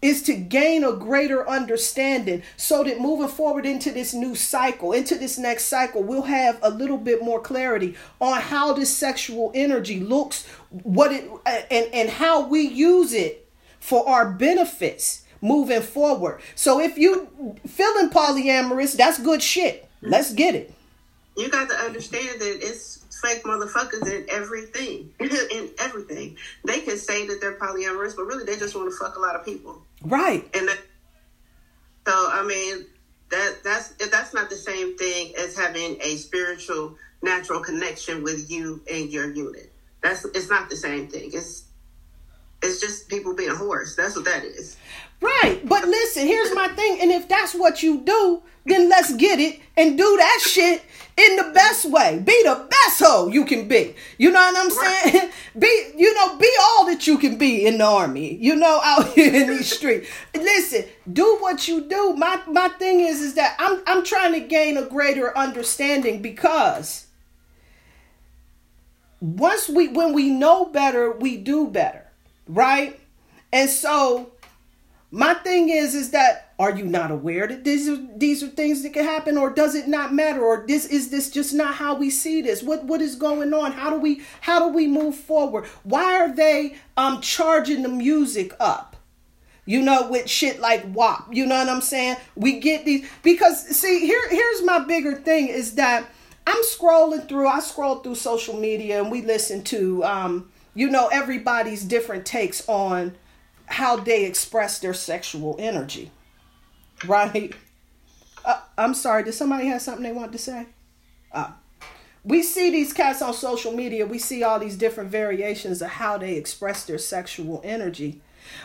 is 0.04 0.20
to 0.20 0.34
gain 0.34 0.84
a 0.84 0.92
greater 0.92 1.48
understanding 1.48 2.42
so 2.58 2.84
that 2.84 3.00
moving 3.00 3.26
forward 3.26 3.64
into 3.64 3.90
this 3.90 4.12
new 4.12 4.34
cycle, 4.34 4.92
into 4.92 5.14
this 5.14 5.38
next 5.38 5.64
cycle, 5.64 6.02
we'll 6.02 6.20
have 6.20 6.58
a 6.62 6.68
little 6.68 6.98
bit 6.98 7.24
more 7.24 7.40
clarity 7.40 7.96
on 8.20 8.38
how 8.38 8.74
this 8.74 8.94
sexual 8.94 9.50
energy 9.54 10.00
looks, 10.00 10.46
what 10.68 11.10
it 11.10 11.24
and 11.70 11.88
and 11.94 12.10
how 12.10 12.46
we 12.46 12.60
use 12.60 13.14
it 13.14 13.48
for 13.80 14.06
our 14.06 14.30
benefits 14.30 15.24
moving 15.40 15.80
forward. 15.80 16.42
So 16.54 16.80
if 16.80 16.98
you 16.98 17.56
feeling 17.66 18.10
polyamorous, 18.10 18.98
that's 18.98 19.18
good 19.18 19.42
shit. 19.42 19.88
Let's 20.02 20.34
get 20.34 20.54
it. 20.54 20.74
You 21.34 21.48
got 21.48 21.70
to 21.70 21.76
understand 21.76 22.40
that 22.40 22.58
it's 22.60 23.04
fake 23.24 23.42
motherfuckers 23.44 24.06
in 24.06 24.26
everything. 24.30 25.12
in 25.20 25.70
everything. 25.78 26.36
They 26.64 26.80
can 26.80 26.98
say 26.98 27.26
that 27.26 27.40
they're 27.40 27.58
polyamorous, 27.58 28.14
but 28.16 28.24
really 28.24 28.44
they 28.44 28.58
just 28.58 28.74
want 28.74 28.90
to 28.90 28.96
fuck 28.96 29.16
a 29.16 29.20
lot 29.20 29.34
of 29.34 29.44
people. 29.44 29.82
Right. 30.04 30.48
And 30.54 30.68
so 32.06 32.28
I 32.32 32.44
mean 32.46 32.86
that 33.30 33.64
that's 33.64 33.94
that's 34.10 34.34
not 34.34 34.50
the 34.50 34.56
same 34.56 34.96
thing 34.96 35.32
as 35.38 35.56
having 35.56 35.98
a 36.00 36.16
spiritual 36.16 36.96
natural 37.22 37.60
connection 37.60 38.22
with 38.22 38.50
you 38.50 38.82
and 38.90 39.10
your 39.10 39.32
unit. 39.32 39.72
That's 40.02 40.24
it's 40.26 40.50
not 40.50 40.68
the 40.68 40.76
same 40.76 41.08
thing. 41.08 41.30
It's 41.32 41.64
it's 42.62 42.80
just 42.80 43.08
people 43.08 43.34
being 43.34 43.50
whores. 43.50 43.96
That's 43.96 44.16
what 44.16 44.26
that 44.26 44.44
is. 44.44 44.76
Right. 45.20 45.60
But 45.64 45.84
listen, 45.84 46.26
here's 46.26 46.54
my 46.54 46.68
thing. 46.68 46.98
And 47.00 47.10
if 47.10 47.28
that's 47.28 47.54
what 47.54 47.82
you 47.82 48.00
do, 48.00 48.42
then 48.66 48.88
let's 48.88 49.14
get 49.14 49.40
it 49.40 49.60
and 49.76 49.96
do 49.96 50.16
that 50.16 50.40
shit 50.42 50.82
in 51.16 51.36
the 51.36 51.50
best 51.54 51.84
way. 51.84 52.20
Be 52.24 52.42
the 52.44 52.66
best 52.68 53.00
hoe 53.00 53.28
you 53.28 53.44
can 53.44 53.68
be. 53.68 53.94
You 54.18 54.30
know 54.30 54.40
what 54.40 54.56
I'm 54.56 54.70
saying? 54.70 55.30
Be, 55.58 55.92
you 55.96 56.12
know, 56.14 56.36
be 56.36 56.50
all 56.60 56.86
that 56.86 57.06
you 57.06 57.16
can 57.16 57.38
be 57.38 57.64
in 57.64 57.78
the 57.78 57.84
army. 57.84 58.34
You 58.34 58.56
know, 58.56 58.80
out 58.84 59.12
here 59.12 59.32
in 59.32 59.48
these 59.48 59.72
streets. 59.72 60.10
Listen, 60.34 60.84
do 61.12 61.36
what 61.38 61.68
you 61.68 61.82
do. 61.82 62.14
My 62.16 62.42
my 62.48 62.68
thing 62.70 62.98
is, 62.98 63.20
is 63.20 63.34
that 63.34 63.54
I'm 63.60 63.80
I'm 63.86 64.04
trying 64.04 64.32
to 64.32 64.40
gain 64.40 64.76
a 64.76 64.82
greater 64.82 65.36
understanding 65.38 66.20
because 66.22 67.06
once 69.20 69.68
we 69.68 69.86
when 69.88 70.12
we 70.12 70.30
know 70.30 70.64
better, 70.64 71.12
we 71.12 71.36
do 71.36 71.68
better, 71.68 72.10
right? 72.48 72.98
And 73.52 73.70
so 73.70 74.32
my 75.14 75.32
thing 75.32 75.68
is 75.68 75.94
is 75.94 76.10
that 76.10 76.52
are 76.58 76.72
you 76.72 76.84
not 76.84 77.12
aware 77.12 77.46
that 77.46 77.62
these 77.62 77.88
are 77.88 77.98
these 78.16 78.42
are 78.42 78.48
things 78.48 78.82
that 78.82 78.92
can 78.92 79.04
happen 79.04 79.38
or 79.38 79.48
does 79.48 79.76
it 79.76 79.86
not 79.86 80.12
matter 80.12 80.42
or 80.42 80.64
this 80.66 80.86
is 80.86 81.10
this 81.10 81.30
just 81.30 81.54
not 81.54 81.76
how 81.76 81.94
we 81.94 82.10
see 82.10 82.42
this? 82.42 82.64
What 82.64 82.84
what 82.84 83.00
is 83.00 83.14
going 83.14 83.54
on? 83.54 83.70
How 83.70 83.90
do 83.90 83.96
we 83.96 84.22
how 84.40 84.58
do 84.58 84.74
we 84.74 84.88
move 84.88 85.14
forward? 85.14 85.66
Why 85.84 86.20
are 86.20 86.34
they 86.34 86.74
um 86.96 87.20
charging 87.20 87.82
the 87.82 87.88
music 87.88 88.54
up? 88.58 88.96
You 89.66 89.82
know 89.82 90.10
with 90.10 90.28
shit 90.28 90.58
like 90.58 90.84
WAP 90.92 91.28
you 91.30 91.46
know 91.46 91.58
what 91.58 91.68
I'm 91.68 91.80
saying? 91.80 92.16
We 92.34 92.58
get 92.58 92.84
these 92.84 93.08
because 93.22 93.64
see 93.68 94.00
here 94.00 94.28
here's 94.30 94.64
my 94.64 94.80
bigger 94.80 95.14
thing 95.14 95.46
is 95.46 95.76
that 95.76 96.10
I'm 96.44 96.62
scrolling 96.64 97.28
through 97.28 97.46
I 97.46 97.60
scroll 97.60 98.00
through 98.00 98.16
social 98.16 98.58
media 98.58 99.00
and 99.00 99.12
we 99.12 99.22
listen 99.22 99.62
to 99.64 100.02
um 100.02 100.50
you 100.74 100.90
know 100.90 101.06
everybody's 101.06 101.84
different 101.84 102.26
takes 102.26 102.68
on 102.68 103.14
how 103.66 103.96
they 103.96 104.24
express 104.24 104.78
their 104.78 104.94
sexual 104.94 105.56
energy 105.58 106.10
right? 107.06 107.54
Uh, 108.44 108.60
I'm 108.76 108.94
sorry. 108.94 109.24
Did 109.24 109.34
somebody 109.34 109.66
have 109.66 109.82
something 109.82 110.02
they 110.02 110.12
want 110.12 110.32
to 110.32 110.38
say? 110.38 110.66
Uh, 111.32 111.52
we 112.22 112.42
see 112.42 112.70
these 112.70 112.92
cats 112.92 113.22
on 113.22 113.34
social 113.34 113.72
media. 113.72 114.06
We 114.06 114.18
see 114.18 114.42
all 114.42 114.58
these 114.58 114.76
different 114.76 115.10
variations 115.10 115.82
of 115.82 115.90
how 115.90 116.18
they 116.18 116.34
express 116.34 116.84
their 116.84 116.98
sexual 116.98 117.60
energy, 117.64 118.20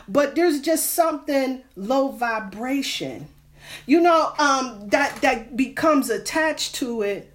but 0.07 0.35
there's 0.35 0.61
just 0.61 0.91
something 0.93 1.63
low 1.75 2.09
vibration, 2.09 3.27
you 3.85 3.99
know, 3.99 4.33
um, 4.37 4.87
that 4.89 5.21
that 5.21 5.57
becomes 5.57 6.09
attached 6.09 6.75
to 6.75 7.01
it 7.01 7.33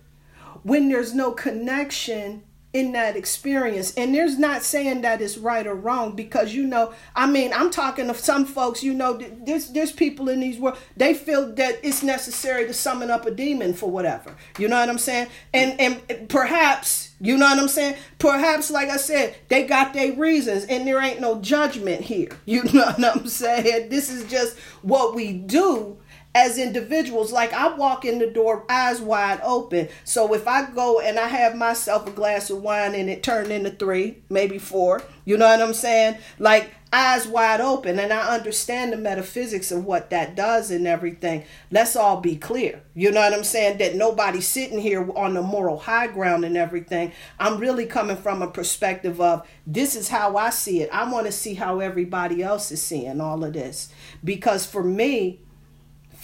when 0.62 0.88
there's 0.88 1.14
no 1.14 1.32
connection 1.32 2.42
in 2.74 2.90
that 2.92 3.16
experience. 3.16 3.94
And 3.94 4.12
there's 4.12 4.36
not 4.36 4.64
saying 4.64 5.02
that 5.02 5.22
it's 5.22 5.38
right 5.38 5.64
or 5.64 5.76
wrong 5.76 6.16
because 6.16 6.52
you 6.52 6.66
know 6.66 6.92
i 7.14 7.24
mean 7.26 7.52
i'm 7.54 7.70
talking 7.70 8.08
to 8.08 8.14
some 8.14 8.44
folks 8.44 8.82
you 8.82 8.92
know 8.92 9.16
there's 9.46 9.68
there's 9.68 9.92
people 9.92 10.28
in 10.28 10.40
these 10.40 10.58
world 10.58 10.76
they 10.96 11.14
feel 11.14 11.54
that 11.54 11.78
it's 11.84 12.02
necessary 12.02 12.66
to 12.66 12.74
summon 12.74 13.10
up 13.10 13.24
a 13.26 13.30
demon 13.30 13.72
for 13.72 13.90
whatever. 13.90 14.34
You 14.58 14.68
know 14.68 14.78
what 14.78 14.88
i'm 14.88 14.98
saying? 14.98 15.28
And 15.54 15.80
and 15.80 16.28
perhaps 16.28 17.12
you 17.20 17.38
know 17.38 17.46
what 17.46 17.58
i'm 17.58 17.68
saying? 17.68 17.96
Perhaps 18.18 18.70
like 18.72 18.88
i 18.88 18.96
said 18.96 19.36
they 19.48 19.66
got 19.66 19.94
their 19.94 20.12
reasons 20.12 20.64
and 20.64 20.86
there 20.86 21.00
ain't 21.00 21.20
no 21.20 21.40
judgment 21.40 22.02
here. 22.02 22.28
You 22.46 22.64
know 22.64 22.86
what 22.86 23.16
i'm 23.16 23.28
saying? 23.28 23.88
This 23.88 24.10
is 24.10 24.28
just 24.28 24.58
what 24.82 25.14
we 25.14 25.32
do 25.32 25.96
as 26.34 26.58
individuals. 26.58 27.32
Like 27.32 27.52
I 27.52 27.74
walk 27.74 28.04
in 28.04 28.18
the 28.18 28.26
door 28.26 28.64
eyes 28.68 29.00
wide 29.00 29.40
open. 29.42 29.88
So 30.04 30.34
if 30.34 30.48
I 30.48 30.70
go 30.70 31.00
and 31.00 31.18
I 31.18 31.28
have 31.28 31.54
myself 31.54 32.06
a 32.06 32.10
glass 32.10 32.50
of 32.50 32.62
wine 32.62 32.94
and 32.94 33.08
it 33.08 33.22
turned 33.22 33.52
into 33.52 33.70
three, 33.70 34.22
maybe 34.28 34.58
four, 34.58 35.02
you 35.24 35.36
know 35.38 35.46
what 35.46 35.62
I'm 35.62 35.74
saying? 35.74 36.18
Like 36.38 36.74
eyes 36.92 37.26
wide 37.26 37.60
open 37.60 37.98
and 37.98 38.12
I 38.12 38.34
understand 38.34 38.92
the 38.92 38.96
metaphysics 38.96 39.72
of 39.72 39.84
what 39.84 40.10
that 40.10 40.36
does 40.36 40.70
and 40.70 40.86
everything. 40.86 41.44
Let's 41.70 41.96
all 41.96 42.20
be 42.20 42.36
clear. 42.36 42.82
You 42.94 43.10
know 43.10 43.20
what 43.20 43.32
I'm 43.32 43.44
saying? 43.44 43.78
That 43.78 43.96
nobody's 43.96 44.46
sitting 44.46 44.78
here 44.78 45.08
on 45.16 45.34
the 45.34 45.42
moral 45.42 45.78
high 45.78 46.06
ground 46.06 46.44
and 46.44 46.56
everything. 46.56 47.12
I'm 47.38 47.58
really 47.58 47.86
coming 47.86 48.16
from 48.16 48.42
a 48.42 48.50
perspective 48.50 49.20
of 49.20 49.46
this 49.66 49.96
is 49.96 50.08
how 50.08 50.36
I 50.36 50.50
see 50.50 50.82
it. 50.82 50.90
I 50.92 51.10
want 51.10 51.26
to 51.26 51.32
see 51.32 51.54
how 51.54 51.80
everybody 51.80 52.42
else 52.42 52.70
is 52.70 52.82
seeing 52.82 53.20
all 53.20 53.44
of 53.44 53.54
this. 53.54 53.88
Because 54.22 54.64
for 54.64 54.84
me, 54.84 55.40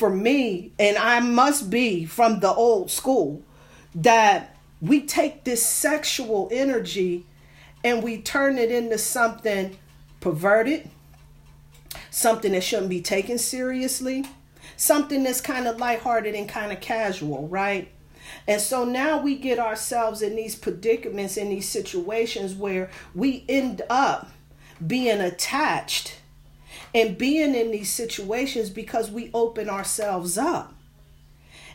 for 0.01 0.09
me, 0.09 0.73
and 0.79 0.97
I 0.97 1.21
must 1.21 1.69
be 1.69 2.07
from 2.07 2.41
the 2.41 2.51
old 2.51 2.91
school, 2.91 3.43
that 3.95 4.57
we 4.81 5.03
take 5.03 5.45
this 5.45 5.63
sexual 5.63 6.49
energy 6.51 7.27
and 7.85 8.03
we 8.03 8.17
turn 8.23 8.57
it 8.57 8.73
into 8.73 8.97
something 8.97 9.77
perverted, 10.21 10.89
something 12.11 12.53
that 12.53 12.65
shouldn't 12.65 12.89
be 12.89 13.03
taken 13.03 13.37
seriously, 13.37 14.25
something 14.79 15.23
that's 15.23 15.43
kind 15.43 15.69
of 15.69 15.79
lighthearted 15.79 16.35
and 16.35 16.49
kind 16.49 16.73
of 16.73 16.81
casual, 16.81 17.47
right? 17.49 17.93
And 18.49 18.59
so 18.59 18.87
now 18.87 19.21
we 19.21 19.37
get 19.37 19.59
ourselves 19.59 20.23
in 20.23 20.35
these 20.35 20.55
predicaments, 20.57 21.37
in 21.37 21.51
these 21.51 21.69
situations 21.69 22.55
where 22.55 22.89
we 23.15 23.45
end 23.51 23.83
up 23.91 24.31
being 24.87 25.21
attached 25.21 26.20
and 26.95 27.19
being 27.19 27.55
in 27.55 27.71
these 27.71 27.91
situations 27.91 28.71
because 28.71 29.11
we 29.11 29.31
open 29.35 29.69
ourselves 29.69 30.39
up. 30.39 30.75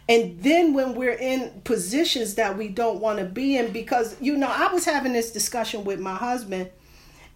And 0.08 0.40
then 0.42 0.74
when 0.74 0.94
we're 0.94 1.18
in 1.18 1.62
positions 1.64 2.36
that 2.36 2.58
we 2.58 2.68
don't 2.68 3.00
want 3.00 3.20
to 3.20 3.26
be 3.26 3.58
in, 3.58 3.72
because, 3.72 4.16
you 4.22 4.38
know, 4.38 4.52
I 4.54 4.72
was 4.72 4.86
having 4.86 5.14
this 5.14 5.32
discussion 5.32 5.84
with 5.84 6.00
my 6.00 6.16
husband, 6.16 6.70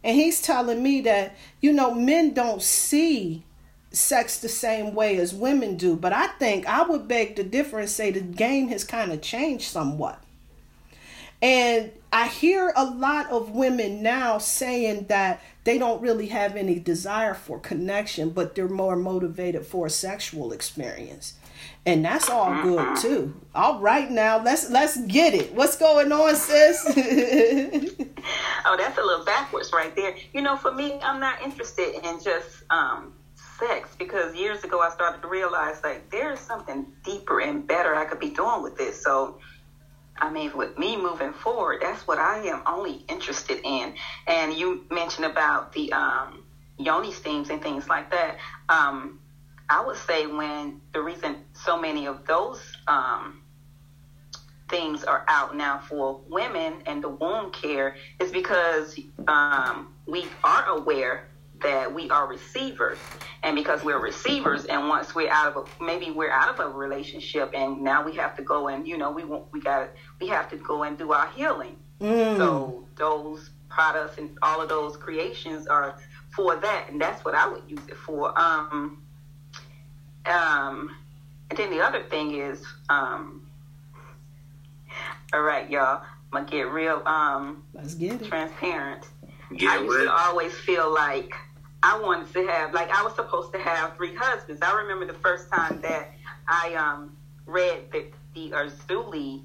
and 0.03 0.16
he's 0.16 0.41
telling 0.41 0.82
me 0.84 1.01
that, 1.01 1.36
you 1.62 1.74
know, 1.74 1.93
men 1.93 2.34
don't 2.34 2.62
see 2.62 3.43
sex 3.91 4.39
the 4.39 4.49
same 4.49 4.93
way 4.93 5.18
as 5.18 5.34
women 5.34 5.78
do. 5.78 5.95
But 5.95 6.14
I 6.14 6.28
think 6.28 6.68
I 6.68 6.84
would 6.84 7.07
beg 7.07 7.36
to 7.38 7.43
differ 7.43 7.80
and 7.80 7.89
say 7.89 8.12
the 8.12 8.22
game 8.22 8.68
has 8.70 8.84
kind 8.84 9.12
of 9.12 9.22
changed 9.22 9.66
somewhat. 9.66 10.24
And 11.41 11.91
I 12.12 12.28
hear 12.28 12.74
a 12.76 12.86
lot 12.86 13.32
of 13.32 13.51
women 13.51 14.03
now 14.03 14.38
saying 14.38 15.05
that 15.07 15.41
they 15.70 15.78
don't 15.78 16.01
really 16.01 16.26
have 16.26 16.55
any 16.55 16.80
desire 16.80 17.36
for 17.36 17.59
connection, 17.59 18.32
but 18.32 18.55
they're 18.55 18.67
more 18.67 18.95
motivated 18.95 19.63
for 19.63 19.86
a 19.86 19.89
sexual 19.91 20.51
experience. 20.51 21.36
And 21.86 22.03
that's 22.03 22.28
all 22.28 22.63
good 22.63 22.97
too. 22.97 23.39
All 23.53 23.80
right 23.80 24.09
now, 24.09 24.41
let's 24.41 24.72
let's 24.72 24.99
get 25.05 25.36
it. 25.36 25.53
What's 25.53 25.78
going 25.78 26.11
on, 26.11 26.36
sis? 26.36 26.84
oh, 28.65 28.78
that's 28.80 28.97
a 28.97 29.03
little 29.03 29.24
backwards 29.24 29.72
right 29.72 29.95
there. 29.95 30.15
You 30.34 30.41
know, 30.41 30.57
for 30.57 30.74
me, 30.74 30.99
I'm 31.03 31.20
not 31.20 31.39
interested 31.43 32.03
in 32.03 32.20
just 32.20 32.63
um 32.72 33.13
sex 33.59 33.95
because 33.95 34.34
years 34.34 34.63
ago 34.63 34.80
I 34.80 34.89
started 34.89 35.22
to 35.22 35.28
realize 35.28 35.84
like 35.84 36.09
there's 36.09 36.39
something 36.39 36.88
deeper 37.03 37.41
and 37.41 37.67
better 37.67 37.93
I 37.93 38.05
could 38.05 38.20
be 38.20 38.32
doing 38.32 38.63
with 38.63 38.76
this. 38.76 39.03
So 39.03 39.38
I 40.22 40.30
mean, 40.30 40.55
with 40.55 40.78
me 40.78 40.97
moving 40.97 41.34
forward, 41.34 41.80
that's 41.82 42.07
what 42.07 42.20
I 42.20 42.39
am 42.47 42.61
only 42.65 43.05
interested 43.07 43.59
in. 43.63 43.93
And 44.28 44.53
you 44.53 44.86
mentioned 44.89 45.26
about 45.26 45.74
the 45.74 45.91
um, 45.93 46.43
yoni 46.78 47.11
steams 47.11 47.49
and 47.49 47.61
things 47.61 47.88
like 47.88 48.11
that. 48.11 48.38
Um, 48.70 49.20
I 49.70 49.86
would 49.86 49.97
say 49.97 50.26
when 50.26 50.82
the 50.93 51.01
reason 51.01 51.38
so 51.53 51.80
many 51.80 52.07
of 52.07 52.26
those 52.26 52.59
um, 52.88 53.41
things 54.70 55.03
are 55.03 55.26
out 55.28 55.55
now 55.55 55.80
for 55.80 56.22
women 56.28 56.82
and 56.86 57.03
the 57.03 57.09
womb 57.09 57.51
care 57.51 57.95
is 58.20 58.32
because 58.32 58.99
um, 59.28 59.93
we 60.05 60.28
are 60.43 60.65
aware 60.65 61.28
that 61.62 61.93
we 61.93 62.10
are 62.10 62.28
receivers. 62.28 62.97
And 63.43 63.55
because 63.55 63.84
we're 63.84 63.99
receivers 63.99 64.66
and 64.66 64.89
once 64.89 65.16
we're 65.16 65.30
out 65.30 65.47
of 65.47 65.57
a 65.57 65.84
maybe 65.84 66.12
we're 66.12 66.32
out 66.32 66.49
of 66.49 66.60
a 66.60 66.70
relationship 66.70 67.51
and 67.53 67.82
now 67.82 68.03
we 68.03 68.14
have 68.16 68.36
to 68.38 68.41
go 68.41 68.68
and 68.68 68.88
you 68.88 68.97
know 68.97 69.12
we 69.12 69.24
want 69.24 69.45
we 69.51 69.62
got 69.62 69.89
we 70.20 70.28
have 70.28 70.49
to 70.49 70.57
go 70.57 70.84
and 70.84 70.97
do 70.97 71.12
our 71.12 71.28
healing. 71.30 71.76
Mm. 72.01 72.38
so 72.38 72.86
those 72.95 73.49
products 73.70 74.18
and 74.18 74.38
all 74.41 74.62
of 74.62 74.70
those 74.70 74.95
creations 74.95 75.68
are 75.68 75.99
for 76.34 76.55
that 76.55 76.86
and 76.89 77.01
that's 77.01 77.26
what 77.26 77.36
i 77.36 77.47
would 77.47 77.64
use 77.68 77.86
it 77.88 77.97
for. 77.97 78.38
Um 78.39 79.01
um 80.26 80.95
and 81.49 81.57
then 81.57 81.72
the 81.72 81.82
other 81.82 82.03
thing 82.03 82.36
is 82.36 82.64
um 82.89 83.45
all 85.34 85.41
right 85.41 85.70
y'all 85.70 86.01
i'm 86.32 86.45
gonna 86.45 86.49
get 86.49 86.72
real 86.72 87.01
um 87.05 87.64
let's 87.74 87.95
get 87.95 88.22
it. 88.22 88.28
transparent. 88.28 89.05
Get 89.55 89.70
I 89.70 89.82
used 89.82 90.05
to 90.05 90.14
always 90.14 90.53
feel 90.53 90.93
like 90.93 91.34
I 91.82 91.99
wanted 91.99 92.32
to 92.34 92.45
have 92.47 92.73
like 92.73 92.91
I 92.91 93.03
was 93.03 93.15
supposed 93.15 93.53
to 93.53 93.59
have 93.59 93.95
three 93.95 94.15
husbands. 94.15 94.61
I 94.61 94.73
remember 94.73 95.05
the 95.05 95.19
first 95.19 95.49
time 95.51 95.80
that 95.82 96.11
I 96.47 96.73
um, 96.75 97.15
read 97.45 97.91
the 97.91 98.05
the 98.34 98.51
Erzulie 98.51 99.41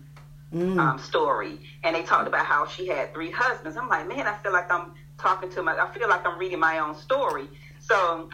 mm. 0.53 0.78
um, 0.78 0.99
story, 0.99 1.59
and 1.82 1.95
they 1.95 2.03
talked 2.03 2.26
about 2.26 2.47
how 2.47 2.66
she 2.66 2.89
had 2.89 3.12
three 3.12 3.30
husbands. 3.30 3.76
I'm 3.76 3.89
like, 3.89 4.09
man, 4.09 4.26
I 4.26 4.37
feel 4.39 4.53
like 4.53 4.70
I'm 4.70 4.95
talking 5.18 5.51
to 5.51 5.62
my. 5.62 5.76
I 5.78 5.93
feel 5.97 6.09
like 6.09 6.26
I'm 6.26 6.39
reading 6.39 6.61
my 6.61 6.78
own 6.78 6.97
story. 6.97 7.49
So, 7.78 8.30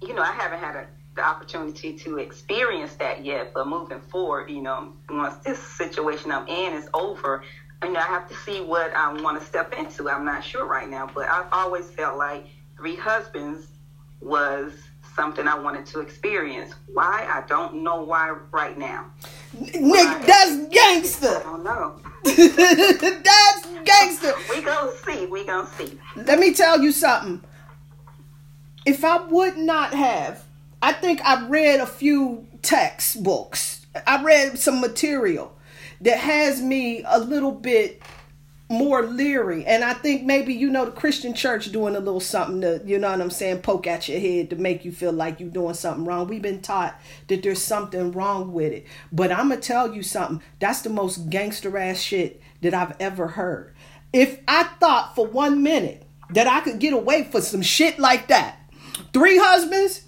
you 0.00 0.14
know, 0.14 0.22
I 0.22 0.32
haven't 0.32 0.60
had 0.60 0.76
a, 0.76 0.86
the 1.14 1.22
opportunity 1.22 1.92
to 1.98 2.18
experience 2.18 2.94
that 2.96 3.24
yet. 3.24 3.52
But 3.52 3.66
moving 3.66 4.00
forward, 4.00 4.50
you 4.50 4.62
know, 4.62 4.92
once 5.10 5.36
this 5.44 5.58
situation 5.58 6.30
I'm 6.30 6.46
in 6.48 6.72
is 6.72 6.88
over, 6.94 7.44
you 7.82 7.92
know, 7.92 8.00
I 8.00 8.04
have 8.04 8.28
to 8.28 8.34
see 8.34 8.60
what 8.60 8.94
I 8.94 9.12
want 9.20 9.40
to 9.40 9.46
step 9.46 9.74
into. 9.74 10.08
I'm 10.08 10.24
not 10.24 10.44
sure 10.44 10.64
right 10.64 10.88
now, 10.88 11.10
but 11.12 11.28
I've 11.28 11.48
always 11.52 11.90
felt 11.90 12.16
like 12.16 12.46
three 12.82 12.96
husbands 12.96 13.68
was 14.20 14.72
something 15.14 15.46
I 15.46 15.56
wanted 15.56 15.86
to 15.86 16.00
experience. 16.00 16.74
Why? 16.92 17.28
I 17.32 17.46
don't 17.46 17.84
know 17.84 18.02
why 18.02 18.30
right 18.50 18.76
now. 18.76 19.06
Nick, 19.52 20.26
that's 20.26 20.66
gangster. 20.66 21.28
I 21.28 21.42
don't 21.44 21.62
know. 21.62 22.00
that's 22.24 23.68
gangster. 23.84 24.32
we 24.50 24.62
gonna 24.62 24.90
see. 25.06 25.26
We 25.26 25.44
gonna 25.44 25.68
see. 25.78 25.96
Let 26.16 26.40
me 26.40 26.52
tell 26.52 26.82
you 26.82 26.90
something. 26.90 27.40
If 28.84 29.04
I 29.04 29.24
would 29.26 29.58
not 29.58 29.94
have, 29.94 30.42
I 30.82 30.92
think 30.92 31.20
I 31.24 31.46
read 31.46 31.78
a 31.78 31.86
few 31.86 32.48
textbooks. 32.62 33.86
I 34.08 34.24
read 34.24 34.58
some 34.58 34.80
material 34.80 35.56
that 36.00 36.18
has 36.18 36.60
me 36.60 37.04
a 37.06 37.20
little 37.20 37.52
bit 37.52 38.02
more 38.72 39.02
leery. 39.02 39.64
And 39.66 39.84
I 39.84 39.94
think 39.94 40.24
maybe, 40.24 40.54
you 40.54 40.70
know, 40.70 40.86
the 40.86 40.90
Christian 40.90 41.34
church 41.34 41.70
doing 41.70 41.94
a 41.94 42.00
little 42.00 42.20
something 42.20 42.60
to, 42.62 42.82
you 42.84 42.98
know 42.98 43.10
what 43.10 43.20
I'm 43.20 43.30
saying, 43.30 43.62
poke 43.62 43.86
at 43.86 44.08
your 44.08 44.18
head 44.18 44.50
to 44.50 44.56
make 44.56 44.84
you 44.84 44.90
feel 44.90 45.12
like 45.12 45.38
you're 45.38 45.50
doing 45.50 45.74
something 45.74 46.04
wrong. 46.04 46.26
We've 46.26 46.42
been 46.42 46.62
taught 46.62 46.98
that 47.28 47.42
there's 47.42 47.62
something 47.62 48.12
wrong 48.12 48.52
with 48.52 48.72
it. 48.72 48.86
But 49.12 49.30
I'm 49.30 49.48
going 49.48 49.60
to 49.60 49.66
tell 49.66 49.94
you 49.94 50.02
something. 50.02 50.42
That's 50.58 50.82
the 50.82 50.90
most 50.90 51.30
gangster 51.30 51.76
ass 51.76 52.00
shit 52.00 52.40
that 52.62 52.74
I've 52.74 52.96
ever 52.98 53.28
heard. 53.28 53.74
If 54.12 54.40
I 54.48 54.64
thought 54.80 55.14
for 55.14 55.26
one 55.26 55.62
minute 55.62 56.04
that 56.30 56.46
I 56.46 56.60
could 56.60 56.78
get 56.78 56.92
away 56.92 57.24
for 57.24 57.40
some 57.40 57.62
shit 57.62 57.98
like 57.98 58.28
that, 58.28 58.58
three 59.12 59.38
husbands, 59.38 60.02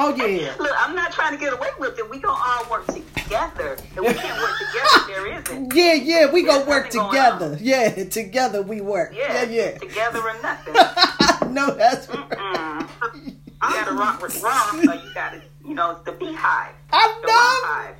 Oh 0.00 0.14
yeah. 0.14 0.54
Look, 0.60 0.70
I'm 0.78 0.94
not 0.94 1.10
trying 1.10 1.32
to 1.32 1.38
get 1.38 1.52
away 1.52 1.70
with 1.80 1.98
it. 1.98 2.08
We 2.08 2.20
gonna 2.20 2.40
all 2.40 2.70
work 2.70 2.86
together. 2.86 3.72
If 3.72 3.96
we 3.96 4.14
can't 4.14 4.40
work 4.40 4.54
together, 4.56 5.04
there 5.08 5.40
isn't. 5.40 5.74
Yeah, 5.74 5.94
yeah, 5.94 6.32
we 6.32 6.44
gonna 6.44 6.64
work 6.66 6.88
together. 6.88 7.58
Yeah, 7.60 8.04
together 8.08 8.62
we 8.62 8.80
work. 8.80 9.12
Yeah, 9.12 9.42
yeah, 9.42 9.72
yeah. 9.72 9.78
Together 9.78 10.20
or 10.20 10.40
nothing. 10.40 10.74
no, 11.52 11.74
that's 11.74 12.06
mm 12.06 12.30
right. 12.30 12.86
You 13.24 13.34
gotta 13.60 13.92
rock 13.92 14.22
with 14.22 14.40
Rah, 14.40 14.70
so 14.70 14.92
you 14.92 15.14
gotta, 15.14 15.42
you 15.66 15.74
know, 15.74 15.90
it's 15.90 16.04
the 16.04 16.12
beehive. 16.12 16.74
I 16.92 17.20
know. 17.26 17.96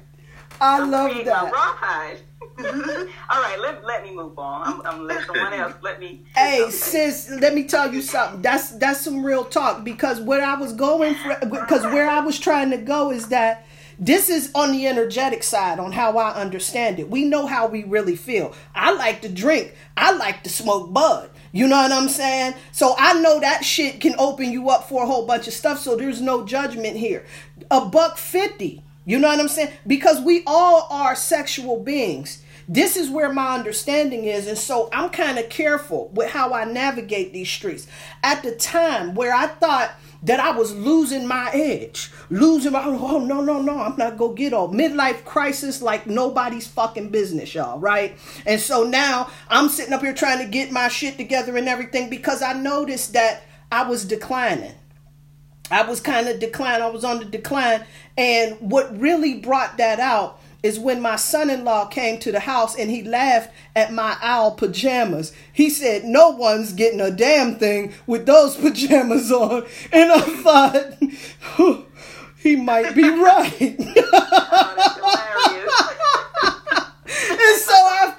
I 0.61 0.79
love 0.79 1.25
that. 1.25 1.27
My 1.27 1.51
Rah 1.51 1.75
hive. 1.75 2.21
All 3.31 3.41
right, 3.43 3.57
let, 3.61 3.85
let 3.85 4.03
me 4.03 4.13
move 4.15 4.39
on. 4.39 4.63
I'm, 4.67 4.87
I'm 4.87 5.07
let 5.07 5.25
someone 5.27 5.53
else. 5.53 5.75
Let 5.81 6.01
me. 6.01 6.25
Hey, 6.35 6.71
sis, 6.71 7.31
let 7.31 7.55
me 7.55 7.65
tell 7.65 7.93
you 7.95 8.03
something. 8.03 8.43
That's 8.43 8.71
that's 8.71 9.01
some 9.01 9.25
real 9.25 9.45
talk 9.45 9.85
because 9.85 10.21
what 10.21 10.41
I 10.41 10.57
was 10.57 10.73
going 10.73 11.15
for, 11.15 11.39
because 11.47 11.85
where 11.85 12.09
I 12.11 12.21
was 12.21 12.39
trying 12.39 12.71
to 12.71 12.77
go 12.79 13.11
is 13.13 13.29
that 13.29 13.65
This 14.01 14.29
is 14.29 14.51
on 14.55 14.73
the 14.73 14.87
energetic 14.87 15.43
side, 15.43 15.81
on 15.81 15.93
how 15.93 16.19
I 16.19 16.33
understand 16.35 17.01
it. 17.01 17.11
We 17.11 17.25
know 17.25 17.47
how 17.47 17.67
we 17.67 17.83
really 17.85 18.15
feel. 18.17 18.55
I 18.75 18.93
like 18.95 19.23
to 19.23 19.29
drink. 19.29 19.75
I 19.97 20.13
like 20.13 20.45
to 20.45 20.51
smoke 20.51 20.93
bud. 20.93 21.31
You 21.53 21.67
know 21.67 21.77
what 21.83 21.91
I'm 21.93 22.09
saying? 22.09 22.55
So 22.73 22.95
I 22.99 23.15
know 23.21 23.41
that 23.41 23.65
shit 23.65 24.01
can 24.01 24.15
open 24.19 24.53
you 24.53 24.71
up 24.71 24.89
for 24.89 25.03
a 25.03 25.07
whole 25.07 25.27
bunch 25.27 25.49
of 25.49 25.53
stuff. 25.55 25.81
So 25.81 25.97
there's 25.97 26.21
no 26.21 26.45
judgment 26.47 26.97
here. 26.97 27.25
A 27.71 27.85
buck 27.87 28.19
fifty. 28.19 28.83
You 29.05 29.19
know 29.19 29.29
what 29.29 29.41
I'm 29.41 29.49
saying? 29.49 29.73
Because 29.87 30.21
we 30.21 30.43
all 30.47 30.87
are 30.91 31.17
sexual 31.17 31.83
beings. 31.83 32.43
This 32.69 32.97
is 32.97 33.09
where 33.09 33.33
my 33.33 33.55
understanding 33.55 34.25
is. 34.25 34.47
And 34.47 34.59
so 34.59 34.91
I'm 34.93 35.09
kind 35.09 35.39
of 35.39 35.49
careful 35.49 36.11
with 36.13 36.31
how 36.31 36.53
I 36.53 36.65
navigate 36.65 37.33
these 37.33 37.49
streets. 37.49 37.87
At 38.23 38.43
the 38.43 38.55
time 38.55 39.15
where 39.15 39.35
I 39.35 39.47
thought 39.47 39.93
that 40.23 40.41
I 40.41 40.51
was 40.51 40.75
losing 40.75 41.27
my 41.27 41.51
edge, 41.53 42.11
losing 42.29 42.73
my, 42.73 42.85
oh, 42.85 43.25
no, 43.25 43.41
no, 43.41 43.63
no, 43.63 43.79
I'm 43.79 43.97
not 43.97 44.19
to 44.19 44.35
get 44.35 44.53
old. 44.53 44.75
Midlife 44.75 45.25
crisis 45.25 45.81
like 45.81 46.07
nobody's 46.07 46.67
fucking 46.67 47.09
business, 47.11 47.55
y'all, 47.55 47.79
right? 47.79 48.19
And 48.45 48.61
so 48.61 48.85
now 48.85 49.31
I'm 49.49 49.69
sitting 49.69 49.93
up 49.93 50.03
here 50.03 50.15
trying 50.15 50.45
to 50.45 50.51
get 50.51 50.73
my 50.73 50.89
shit 50.89 51.17
together 51.17 51.57
and 51.57 51.69
everything 51.69 52.11
because 52.11 52.43
I 52.43 52.53
noticed 52.53 53.15
that 53.15 53.45
I 53.71 53.89
was 53.89 54.05
declining. 54.05 54.75
I 55.71 55.83
was 55.83 56.01
kind 56.01 56.29
of 56.29 56.41
decline. 56.41 56.83
I 56.83 56.89
was 56.89 57.05
on 57.05 57.19
the 57.19 57.25
decline. 57.25 57.85
And 58.17 58.57
what 58.59 58.99
really 58.99 59.35
brought 59.35 59.79
that 59.79 60.01
out 60.01 60.38
is 60.63 60.79
when 60.79 61.01
my 61.01 61.17
son-in-law 61.17 61.87
came 61.87 62.19
to 62.19 62.33
the 62.33 62.41
house 62.41 62.77
and 62.77 62.91
he 62.91 63.03
laughed 63.03 63.51
at 63.77 63.93
my 63.93 64.17
owl 64.21 64.53
pajamas. 64.53 65.33
He 65.53 65.71
said, 65.71 66.05
"No 66.05 66.31
one's 66.31 66.73
getting 66.73 67.01
a 67.01 67.11
damn 67.11 67.57
thing 67.57 67.93
with 68.07 68.27
those 68.27 68.57
pajamas 68.61 69.31
on." 69.31 69.67
And 69.93 70.13
I 70.13 70.21
thought, 70.21 71.85
he 72.39 72.57
might 72.57 72.95
be 72.95 73.09
right. 73.09 73.79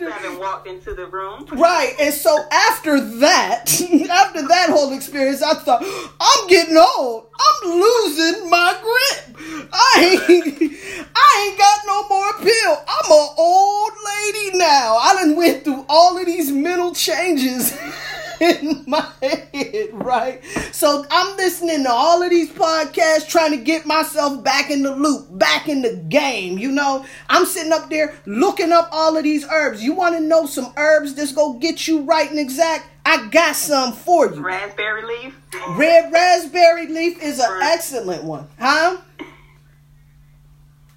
After 0.09 0.39
walked 0.39 0.67
into 0.67 0.93
the 0.93 1.05
room, 1.07 1.45
right, 1.51 1.93
and 1.99 2.13
so 2.13 2.37
after 2.51 2.99
that, 3.19 3.71
after 4.09 4.47
that 4.47 4.67
whole 4.69 4.93
experience, 4.93 5.41
I 5.41 5.53
thought 5.53 5.83
I'm 6.19 6.47
getting 6.47 6.77
old. 6.77 7.27
I'm 7.39 7.69
losing 7.71 8.49
my 8.49 8.77
grip. 8.81 9.69
I 9.71 10.19
ain't, 10.21 10.61
I 11.15 11.47
ain't 11.47 11.57
got 11.57 11.79
no 11.85 12.07
more 12.09 12.33
pill. 12.39 12.83
I'm 12.87 13.11
an 13.11 13.29
old 13.37 13.91
lady 14.05 14.57
now. 14.57 14.97
I 14.97 15.13
done 15.15 15.35
went 15.35 15.63
through 15.63 15.85
all 15.89 16.17
of 16.17 16.25
these 16.25 16.51
mental 16.51 16.93
changes. 16.93 17.77
in 18.41 18.83
my 18.87 19.05
head, 19.21 19.89
right? 19.93 20.41
So 20.71 21.05
I'm 21.11 21.35
listening 21.35 21.83
to 21.83 21.91
all 21.91 22.23
of 22.23 22.29
these 22.29 22.49
podcasts, 22.51 23.27
trying 23.27 23.51
to 23.51 23.57
get 23.57 23.85
myself 23.85 24.43
back 24.43 24.71
in 24.71 24.83
the 24.83 24.95
loop, 24.95 25.27
back 25.37 25.67
in 25.67 25.81
the 25.81 25.95
game. 26.09 26.57
You 26.57 26.71
know, 26.71 27.05
I'm 27.29 27.45
sitting 27.45 27.73
up 27.73 27.89
there 27.89 28.15
looking 28.25 28.71
up 28.71 28.89
all 28.91 29.17
of 29.17 29.23
these 29.23 29.45
herbs. 29.49 29.83
You 29.83 29.93
want 29.93 30.15
to 30.15 30.21
know 30.21 30.45
some 30.45 30.73
herbs 30.77 31.15
that's 31.15 31.33
gonna 31.33 31.59
get 31.59 31.87
you 31.87 32.01
right 32.01 32.29
and 32.29 32.39
exact? 32.39 32.87
I 33.05 33.27
got 33.27 33.55
some 33.55 33.91
for 33.93 34.33
you. 34.33 34.41
raspberry 34.41 35.03
leaf. 35.03 35.35
Red 35.71 36.11
raspberry 36.11 36.87
leaf 36.87 37.21
is 37.21 37.39
an 37.39 37.61
excellent 37.61 38.23
one, 38.23 38.47
huh? 38.59 38.97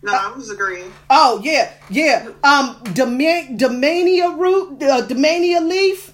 No, 0.05 0.13
I 0.13 0.33
was 0.37 0.51
agreeing. 0.51 0.93
Oh 1.11 1.41
yeah, 1.43 1.73
yeah. 1.89 2.27
Um, 2.43 2.77
Dema- 2.85 3.57
Damiana 3.57 4.37
root, 4.39 4.83
uh, 4.83 5.07
Damiana 5.07 5.67
leaf 5.67 6.12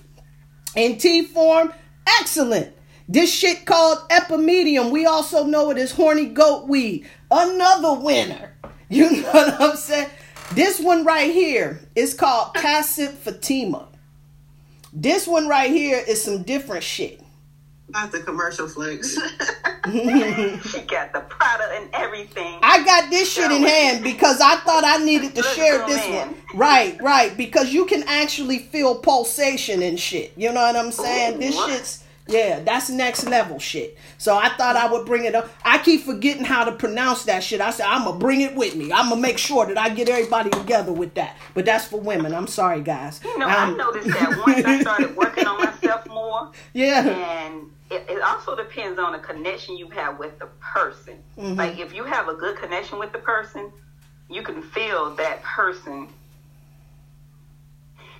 in 0.74 0.98
tea 0.98 1.24
form, 1.24 1.72
excellent. 2.20 2.74
This 3.08 3.32
shit 3.32 3.64
called 3.64 3.98
epimedium. 4.10 4.90
We 4.90 5.06
also 5.06 5.44
know 5.44 5.70
it 5.70 5.78
as 5.78 5.92
horny 5.92 6.26
goat 6.26 6.68
weed. 6.68 7.06
Another 7.30 7.94
winner. 7.94 8.54
You 8.88 9.10
know 9.22 9.30
what 9.30 9.60
I'm 9.60 9.76
saying? 9.76 10.10
This 10.52 10.80
one 10.80 11.04
right 11.04 11.30
here 11.30 11.80
is 11.94 12.14
called 12.14 12.54
Cassia 12.54 13.08
Fatima. 13.08 13.88
This 14.92 15.26
one 15.26 15.48
right 15.48 15.70
here 15.70 16.02
is 16.06 16.22
some 16.22 16.42
different 16.42 16.82
shit. 16.82 17.22
Not 17.90 18.12
the 18.12 18.20
commercial 18.20 18.68
flex. 18.68 19.14
she 19.86 20.80
got 20.82 21.12
the 21.12 21.24
product 21.28 21.72
and 21.72 21.88
everything. 21.94 22.58
I 22.62 22.84
got 22.84 23.10
this 23.10 23.32
shit 23.32 23.50
in 23.50 23.62
hand 23.62 24.04
because 24.04 24.40
I 24.40 24.56
thought 24.56 24.84
I 24.84 25.02
needed 25.02 25.34
to 25.36 25.42
share 25.42 25.86
this 25.86 26.06
one. 26.08 26.34
Right, 26.54 27.00
right. 27.02 27.34
Because 27.36 27.72
you 27.72 27.86
can 27.86 28.02
actually 28.06 28.58
feel 28.58 28.96
pulsation 28.96 29.82
and 29.82 29.98
shit. 29.98 30.32
You 30.36 30.52
know 30.52 30.60
what 30.60 30.76
I'm 30.76 30.92
saying? 30.92 31.38
This 31.40 31.56
what? 31.56 31.70
shit's 31.70 32.04
yeah, 32.30 32.60
that's 32.60 32.90
next 32.90 33.24
level 33.24 33.58
shit. 33.58 33.96
So 34.18 34.36
I 34.36 34.50
thought 34.50 34.76
I 34.76 34.92
would 34.92 35.06
bring 35.06 35.24
it 35.24 35.34
up. 35.34 35.48
I 35.64 35.78
keep 35.78 36.02
forgetting 36.02 36.44
how 36.44 36.64
to 36.64 36.72
pronounce 36.72 37.24
that 37.24 37.42
shit. 37.42 37.62
I 37.62 37.70
said 37.70 37.86
I'm 37.86 38.04
gonna 38.04 38.18
bring 38.18 38.42
it 38.42 38.54
with 38.54 38.76
me. 38.76 38.92
I'm 38.92 39.08
gonna 39.08 39.20
make 39.20 39.38
sure 39.38 39.64
that 39.64 39.78
I 39.78 39.88
get 39.88 40.10
everybody 40.10 40.50
together 40.50 40.92
with 40.92 41.14
that. 41.14 41.36
But 41.54 41.64
that's 41.64 41.86
for 41.86 41.98
women. 41.98 42.34
I'm 42.34 42.46
sorry, 42.46 42.82
guys. 42.82 43.22
You 43.24 43.38
know, 43.38 43.46
I 43.46 43.64
Um, 43.64 43.78
noticed 43.78 44.08
that 44.08 44.42
once 44.46 44.62
I 44.62 44.80
started 44.82 45.16
working 45.16 45.46
on 45.46 45.56
myself 45.64 46.06
more, 46.06 46.50
Yeah. 46.74 47.06
and 47.06 47.70
it, 47.90 48.06
it 48.08 48.22
also 48.22 48.54
depends 48.56 48.98
on 48.98 49.12
the 49.12 49.18
connection 49.18 49.76
you 49.76 49.88
have 49.90 50.18
with 50.18 50.38
the 50.38 50.46
person. 50.60 51.18
Mm-hmm. 51.36 51.58
Like 51.58 51.78
if 51.78 51.94
you 51.94 52.04
have 52.04 52.28
a 52.28 52.34
good 52.34 52.56
connection 52.56 52.98
with 52.98 53.12
the 53.12 53.18
person, 53.18 53.72
you 54.30 54.42
can 54.42 54.62
feel 54.62 55.14
that 55.16 55.42
person. 55.42 56.08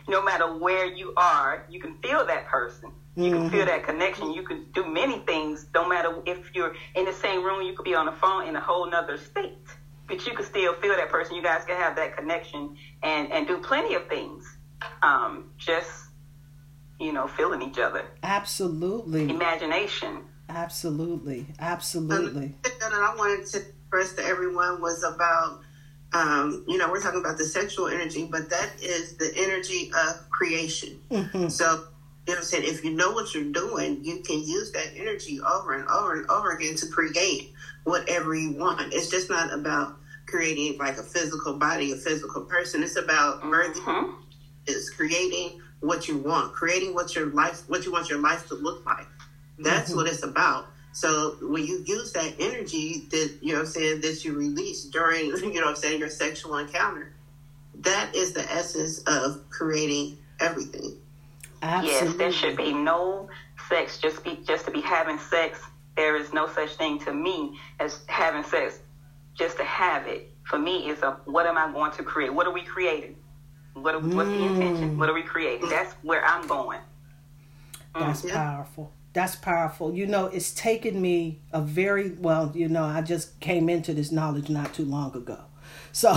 No 0.09 0.23
matter 0.23 0.47
where 0.59 0.87
you 0.87 1.13
are, 1.17 1.65
you 1.69 1.81
can 1.81 1.99
feel 1.99 2.25
that 2.27 2.47
person. 2.47 2.91
You 3.17 3.31
can 3.31 3.41
Mm-hmm. 3.41 3.49
feel 3.51 3.67
that 3.67 3.85
connection. 3.85 4.33
You 4.33 4.43
can 4.43 4.67
do 4.73 4.87
many 4.87 5.19
things. 5.21 5.67
No 5.75 5.87
matter 5.89 6.23
if 6.25 6.55
you're 6.55 6.75
in 6.95 7.05
the 7.05 7.13
same 7.13 7.45
room, 7.45 7.63
you 7.63 7.75
could 7.75 7.85
be 7.85 7.95
on 7.95 8.07
the 8.07 8.13
phone 8.13 8.47
in 8.47 8.55
a 8.57 8.61
whole 8.61 8.89
nother 8.89 9.19
state, 9.19 9.59
but 10.07 10.25
you 10.25 10.35
can 10.35 10.45
still 10.45 10.73
feel 10.75 10.95
that 10.97 11.11
person. 11.11 11.35
You 11.35 11.43
guys 11.43 11.65
can 11.67 11.77
have 11.77 11.97
that 11.97 12.17
connection 12.17 12.77
and 13.03 13.31
and 13.33 13.47
do 13.47 13.59
plenty 13.59 13.95
of 13.97 14.07
things. 14.09 14.45
Um, 15.03 15.51
just 15.59 15.91
you 16.99 17.13
know, 17.13 17.27
feeling 17.27 17.63
each 17.63 17.79
other. 17.79 18.05
Absolutely. 18.23 19.31
Imagination. 19.31 20.25
Absolutely. 20.49 21.47
Absolutely. 21.61 22.55
The 22.63 22.71
thing 22.71 22.79
that 22.81 22.93
I 22.93 23.15
wanted 23.17 23.47
to 23.47 23.59
express 23.59 24.15
to 24.15 24.25
everyone 24.25 24.81
was 24.81 25.03
about, 25.03 25.61
um, 26.13 26.65
you 26.67 26.79
know, 26.79 26.91
we're 26.91 27.01
talking 27.01 27.21
about 27.21 27.39
the 27.39 27.45
sexual 27.45 27.89
energy, 27.89 28.27
but 28.31 28.51
that 28.51 28.71
is 28.83 29.17
the 29.17 29.33
energy 29.37 29.93
of 29.95 30.29
creation. 30.31 31.01
Mhm. 31.11 31.51
So, 31.51 31.65
you 31.67 31.75
know 31.75 31.85
what 32.27 32.39
I'm 32.39 32.45
saying? 32.45 32.65
If 32.65 32.85
you 32.85 32.93
know 32.93 33.13
what 33.13 33.35
you're 33.35 33.45
doing, 33.53 34.03
you 34.03 34.21
can 34.21 34.43
use 34.43 34.73
that 34.73 34.93
energy 34.97 35.41
over 35.41 35.75
and 35.75 35.87
over 35.89 36.15
and 36.15 36.29
over 36.31 36.51
again 36.51 36.75
to 36.77 36.87
create 36.89 37.53
whatever 37.85 38.35
you 38.35 38.53
want. 38.53 38.93
It's 38.93 39.09
just 39.09 39.31
not 39.31 39.53
about 39.53 39.97
creating 40.27 40.79
like 40.79 40.99
a 40.99 41.03
physical 41.03 41.55
body, 41.55 41.93
a 41.93 41.97
physical 41.97 42.43
person. 42.43 42.83
It's 42.83 42.97
about 42.97 43.43
birthing 43.43 43.85
Mhm. 43.85 44.15
is 44.67 44.91
creating 44.91 45.63
what 45.81 46.09
you 46.09 46.19
want, 46.19 46.53
creating 46.53 46.95
what 46.95 47.15
your 47.15 47.27
life, 47.27 47.63
what 47.69 47.85
you 47.85 47.93
want 47.93 48.09
your 48.09 48.19
life 48.19 48.49
to 48.49 48.55
look 48.55 48.85
like. 48.85 49.07
That's 49.59 49.91
mm-hmm. 49.91 49.99
what 49.99 50.09
it's 50.09 50.23
about. 50.23 50.67
So 50.93 51.37
when 51.43 51.65
you 51.65 51.85
use 51.87 52.13
that 52.13 52.35
energy 52.41 53.07
that 53.11 53.39
you 53.41 53.53
know 53.53 53.61
what 53.61 53.67
I'm 53.67 53.73
saying 53.73 54.01
that 54.01 54.25
you 54.25 54.35
release 54.35 54.85
during 54.85 55.27
you 55.27 55.55
know 55.55 55.67
what 55.67 55.69
I'm 55.69 55.77
saying 55.77 56.01
your 56.01 56.11
sexual 56.11 56.57
encounter, 56.57 57.13
that 57.81 58.15
is 58.15 58.33
the 58.33 58.51
essence 58.51 59.03
of 59.07 59.49
creating 59.51 60.19
everything. 60.41 60.97
Absolutely. 61.63 62.09
Yes, 62.09 62.17
there 62.17 62.33
should 62.33 62.57
be 62.57 62.73
no 62.73 63.29
sex 63.69 63.99
just 63.99 64.25
be 64.25 64.39
just 64.47 64.65
to 64.65 64.71
be 64.71 64.81
having 64.81 65.19
sex. 65.19 65.61
There 65.97 66.17
is 66.17 66.33
no 66.33 66.49
such 66.49 66.75
thing 66.75 66.99
to 67.01 67.13
me 67.13 67.59
as 67.81 68.01
having 68.07 68.45
sex 68.45 68.79
just 69.35 69.57
to 69.59 69.65
have 69.65 70.07
it. 70.07 70.31
For 70.45 70.59
me, 70.59 70.89
is 70.89 71.03
a 71.03 71.19
what 71.25 71.47
am 71.47 71.59
I 71.59 71.71
going 71.73 71.93
to 71.93 72.03
create? 72.03 72.33
What 72.33 72.47
are 72.47 72.53
we 72.53 72.63
creating? 72.63 73.17
What 73.83 73.95
are, 73.95 74.01
what's 74.01 74.31
the 74.31 74.45
intention? 74.45 74.99
What 74.99 75.09
are 75.09 75.15
we 75.15 75.23
creating? 75.23 75.69
That's 75.69 75.93
where 76.03 76.25
I'm 76.25 76.47
going. 76.47 76.81
That's 77.99 78.25
Yeah. 78.25 78.33
powerful. 78.33 78.93
That's 79.13 79.37
powerful. 79.37 79.95
You 79.95 80.07
know, 80.07 80.27
it's 80.27 80.53
taken 80.53 81.01
me 81.01 81.41
a 81.53 81.61
very 81.61 82.11
well, 82.11 82.53
you 82.55 82.69
know, 82.69 82.85
I 82.85 83.01
just 83.01 83.41
came 83.41 83.69
into 83.69 83.93
this 83.95 84.13
knowledge 84.13 84.49
not 84.49 84.75
too 84.75 84.85
long 84.85 85.15
ago. 85.17 85.39
So, 85.91 86.13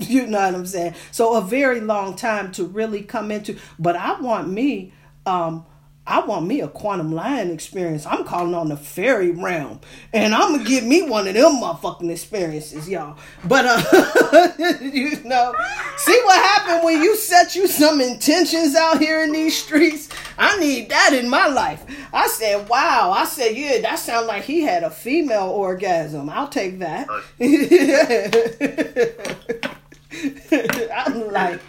you 0.00 0.26
know 0.26 0.40
what 0.40 0.54
I'm 0.54 0.66
saying? 0.66 0.94
So 1.10 1.36
a 1.36 1.40
very 1.40 1.80
long 1.80 2.16
time 2.16 2.52
to 2.52 2.64
really 2.64 3.02
come 3.02 3.30
into 3.30 3.56
but 3.78 3.96
I 3.96 4.20
want 4.20 4.48
me 4.48 4.92
um 5.26 5.64
I 6.04 6.20
want 6.20 6.46
me 6.46 6.60
a 6.60 6.66
quantum 6.66 7.12
lion 7.12 7.52
experience. 7.52 8.06
I'm 8.06 8.24
calling 8.24 8.54
on 8.54 8.68
the 8.68 8.76
fairy 8.76 9.30
realm. 9.30 9.80
And 10.12 10.34
I'm 10.34 10.56
gonna 10.56 10.68
get 10.68 10.82
me 10.82 11.02
one 11.02 11.28
of 11.28 11.34
them 11.34 11.60
motherfucking 11.60 12.10
experiences, 12.10 12.88
y'all. 12.88 13.16
But 13.44 13.66
uh 13.66 14.48
you 14.58 15.22
know, 15.22 15.54
see 15.98 16.20
what 16.24 16.42
happened 16.42 16.84
when 16.84 17.02
you 17.02 17.14
set 17.14 17.54
you 17.54 17.68
some 17.68 18.00
intentions 18.00 18.74
out 18.74 18.98
here 18.98 19.22
in 19.22 19.30
these 19.30 19.56
streets? 19.56 20.08
I 20.36 20.58
need 20.58 20.90
that 20.90 21.14
in 21.14 21.30
my 21.30 21.46
life. 21.46 21.84
I 22.12 22.26
said, 22.26 22.68
wow. 22.68 23.12
I 23.14 23.24
said, 23.24 23.56
yeah, 23.56 23.80
that 23.82 24.00
sounds 24.00 24.26
like 24.26 24.42
he 24.42 24.62
had 24.62 24.82
a 24.82 24.90
female 24.90 25.50
orgasm. 25.50 26.28
I'll 26.28 26.48
take 26.48 26.80
that. 26.80 27.06
I'm 30.92 31.30
like, 31.30 31.60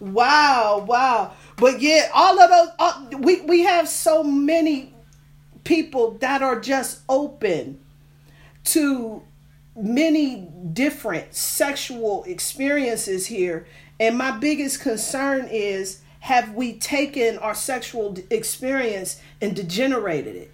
wow, 0.00 0.84
wow. 0.86 1.32
But 1.58 1.80
yeah, 1.80 2.08
all 2.14 2.40
of 2.40 2.50
those, 2.50 2.68
uh, 2.78 3.18
we, 3.18 3.40
we 3.42 3.60
have 3.64 3.88
so 3.88 4.22
many 4.22 4.94
people 5.64 6.12
that 6.18 6.42
are 6.42 6.60
just 6.60 7.00
open 7.08 7.80
to 8.64 9.22
many 9.76 10.48
different 10.72 11.34
sexual 11.34 12.24
experiences 12.24 13.26
here, 13.26 13.66
and 13.98 14.16
my 14.16 14.30
biggest 14.30 14.80
concern 14.80 15.48
is 15.50 16.00
have 16.20 16.54
we 16.54 16.74
taken 16.74 17.38
our 17.38 17.54
sexual 17.54 18.16
experience 18.30 19.20
and 19.40 19.54
degenerated 19.54 20.36
it 20.36 20.52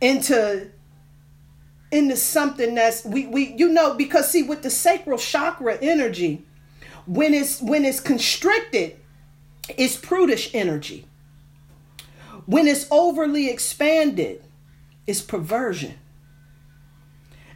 into 0.00 0.68
into 1.92 2.16
something 2.16 2.74
that's 2.74 3.04
we 3.04 3.26
we 3.26 3.54
you 3.56 3.68
know 3.68 3.94
because 3.94 4.30
see 4.30 4.42
with 4.42 4.62
the 4.62 4.70
sacral 4.70 5.18
chakra 5.18 5.76
energy 5.82 6.44
when 7.06 7.34
it's 7.34 7.60
when 7.60 7.84
it's 7.84 8.00
constricted 8.00 8.99
it's 9.68 9.96
prudish 9.96 10.50
energy 10.54 11.06
when 12.46 12.66
it's 12.66 12.86
overly 12.90 13.48
expanded 13.48 14.42
it's 15.06 15.20
perversion 15.20 15.94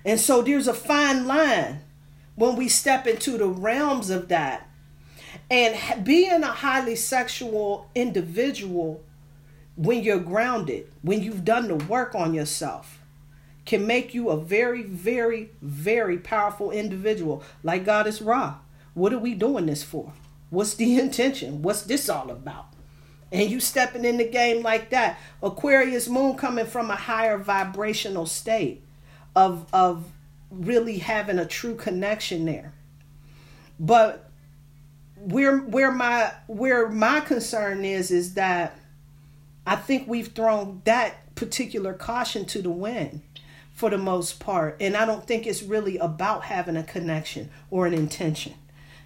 and 0.05 0.21
so 0.21 0.43
there's 0.43 0.69
a 0.69 0.75
fine 0.75 1.27
line 1.27 1.81
when 2.37 2.57
we 2.57 2.69
step 2.69 3.07
into 3.07 3.39
the 3.39 3.47
realms 3.47 4.11
of 4.11 4.29
that 4.29 4.69
and 5.51 6.05
being 6.05 6.43
a 6.43 6.53
highly 6.53 6.97
sexual 6.97 7.91
individual 7.95 9.03
when 9.77 10.03
you're 10.03 10.19
grounded 10.19 10.87
when 11.03 11.23
you've 11.23 11.45
done 11.45 11.69
the 11.69 11.77
work 11.87 12.15
on 12.15 12.35
yourself 12.35 13.01
can 13.65 13.87
make 13.87 14.15
you 14.15 14.31
a 14.31 14.37
very, 14.37 14.83
very, 14.83 15.51
very 15.63 16.19
powerful 16.19 16.71
individual 16.71 17.43
like 17.63 17.85
Goddess 17.85 18.21
Rah. 18.21 18.57
What 18.93 19.13
are 19.13 19.19
we 19.19 19.35
doing 19.35 19.67
this 19.67 19.83
for? 19.83 20.13
What's 20.55 20.75
the 20.75 20.99
intention? 20.99 21.63
What's 21.63 21.83
this 21.83 22.09
all 22.09 22.31
about? 22.31 22.67
And 23.33 23.51
you 23.51 23.61
stepping 23.61 24.05
in 24.05 24.17
the 24.19 24.29
game 24.29 24.63
like 24.63 24.91
that. 24.91 25.19
Aquarius 25.43 26.09
moon 26.09 26.37
coming 26.37 26.67
from 26.67 26.91
a 26.91 26.97
higher 26.97 27.37
vibrational 27.37 28.27
state 28.27 28.85
of 29.35 29.67
of 29.73 30.05
really 30.51 30.99
having 30.99 31.39
a 31.39 31.47
true 31.47 31.75
connection 31.75 32.45
there. 32.45 32.73
But 33.81 34.31
where 35.17 35.59
where 35.59 35.91
my 35.91 36.33
where 36.47 36.89
my 36.89 37.21
concern 37.21 37.85
is 37.85 38.11
is 38.11 38.35
that 38.35 38.79
I 39.67 39.77
think 39.77 40.07
we've 40.07 40.29
thrown 40.29 40.83
that 40.85 41.35
particular 41.35 41.95
caution 41.95 42.45
to 42.47 42.63
the 42.63 42.71
wind 42.71 43.23
for 43.73 43.91
the 43.91 43.99
most 43.99 44.39
part. 44.39 44.77
And 44.81 44.97
I 44.97 45.05
don't 45.07 45.27
think 45.27 45.47
it's 45.47 45.63
really 45.63 45.99
about 45.99 46.45
having 46.45 46.77
a 46.77 46.85
connection 46.85 47.51
or 47.71 47.87
an 47.87 47.95
intention. 47.95 48.55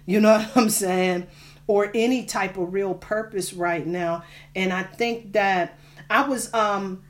You 0.09 0.19
know 0.19 0.39
what 0.53 0.57
I'm 0.57 0.69
saying? 0.69 1.27
Or 1.67 1.91
any 1.93 2.25
type 2.25 2.57
of 2.57 2.73
real 2.73 2.95
purpose 2.95 3.53
right 3.53 3.85
now. 3.85 4.23
And 4.55 4.73
I 4.73 4.81
think 4.81 5.33
that 5.33 5.79
I 6.09 6.27
was 6.27 6.51
um 6.53 7.03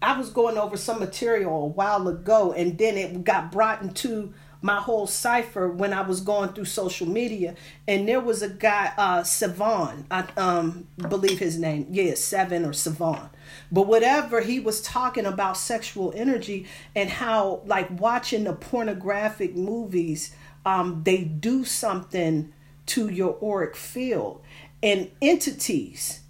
I 0.00 0.18
was 0.18 0.30
going 0.30 0.56
over 0.56 0.78
some 0.78 1.00
material 1.00 1.64
a 1.64 1.66
while 1.66 2.08
ago 2.08 2.52
and 2.52 2.78
then 2.78 2.96
it 2.96 3.24
got 3.24 3.52
brought 3.52 3.82
into 3.82 4.32
my 4.60 4.76
whole 4.76 5.06
cipher 5.06 5.68
when 5.70 5.92
I 5.92 6.00
was 6.00 6.20
going 6.20 6.52
through 6.52 6.64
social 6.64 7.06
media, 7.06 7.54
and 7.86 8.08
there 8.08 8.20
was 8.20 8.42
a 8.42 8.48
guy, 8.48 8.92
uh, 8.98 9.22
Savon, 9.22 10.04
I 10.10 10.24
um 10.36 10.88
believe 10.96 11.38
his 11.38 11.58
name, 11.58 11.86
yeah, 11.90 12.14
Seven 12.14 12.64
or 12.64 12.72
Savon, 12.72 13.30
but 13.70 13.86
whatever 13.86 14.40
he 14.40 14.58
was 14.58 14.80
talking 14.80 15.26
about 15.26 15.56
sexual 15.56 16.12
energy 16.16 16.66
and 16.96 17.08
how 17.08 17.62
like 17.66 17.88
watching 18.00 18.44
the 18.44 18.52
pornographic 18.52 19.54
movies, 19.54 20.34
um, 20.64 21.02
they 21.04 21.24
do 21.24 21.64
something 21.64 22.52
to 22.86 23.08
your 23.08 23.38
auric 23.42 23.76
field 23.76 24.42
and 24.82 25.10
entities 25.20 26.20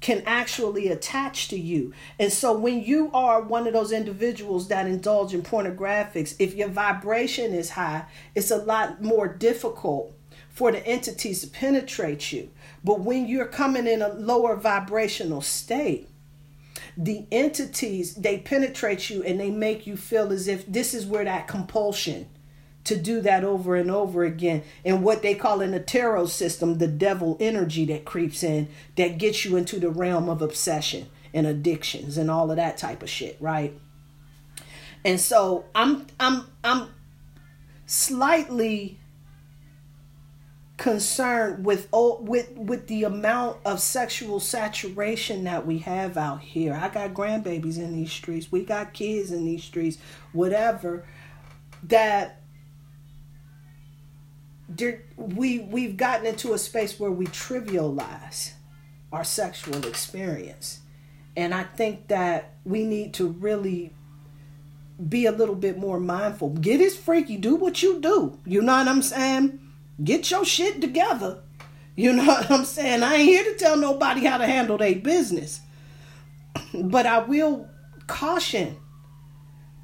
can 0.00 0.22
actually 0.26 0.88
attach 0.88 1.48
to 1.48 1.58
you. 1.58 1.92
And 2.18 2.32
so 2.32 2.52
when 2.52 2.82
you 2.82 3.10
are 3.14 3.40
one 3.40 3.66
of 3.66 3.72
those 3.72 3.92
individuals 3.92 4.68
that 4.68 4.86
indulge 4.86 5.32
in 5.32 5.42
pornographics, 5.42 6.34
if 6.38 6.54
your 6.54 6.68
vibration 6.68 7.54
is 7.54 7.70
high, 7.70 8.06
it's 8.34 8.50
a 8.50 8.56
lot 8.56 9.00
more 9.00 9.28
difficult 9.28 10.12
for 10.50 10.72
the 10.72 10.84
entities 10.86 11.40
to 11.40 11.46
penetrate 11.46 12.32
you. 12.32 12.50
But 12.84 13.00
when 13.00 13.26
you're 13.26 13.46
coming 13.46 13.86
in 13.86 14.02
a 14.02 14.08
lower 14.08 14.56
vibrational 14.56 15.40
state, 15.40 16.08
the 16.96 17.24
entities 17.30 18.14
they 18.16 18.38
penetrate 18.38 19.08
you 19.08 19.22
and 19.22 19.40
they 19.40 19.50
make 19.50 19.86
you 19.86 19.96
feel 19.96 20.32
as 20.32 20.48
if 20.48 20.66
this 20.66 20.92
is 20.92 21.06
where 21.06 21.24
that 21.24 21.48
compulsion 21.48 22.28
to 22.84 22.96
do 22.96 23.20
that 23.20 23.44
over 23.44 23.76
and 23.76 23.90
over 23.90 24.24
again. 24.24 24.62
And 24.84 25.02
what 25.02 25.22
they 25.22 25.34
call 25.34 25.60
in 25.60 25.70
the 25.70 25.80
tarot 25.80 26.26
system, 26.26 26.78
the 26.78 26.88
devil 26.88 27.36
energy 27.40 27.84
that 27.86 28.04
creeps 28.04 28.42
in 28.42 28.68
that 28.96 29.18
gets 29.18 29.44
you 29.44 29.56
into 29.56 29.78
the 29.78 29.90
realm 29.90 30.28
of 30.28 30.42
obsession 30.42 31.06
and 31.32 31.46
addictions 31.46 32.18
and 32.18 32.30
all 32.30 32.50
of 32.50 32.56
that 32.56 32.78
type 32.78 33.02
of 33.02 33.10
shit, 33.10 33.36
right? 33.40 33.78
And 35.04 35.20
so 35.20 35.64
I'm 35.74 36.06
I'm 36.18 36.46
I'm 36.62 36.88
slightly 37.86 38.98
concerned 40.76 41.64
with 41.64 41.88
with 41.92 42.50
with 42.56 42.86
the 42.88 43.04
amount 43.04 43.58
of 43.64 43.80
sexual 43.80 44.40
saturation 44.40 45.44
that 45.44 45.66
we 45.66 45.78
have 45.78 46.16
out 46.16 46.40
here. 46.40 46.74
I 46.74 46.88
got 46.88 47.14
grandbabies 47.14 47.78
in 47.78 47.94
these 47.94 48.12
streets. 48.12 48.50
We 48.50 48.64
got 48.64 48.92
kids 48.92 49.30
in 49.30 49.44
these 49.44 49.64
streets. 49.64 49.98
Whatever 50.32 51.04
that 51.84 52.41
we 55.16 55.60
we've 55.60 55.96
gotten 55.96 56.26
into 56.26 56.52
a 56.52 56.58
space 56.58 56.98
where 56.98 57.10
we 57.10 57.26
trivialize 57.26 58.52
our 59.12 59.24
sexual 59.24 59.86
experience. 59.86 60.80
And 61.36 61.54
i 61.54 61.62
think 61.62 62.08
that 62.08 62.54
we 62.64 62.84
need 62.84 63.14
to 63.14 63.28
really 63.28 63.92
be 65.08 65.26
a 65.26 65.32
little 65.32 65.54
bit 65.54 65.78
more 65.78 65.98
mindful. 65.98 66.50
Get 66.50 66.80
as 66.80 66.96
freaky. 66.96 67.36
Do 67.36 67.56
what 67.56 67.82
you 67.82 68.00
do. 68.00 68.38
You 68.44 68.62
know 68.62 68.76
what 68.76 68.88
i'm 68.88 69.02
saying? 69.02 69.60
Get 70.02 70.30
your 70.30 70.44
shit 70.44 70.80
together. 70.80 71.42
You 71.96 72.12
know 72.12 72.24
what 72.24 72.50
i'm 72.50 72.64
saying? 72.64 73.02
I 73.02 73.16
ain't 73.16 73.28
here 73.28 73.44
to 73.44 73.58
tell 73.58 73.76
nobody 73.76 74.24
how 74.24 74.38
to 74.38 74.46
handle 74.46 74.78
their 74.78 74.94
business. 74.94 75.60
But 76.74 77.06
i 77.06 77.18
will 77.18 77.68
caution 78.06 78.76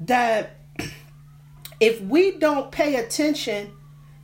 that 0.00 0.56
if 1.80 2.00
we 2.00 2.38
don't 2.38 2.70
pay 2.70 2.96
attention 2.96 3.72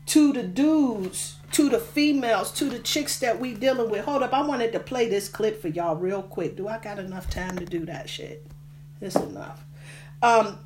to 0.06 0.32
the 0.32 0.42
dudes, 0.42 1.36
to 1.52 1.68
the 1.68 1.78
females, 1.78 2.52
to 2.52 2.66
the 2.66 2.78
chicks 2.78 3.18
that 3.20 3.40
we 3.40 3.54
dealing 3.54 3.90
with. 3.90 4.04
Hold 4.04 4.22
up, 4.22 4.34
I 4.34 4.42
wanted 4.42 4.72
to 4.72 4.80
play 4.80 5.08
this 5.08 5.28
clip 5.28 5.60
for 5.60 5.68
y'all 5.68 5.96
real 5.96 6.22
quick. 6.22 6.56
Do 6.56 6.68
I 6.68 6.78
got 6.78 6.98
enough 6.98 7.30
time 7.30 7.58
to 7.58 7.64
do 7.64 7.86
that 7.86 8.08
shit? 8.08 8.46
It's 9.00 9.16
enough. 9.16 9.64
Um, 10.22 10.58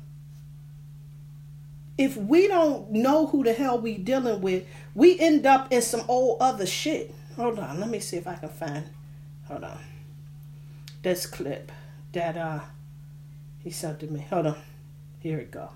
if 1.97 2.15
we 2.15 2.47
don't 2.47 2.91
know 2.91 3.27
who 3.27 3.43
the 3.43 3.53
hell 3.53 3.79
we 3.79 3.97
dealing 3.97 4.41
with, 4.41 4.65
we 4.95 5.19
end 5.19 5.45
up 5.45 5.71
in 5.71 5.81
some 5.81 6.03
old 6.07 6.41
other 6.41 6.65
shit. 6.65 7.13
Hold 7.35 7.59
on, 7.59 7.79
let 7.79 7.89
me 7.89 7.99
see 7.99 8.17
if 8.17 8.27
I 8.27 8.35
can 8.35 8.49
find. 8.49 8.85
Hold 9.47 9.63
on. 9.63 9.79
This 11.01 11.25
clip 11.25 11.71
that 12.11 12.37
uh 12.37 12.59
he 13.59 13.69
sent 13.69 13.99
to 13.99 14.07
me. 14.07 14.25
Hold 14.29 14.47
on. 14.47 14.57
Here 15.19 15.37
we 15.37 15.43
go. 15.43 15.69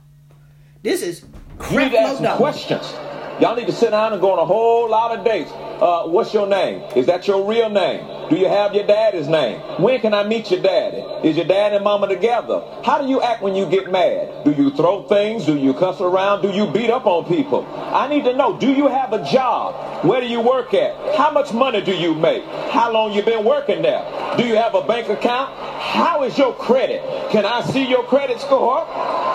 This 0.84 1.02
is 1.02 1.24
You 1.72 1.80
need 1.80 1.92
to 1.92 1.98
ask 1.98 2.22
some 2.22 2.36
questions. 2.36 2.94
Y'all 3.40 3.56
need 3.56 3.68
to 3.68 3.72
sit 3.72 3.92
down 3.92 4.12
and 4.12 4.22
go 4.22 4.34
on 4.34 4.40
a 4.40 4.46
whole 4.46 4.90
lot 4.90 5.18
of 5.18 5.24
dates. 5.24 5.50
Uh, 5.50 6.04
what's 6.08 6.34
your 6.34 6.46
name? 6.46 6.82
Is 6.94 7.06
that 7.06 7.26
your 7.26 7.48
real 7.50 7.70
name? 7.70 8.30
Do 8.30 8.36
you 8.36 8.50
have 8.50 8.76
your 8.76 8.86
daddy's 8.86 9.30
name? 9.30 9.62
When 9.82 10.02
can 10.02 10.14
I 10.14 10.28
meet 10.28 10.52
your 10.52 10.62
daddy? 10.62 10.98
Is 11.28 11.38
your 11.38 11.46
dad 11.46 11.72
and 11.72 11.86
mama 11.86 12.08
together? 12.10 12.62
How 12.84 13.02
do 13.02 13.08
you 13.08 13.22
act 13.22 13.42
when 13.42 13.56
you 13.56 13.66
get 13.66 13.90
mad? 13.90 14.44
Do 14.44 14.52
you 14.52 14.72
throw 14.72 15.08
things? 15.08 15.46
Do 15.46 15.58
you 15.58 15.74
cuss 15.74 16.02
around? 16.02 16.42
Do 16.42 16.52
you 16.52 16.68
beat 16.68 16.90
up 16.90 17.06
on 17.06 17.24
people? 17.26 17.66
I 17.78 18.10
need 18.10 18.26
to 18.26 18.36
know, 18.36 18.60
do 18.60 18.72
you 18.72 18.90
have 18.90 19.14
a 19.14 19.24
job? 19.24 20.04
Where 20.04 20.20
do 20.20 20.28
you 20.28 20.42
work 20.42 20.74
at? 20.74 21.16
How 21.18 21.32
much 21.32 21.54
money 21.54 21.80
do 21.80 21.96
you 21.96 22.14
make? 22.14 22.44
How 22.72 22.92
long 22.92 23.14
you 23.14 23.24
been 23.24 23.46
working 23.46 23.82
there? 23.82 24.04
Do 24.38 24.46
you 24.46 24.58
have 24.58 24.76
a 24.76 24.86
bank 24.86 25.08
account? 25.08 25.50
How 25.80 26.24
is 26.24 26.38
your 26.38 26.54
credit? 26.54 27.02
Can 27.32 27.46
I 27.46 27.62
see 27.64 27.88
your 27.88 28.04
credit 28.04 28.42
score? 28.42 28.86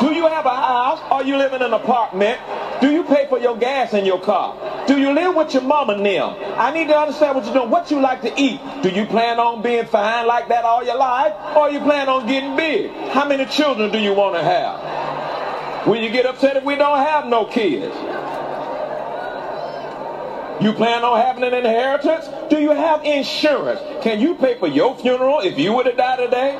Do 0.01 0.13
you 0.15 0.29
have 0.29 0.47
a 0.47 0.55
house? 0.55 1.01
Or 1.11 1.23
you 1.25 1.37
live 1.37 1.53
in 1.53 1.63
an 1.63 1.73
apartment? 1.73 2.39
Do 2.81 2.91
you 2.93 3.03
pay 3.03 3.27
for 3.29 3.39
your 3.39 3.57
gas 3.57 3.93
in 3.95 4.05
your 4.05 4.21
car? 4.21 4.87
Do 4.87 4.99
you 4.99 5.13
live 5.13 5.35
with 5.35 5.53
your 5.53 5.65
mama 5.65 5.97
now? 5.97 6.39
I 6.57 6.73
need 6.73 6.89
to 6.89 6.97
understand 6.97 7.35
what 7.35 7.45
you're 7.45 7.55
doing, 7.55 7.71
what 7.71 7.91
you 7.91 8.01
like 8.01 8.23
to 8.23 8.33
eat. 8.41 8.61
Do 8.83 8.91
you 8.91 9.07
plan 9.07 9.41
on 9.41 9.61
being 9.63 9.87
fine 9.87 10.27
like 10.27 10.49
that 10.49 10.65
all 10.65 10.85
your 10.85 10.97
life? 10.97 11.35
Or 11.57 11.69
you 11.71 11.81
plan 11.81 12.09
on 12.09 12.27
getting 12.27 12.55
big? 12.57 12.93
How 13.11 13.27
many 13.27 13.47
children 13.47 13.91
do 13.91 13.99
you 13.99 14.15
want 14.15 14.37
to 14.37 14.43
have? 14.43 15.87
Will 15.89 16.01
you 16.01 16.11
get 16.11 16.27
upset 16.27 16.57
if 16.57 16.65
we 16.65 16.77
don't 16.77 16.99
have 16.99 17.27
no 17.27 17.45
kids? 17.47 17.95
You 20.63 20.73
plan 20.73 21.05
on 21.05 21.21
having 21.21 21.45
an 21.45 21.55
inheritance? 21.55 22.29
Do 22.51 22.61
you 22.61 22.71
have 22.71 23.05
insurance? 23.05 23.81
Can 24.03 24.21
you 24.21 24.35
pay 24.35 24.59
for 24.59 24.67
your 24.69 24.97
funeral 24.97 25.41
if 25.41 25.59
you 25.59 25.73
were 25.73 25.85
to 25.85 25.93
die 25.93 26.17
today? 26.17 26.59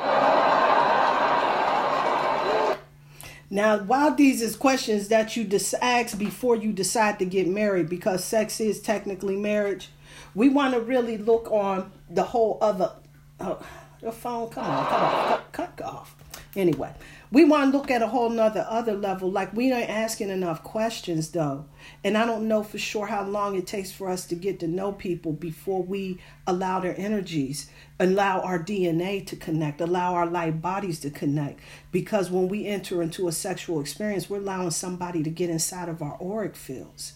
Now, 3.49 3.79
while 3.79 4.13
these 4.13 4.41
is 4.41 4.55
questions 4.55 5.07
that 5.07 5.35
you 5.35 5.43
dis- 5.43 5.73
ask 5.81 6.17
before 6.17 6.55
you 6.55 6.71
decide 6.71 7.17
to 7.19 7.25
get 7.25 7.47
married, 7.47 7.89
because 7.89 8.23
sex 8.23 8.59
is 8.59 8.79
technically 8.79 9.35
marriage, 9.37 9.89
we 10.35 10.49
want 10.49 10.75
to 10.75 10.81
really 10.81 11.17
look 11.17 11.51
on 11.51 11.91
the 12.09 12.23
whole 12.23 12.59
other. 12.61 12.91
Oh, 13.39 13.59
your 14.01 14.11
phone, 14.11 14.49
come 14.49 14.65
on, 14.65 14.85
come 14.85 15.03
on, 15.03 15.27
cut, 15.51 15.51
cut 15.77 15.85
off. 15.85 16.15
Anyway, 16.55 16.93
we 17.31 17.45
want 17.45 17.71
to 17.71 17.77
look 17.77 17.91
at 17.91 18.01
a 18.01 18.07
whole 18.07 18.29
nother 18.29 18.65
other 18.67 18.95
level. 18.95 19.31
Like 19.31 19.53
we 19.53 19.71
ain't 19.71 19.89
asking 19.89 20.29
enough 20.29 20.63
questions 20.63 21.29
though. 21.29 21.65
And 22.03 22.17
I 22.17 22.25
don't 22.25 22.47
know 22.47 22.63
for 22.63 22.79
sure 22.79 23.05
how 23.05 23.23
long 23.23 23.55
it 23.55 23.67
takes 23.67 23.91
for 23.91 24.09
us 24.09 24.25
to 24.27 24.35
get 24.35 24.59
to 24.61 24.67
know 24.67 24.91
people 24.91 25.31
before 25.31 25.83
we 25.83 26.19
allow 26.47 26.79
their 26.79 26.95
energies, 26.97 27.69
allow 27.99 28.41
our 28.41 28.57
DNA 28.57 29.25
to 29.27 29.35
connect, 29.35 29.79
allow 29.79 30.15
our 30.15 30.25
light 30.25 30.61
bodies 30.61 30.99
to 31.01 31.11
connect. 31.11 31.59
Because 31.91 32.31
when 32.31 32.47
we 32.47 32.65
enter 32.65 33.01
into 33.01 33.27
a 33.27 33.31
sexual 33.31 33.79
experience, 33.79 34.29
we're 34.29 34.37
allowing 34.37 34.71
somebody 34.71 35.21
to 35.21 35.29
get 35.29 35.51
inside 35.51 35.89
of 35.89 36.01
our 36.01 36.17
auric 36.21 36.55
fields. 36.55 37.13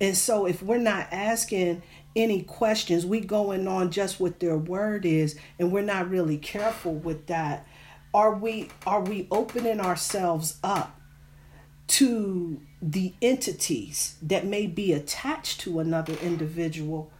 And 0.00 0.16
so 0.16 0.46
if 0.46 0.62
we're 0.62 0.78
not 0.78 1.08
asking 1.10 1.82
any 2.16 2.42
questions, 2.42 3.04
we 3.04 3.20
going 3.20 3.68
on 3.68 3.90
just 3.90 4.18
what 4.18 4.40
their 4.40 4.56
word 4.56 5.04
is, 5.04 5.36
and 5.58 5.70
we're 5.70 5.82
not 5.82 6.10
really 6.10 6.38
careful 6.38 6.94
with 6.94 7.26
that. 7.26 7.66
Are 8.12 8.34
we 8.34 8.68
are 8.86 9.00
we 9.00 9.28
opening 9.30 9.80
ourselves 9.80 10.58
up 10.64 11.00
to 11.88 12.60
the 12.82 13.14
entities 13.22 14.16
that 14.22 14.46
may 14.46 14.66
be 14.66 14.92
attached 14.92 15.60
to 15.60 15.80
another 15.80 16.14
individual 16.22 17.12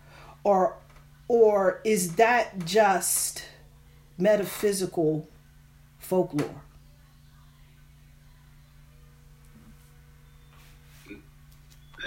or 0.43 0.77
or 1.29 1.81
is 1.85 2.17
that 2.17 2.65
just 2.65 3.45
metaphysical 4.19 5.29
folklore? 5.99 6.63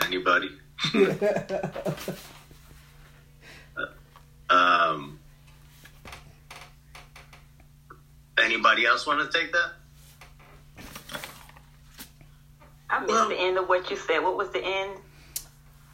Anybody? 0.05 0.49
um, 4.49 5.19
anybody 8.37 8.85
else 8.85 9.05
want 9.05 9.31
to 9.31 9.37
take 9.37 9.51
that? 9.51 9.71
I 12.89 12.99
missed 12.99 13.29
the 13.29 13.39
end 13.39 13.57
of 13.57 13.67
what 13.67 13.89
you 13.89 13.97
said. 13.97 14.19
What 14.19 14.37
was 14.37 14.49
the 14.51 14.63
end? 14.63 14.99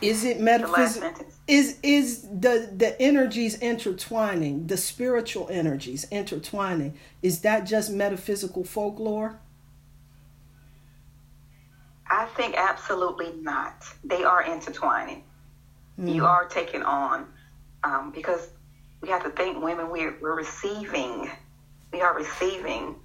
Is 0.01 0.23
it 0.23 0.39
metaphysical? 0.39 1.25
Is 1.47 1.77
is 1.83 2.23
the 2.23 2.71
the 2.75 2.95
energies 3.01 3.57
intertwining, 3.59 4.67
the 4.67 4.77
spiritual 4.77 5.47
energies 5.49 6.07
intertwining? 6.11 6.97
Is 7.21 7.41
that 7.41 7.65
just 7.65 7.91
metaphysical 7.91 8.63
folklore? 8.63 9.39
I 12.09 12.25
think 12.25 12.55
absolutely 12.57 13.33
not. 13.41 13.83
They 14.03 14.23
are 14.23 14.43
intertwining. 14.43 15.23
You 16.01 16.25
are 16.25 16.45
taking 16.45 16.81
on, 16.81 17.27
um, 17.83 18.11
because 18.11 18.51
we 19.01 19.09
have 19.09 19.21
to 19.23 19.29
think 19.31 19.61
women, 19.61 19.89
we're, 19.89 20.17
we're 20.21 20.35
receiving, 20.35 21.29
we 21.91 22.01
are 22.01 22.15
receiving 22.15 22.95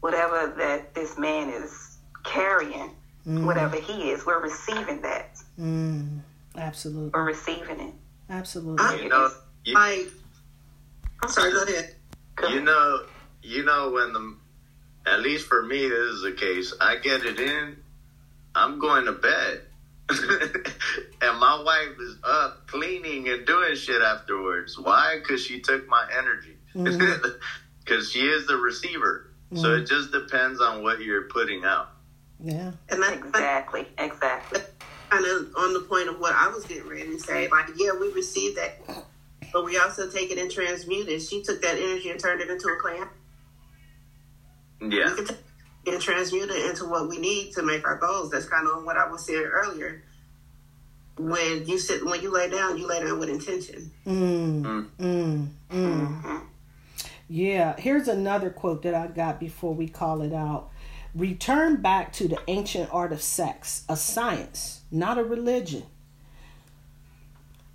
whatever 0.00 0.54
that 0.58 0.94
this 0.94 1.16
man 1.18 1.48
is 1.48 1.96
carrying, 2.24 2.90
whatever 3.24 3.76
he 3.76 4.10
is, 4.10 4.26
we're 4.26 4.42
receiving 4.42 5.00
that. 5.02 5.38
Mm, 5.58 6.20
absolutely, 6.56 7.10
We're 7.14 7.24
receiving 7.24 7.80
it. 7.80 7.94
absolutely. 8.28 9.02
You 9.02 9.08
know, 9.08 9.30
you, 9.64 9.74
Like, 9.74 10.08
I'm 11.22 11.30
sorry, 11.30 11.52
go 11.52 11.62
ahead. 11.62 11.94
you 12.50 12.60
know, 12.60 13.04
you 13.42 13.64
know 13.64 13.90
when 13.90 14.12
the, 14.12 14.36
at 15.10 15.20
least 15.20 15.46
for 15.46 15.62
me, 15.62 15.88
this 15.88 15.98
is 15.98 16.22
the 16.22 16.32
case. 16.32 16.74
I 16.80 16.96
get 16.96 17.24
it 17.24 17.40
in, 17.40 17.76
I'm 18.54 18.78
going 18.78 19.06
to 19.06 19.12
bed, 19.12 19.62
and 20.10 21.38
my 21.40 21.62
wife 21.64 21.96
is 21.98 22.16
up 22.24 22.66
cleaning 22.66 23.26
and 23.30 23.46
doing 23.46 23.74
shit 23.74 24.02
afterwards. 24.02 24.78
Why? 24.78 25.16
Because 25.18 25.42
she 25.42 25.60
took 25.60 25.88
my 25.88 26.06
energy. 26.18 26.56
Because 27.84 28.10
she 28.10 28.20
is 28.20 28.46
the 28.46 28.56
receiver. 28.56 29.30
So 29.54 29.76
it 29.76 29.86
just 29.86 30.10
depends 30.10 30.60
on 30.60 30.82
what 30.82 31.00
you're 31.00 31.28
putting 31.28 31.64
out. 31.64 31.90
Yeah. 32.42 32.72
And 32.88 33.02
that's 33.02 33.24
Exactly, 33.24 33.86
exactly. 33.98 34.60
kind 35.10 35.24
of 35.24 35.54
on 35.56 35.74
the 35.74 35.86
point 35.88 36.08
of 36.08 36.18
what 36.18 36.34
I 36.34 36.48
was 36.48 36.64
getting 36.64 36.88
ready 36.88 37.06
to 37.10 37.18
say. 37.20 37.48
Like, 37.48 37.66
yeah, 37.76 37.92
we 37.92 38.10
received 38.10 38.56
that, 38.56 38.80
but 39.52 39.64
we 39.64 39.78
also 39.78 40.10
take 40.10 40.32
it 40.32 40.38
and 40.38 40.50
transmute 40.50 41.08
it. 41.08 41.20
She 41.20 41.42
took 41.42 41.62
that 41.62 41.78
energy 41.78 42.10
and 42.10 42.18
turned 42.18 42.40
it 42.40 42.50
into 42.50 42.66
a 42.66 42.76
clan. 42.76 43.08
Yeah. 44.80 45.14
We 45.16 45.24
can 45.24 45.36
and 45.86 46.00
transmute 46.00 46.50
it 46.50 46.70
into 46.70 46.86
what 46.86 47.08
we 47.08 47.18
need 47.18 47.52
to 47.52 47.62
make 47.62 47.86
our 47.86 47.96
goals. 47.96 48.30
That's 48.30 48.48
kind 48.48 48.66
of 48.66 48.84
what 48.84 48.96
I 48.96 49.06
was 49.08 49.24
saying 49.24 49.44
earlier. 49.44 50.02
When 51.18 51.66
you 51.66 51.78
sit, 51.78 52.04
when 52.04 52.22
you 52.22 52.32
lay 52.32 52.50
down, 52.50 52.78
you 52.78 52.88
lay 52.88 53.00
down 53.00 53.18
with 53.20 53.28
intention. 53.28 53.90
Mm, 54.06 54.88
mm, 54.98 55.48
mm. 55.70 56.42
Yeah, 57.34 57.74
here's 57.76 58.06
another 58.06 58.48
quote 58.48 58.82
that 58.82 58.94
I 58.94 59.08
got 59.08 59.40
before 59.40 59.74
we 59.74 59.88
call 59.88 60.22
it 60.22 60.32
out. 60.32 60.70
Return 61.16 61.82
back 61.82 62.12
to 62.12 62.28
the 62.28 62.38
ancient 62.46 62.90
art 62.92 63.12
of 63.12 63.20
sex, 63.20 63.82
a 63.88 63.96
science, 63.96 64.82
not 64.92 65.18
a 65.18 65.24
religion. 65.24 65.82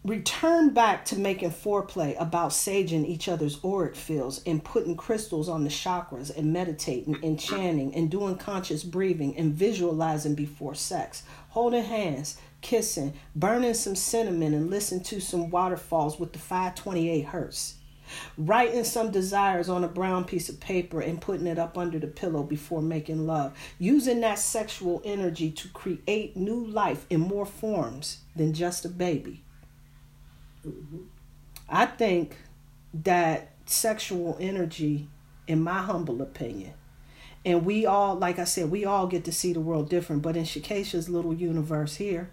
Return 0.05 0.69
back 0.69 1.03
to 1.05 1.19
making 1.19 1.51
foreplay 1.51 2.15
about 2.21 2.51
saging 2.51 3.05
each 3.05 3.27
other's 3.27 3.59
auric 3.61 3.97
fields 3.97 4.41
and 4.45 4.63
putting 4.63 4.95
crystals 4.95 5.49
on 5.49 5.65
the 5.65 5.69
chakras 5.69 6.33
and 6.33 6.53
meditating 6.53 7.19
and 7.21 7.37
chanting 7.37 7.93
and 7.93 8.09
doing 8.09 8.37
conscious 8.37 8.85
breathing 8.85 9.35
and 9.35 9.53
visualizing 9.53 10.35
before 10.35 10.73
sex. 10.73 11.23
Holding 11.49 11.83
hands, 11.83 12.37
kissing, 12.61 13.13
burning 13.35 13.73
some 13.73 13.97
cinnamon 13.97 14.53
and 14.53 14.69
listen 14.69 15.03
to 15.03 15.19
some 15.19 15.49
waterfalls 15.49 16.17
with 16.17 16.31
the 16.31 16.39
528 16.39 17.25
hertz. 17.25 17.75
Writing 18.37 18.83
some 18.83 19.11
desires 19.11 19.69
on 19.69 19.83
a 19.83 19.87
brown 19.87 20.25
piece 20.25 20.49
of 20.49 20.59
paper 20.59 21.01
and 21.01 21.21
putting 21.21 21.47
it 21.47 21.59
up 21.59 21.77
under 21.77 21.99
the 21.99 22.07
pillow 22.07 22.43
before 22.43 22.81
making 22.81 23.25
love. 23.27 23.57
Using 23.77 24.21
that 24.21 24.39
sexual 24.39 25.01
energy 25.05 25.51
to 25.51 25.67
create 25.69 26.35
new 26.35 26.65
life 26.65 27.05
in 27.09 27.21
more 27.21 27.45
forms 27.45 28.19
than 28.35 28.53
just 28.53 28.85
a 28.85 28.89
baby. 28.89 29.43
I 31.67 31.85
think 31.85 32.37
that 32.93 33.51
sexual 33.65 34.37
energy, 34.39 35.07
in 35.47 35.61
my 35.63 35.81
humble 35.81 36.21
opinion, 36.21 36.73
and 37.45 37.65
we 37.65 37.85
all, 37.85 38.15
like 38.15 38.39
I 38.39 38.43
said, 38.43 38.69
we 38.69 38.85
all 38.85 39.07
get 39.07 39.23
to 39.25 39.31
see 39.31 39.53
the 39.53 39.61
world 39.61 39.89
different, 39.89 40.21
but 40.21 40.35
in 40.35 40.43
Shakesha's 40.43 41.07
little 41.07 41.33
universe 41.33 41.95
here, 41.95 42.31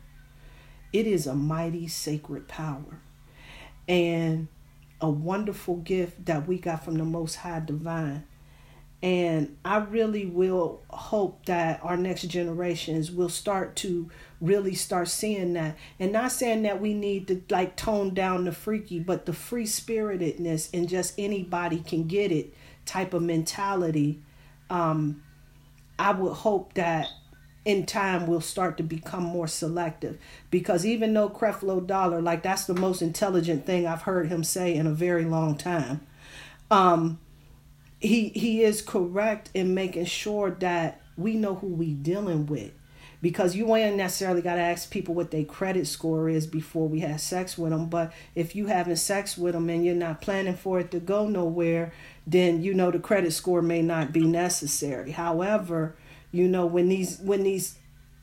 it 0.92 1.06
is 1.06 1.26
a 1.26 1.34
mighty 1.34 1.86
sacred 1.86 2.48
power 2.48 3.00
and 3.88 4.48
a 5.00 5.10
wonderful 5.10 5.76
gift 5.76 6.24
that 6.26 6.46
we 6.46 6.58
got 6.58 6.84
from 6.84 6.96
the 6.96 7.04
Most 7.04 7.36
High 7.36 7.60
Divine. 7.60 8.24
And 9.02 9.56
I 9.64 9.76
really 9.76 10.24
will 10.24 10.82
hope 10.88 11.44
that 11.46 11.80
our 11.82 11.96
next 11.96 12.22
generations 12.22 13.10
will 13.10 13.28
start 13.28 13.76
to 13.76 14.10
really 14.40 14.74
start 14.74 15.08
seeing 15.08 15.52
that. 15.52 15.76
And 16.00 16.12
not 16.12 16.32
saying 16.32 16.62
that 16.62 16.80
we 16.80 16.94
need 16.94 17.28
to 17.28 17.42
like 17.50 17.76
tone 17.76 18.14
down 18.14 18.46
the 18.46 18.52
freaky, 18.52 18.98
but 18.98 19.26
the 19.26 19.32
free 19.32 19.66
spiritedness 19.66 20.70
and 20.72 20.88
just 20.88 21.14
anybody 21.18 21.80
can 21.80 22.06
get 22.06 22.32
it 22.32 22.54
type 22.86 23.12
of 23.12 23.22
mentality. 23.22 24.22
Um, 24.70 25.22
I 25.98 26.12
would 26.12 26.32
hope 26.32 26.74
that 26.74 27.08
in 27.66 27.84
time 27.84 28.28
we'll 28.28 28.40
start 28.40 28.76
to 28.76 28.82
become 28.84 29.24
more 29.24 29.48
selective. 29.48 30.16
Because 30.52 30.86
even 30.86 31.12
though 31.12 31.28
Creflo 31.28 31.84
Dollar, 31.84 32.22
like 32.22 32.44
that's 32.44 32.64
the 32.64 32.74
most 32.74 33.02
intelligent 33.02 33.66
thing 33.66 33.86
I've 33.86 34.02
heard 34.02 34.28
him 34.28 34.44
say 34.44 34.74
in 34.74 34.86
a 34.86 34.92
very 34.92 35.24
long 35.24 35.58
time. 35.58 36.06
Um, 36.70 37.18
he 37.98 38.28
he 38.28 38.62
is 38.62 38.82
correct 38.82 39.50
in 39.52 39.74
making 39.74 40.04
sure 40.04 40.52
that 40.52 41.00
we 41.18 41.34
know 41.34 41.56
who 41.56 41.66
we 41.66 41.92
dealing 41.92 42.46
with. 42.46 42.70
Because 43.20 43.56
you 43.56 43.74
ain't 43.74 43.96
necessarily 43.96 44.42
got 44.42 44.54
to 44.54 44.60
ask 44.60 44.90
people 44.90 45.14
what 45.14 45.32
their 45.32 45.42
credit 45.42 45.88
score 45.88 46.28
is 46.28 46.46
before 46.46 46.86
we 46.86 47.00
have 47.00 47.20
sex 47.20 47.58
with 47.58 47.72
them 47.72 47.88
but 47.88 48.12
if 48.34 48.54
you 48.54 48.66
having 48.66 48.94
sex 48.94 49.38
with 49.38 49.54
them 49.54 49.70
and 49.70 49.84
you're 49.84 49.94
not 49.94 50.20
planning 50.20 50.54
for 50.54 50.78
it 50.78 50.90
to 50.90 51.00
go 51.00 51.26
nowhere 51.26 51.92
then 52.26 52.62
you 52.62 52.74
know 52.74 52.90
the 52.90 52.98
credit 52.98 53.32
score 53.32 53.62
may 53.62 53.82
not 53.82 54.12
be 54.12 54.24
necessary. 54.24 55.12
However 55.12 55.96
you 56.32 56.48
know 56.48 56.66
when 56.66 56.88
these 56.88 57.18
when 57.20 57.42
these 57.42 57.78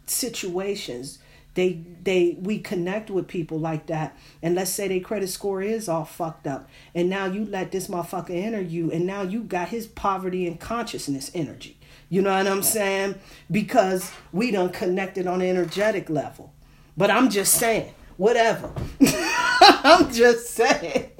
situations 0.06 1.20
they 1.56 1.82
they 2.04 2.38
we 2.42 2.60
connect 2.60 3.10
with 3.10 3.28
people 3.28 3.60
like 3.60 3.86
that. 3.88 4.18
And 4.42 4.56
let's 4.56 4.72
say 4.72 4.88
their 4.88 5.00
credit 5.00 5.30
score 5.30 5.62
is 5.62 5.88
all 5.88 6.06
fucked 6.06 6.48
up. 6.48 6.68
And 6.96 7.10
now 7.10 7.26
you 7.26 7.46
let 7.46 7.72
this 7.72 7.88
motherfucker 7.88 8.32
enter 8.32 8.62
you 8.62 8.92
and 8.92 9.06
now 9.06 9.22
you 9.22 9.44
got 9.44 9.70
his 9.70 9.86
poverty 9.88 10.48
and 10.48 10.60
consciousness 10.60 11.32
energy. 11.34 11.78
You 12.10 12.22
know 12.22 12.36
what 12.36 12.48
i'm 12.48 12.64
saying? 12.64 13.16
Because 13.50 14.12
we 14.32 14.52
done 14.52 14.70
connected 14.70 15.28
on 15.28 15.42
an 15.42 15.50
energetic 15.50 16.10
level. 16.10 16.54
But 16.98 17.12
i'm 17.12 17.30
just 17.30 17.54
saying 17.54 17.94
whatever. 18.18 18.72
I'm 19.02 20.12
just 20.12 20.48
saying. 20.52 21.12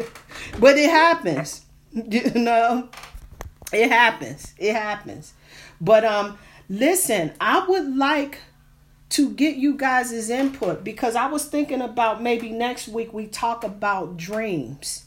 But 0.60 0.78
it 0.78 0.90
happens. 0.90 1.62
You 1.94 2.32
know? 2.34 2.90
It 3.72 3.92
happens. 3.92 4.52
It 4.58 4.74
happens. 4.74 5.34
But 5.80 6.04
um 6.04 6.40
listen 6.70 7.32
i 7.40 7.66
would 7.68 7.96
like 7.96 8.40
to 9.14 9.30
get 9.30 9.58
you 9.58 9.78
guys' 9.78 10.32
input 10.32 10.84
because 10.84 11.16
I 11.16 11.28
was 11.28 11.46
thinking 11.46 11.82
about 11.82 12.24
maybe 12.24 12.50
next 12.50 12.88
week 12.88 13.14
we 13.14 13.28
talk 13.28 13.64
about 13.64 14.18
dreams 14.18 15.06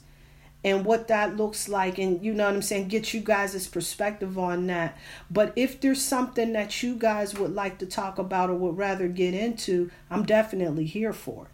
and 0.62 0.84
what 0.84 1.08
that 1.08 1.36
looks 1.36 1.68
like 1.68 1.98
and 1.98 2.24
you 2.24 2.32
know 2.32 2.44
what 2.44 2.54
I'm 2.54 2.62
saying 2.62 2.86
get 2.86 3.12
you 3.12 3.18
guys' 3.20 3.66
perspective 3.66 4.38
on 4.38 4.68
that. 4.68 4.96
But 5.28 5.52
if 5.56 5.80
there's 5.80 6.00
something 6.00 6.52
that 6.52 6.84
you 6.84 6.94
guys 6.94 7.36
would 7.36 7.52
like 7.52 7.78
to 7.78 7.86
talk 7.86 8.20
about 8.20 8.48
or 8.48 8.54
would 8.54 8.76
rather 8.76 9.08
get 9.08 9.34
into 9.34 9.90
I'm 10.08 10.24
definitely 10.24 10.84
here 10.84 11.12
for 11.12 11.46
it 11.46 11.50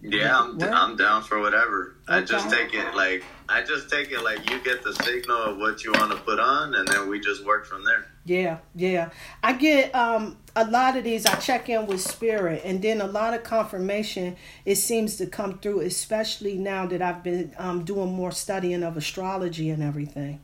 Yeah, 0.00 0.38
I'm, 0.38 0.58
What? 0.58 0.72
I'm 0.72 0.96
down 0.96 1.24
for 1.24 1.40
whatever. 1.40 1.96
I 2.06 2.20
just 2.20 2.50
take 2.50 2.72
it 2.72 2.94
like 2.94 3.24
I 3.48 3.62
just 3.62 3.90
take 3.90 4.12
it 4.12 4.22
like 4.22 4.48
you 4.48 4.62
get 4.62 4.84
the 4.84 4.92
signal 4.92 5.36
of 5.36 5.58
what 5.58 5.82
you 5.82 5.92
want 5.92 6.12
to 6.12 6.18
put 6.18 6.38
on, 6.38 6.74
and 6.74 6.86
then 6.86 7.08
we 7.08 7.18
just 7.18 7.44
work 7.44 7.66
from 7.66 7.84
there. 7.84 8.06
Yeah, 8.24 8.58
yeah. 8.76 9.10
I 9.42 9.54
get 9.54 9.92
um 9.94 10.36
a 10.54 10.64
lot 10.70 10.96
of 10.96 11.02
these 11.02 11.26
I 11.26 11.34
check 11.36 11.68
in 11.68 11.86
with 11.86 12.00
spirit 12.00 12.62
and 12.64 12.80
then 12.80 13.00
a 13.00 13.06
lot 13.06 13.34
of 13.34 13.42
confirmation 13.42 14.36
it 14.64 14.76
seems 14.76 15.16
to 15.16 15.26
come 15.26 15.58
through 15.58 15.80
especially 15.80 16.54
now 16.54 16.86
that 16.86 17.00
I've 17.00 17.22
been 17.22 17.54
um 17.58 17.84
doing 17.84 18.12
more 18.12 18.32
studying 18.32 18.82
of 18.84 18.96
astrology 18.96 19.70
and 19.70 19.82
everything. 19.82 20.40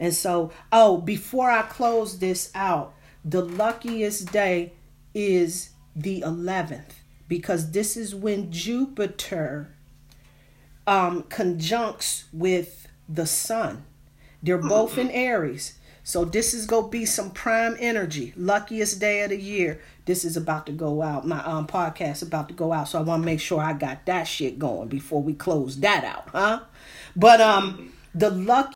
And 0.00 0.12
so, 0.14 0.52
oh, 0.70 0.98
before 0.98 1.50
I 1.50 1.62
close 1.62 2.18
this 2.18 2.50
out, 2.54 2.94
the 3.24 3.42
luckiest 3.42 4.30
day 4.32 4.72
is 5.14 5.70
the 5.96 6.20
11th 6.20 6.97
because 7.28 7.70
this 7.70 7.96
is 7.96 8.14
when 8.14 8.50
Jupiter 8.50 9.74
um 10.86 11.22
conjuncts 11.24 12.24
with 12.32 12.88
the 13.08 13.26
sun. 13.26 13.84
They're 14.42 14.58
both 14.58 14.96
in 14.98 15.10
Aries. 15.10 15.78
So 16.02 16.24
this 16.24 16.54
is 16.54 16.64
gonna 16.64 16.88
be 16.88 17.04
some 17.04 17.30
prime 17.30 17.76
energy. 17.78 18.32
Luckiest 18.36 18.98
day 18.98 19.22
of 19.22 19.30
the 19.30 19.36
year. 19.36 19.80
This 20.06 20.24
is 20.24 20.38
about 20.38 20.64
to 20.66 20.72
go 20.72 21.02
out. 21.02 21.26
My 21.26 21.44
um 21.44 21.66
podcast 21.66 22.22
about 22.22 22.48
to 22.48 22.54
go 22.54 22.72
out. 22.72 22.88
So 22.88 22.98
I 22.98 23.02
wanna 23.02 23.24
make 23.24 23.40
sure 23.40 23.60
I 23.60 23.74
got 23.74 24.06
that 24.06 24.24
shit 24.24 24.58
going 24.58 24.88
before 24.88 25.22
we 25.22 25.34
close 25.34 25.80
that 25.80 26.04
out, 26.04 26.30
huh? 26.30 26.60
But 27.14 27.42
um 27.42 27.92
the 28.14 28.30
luck 28.30 28.66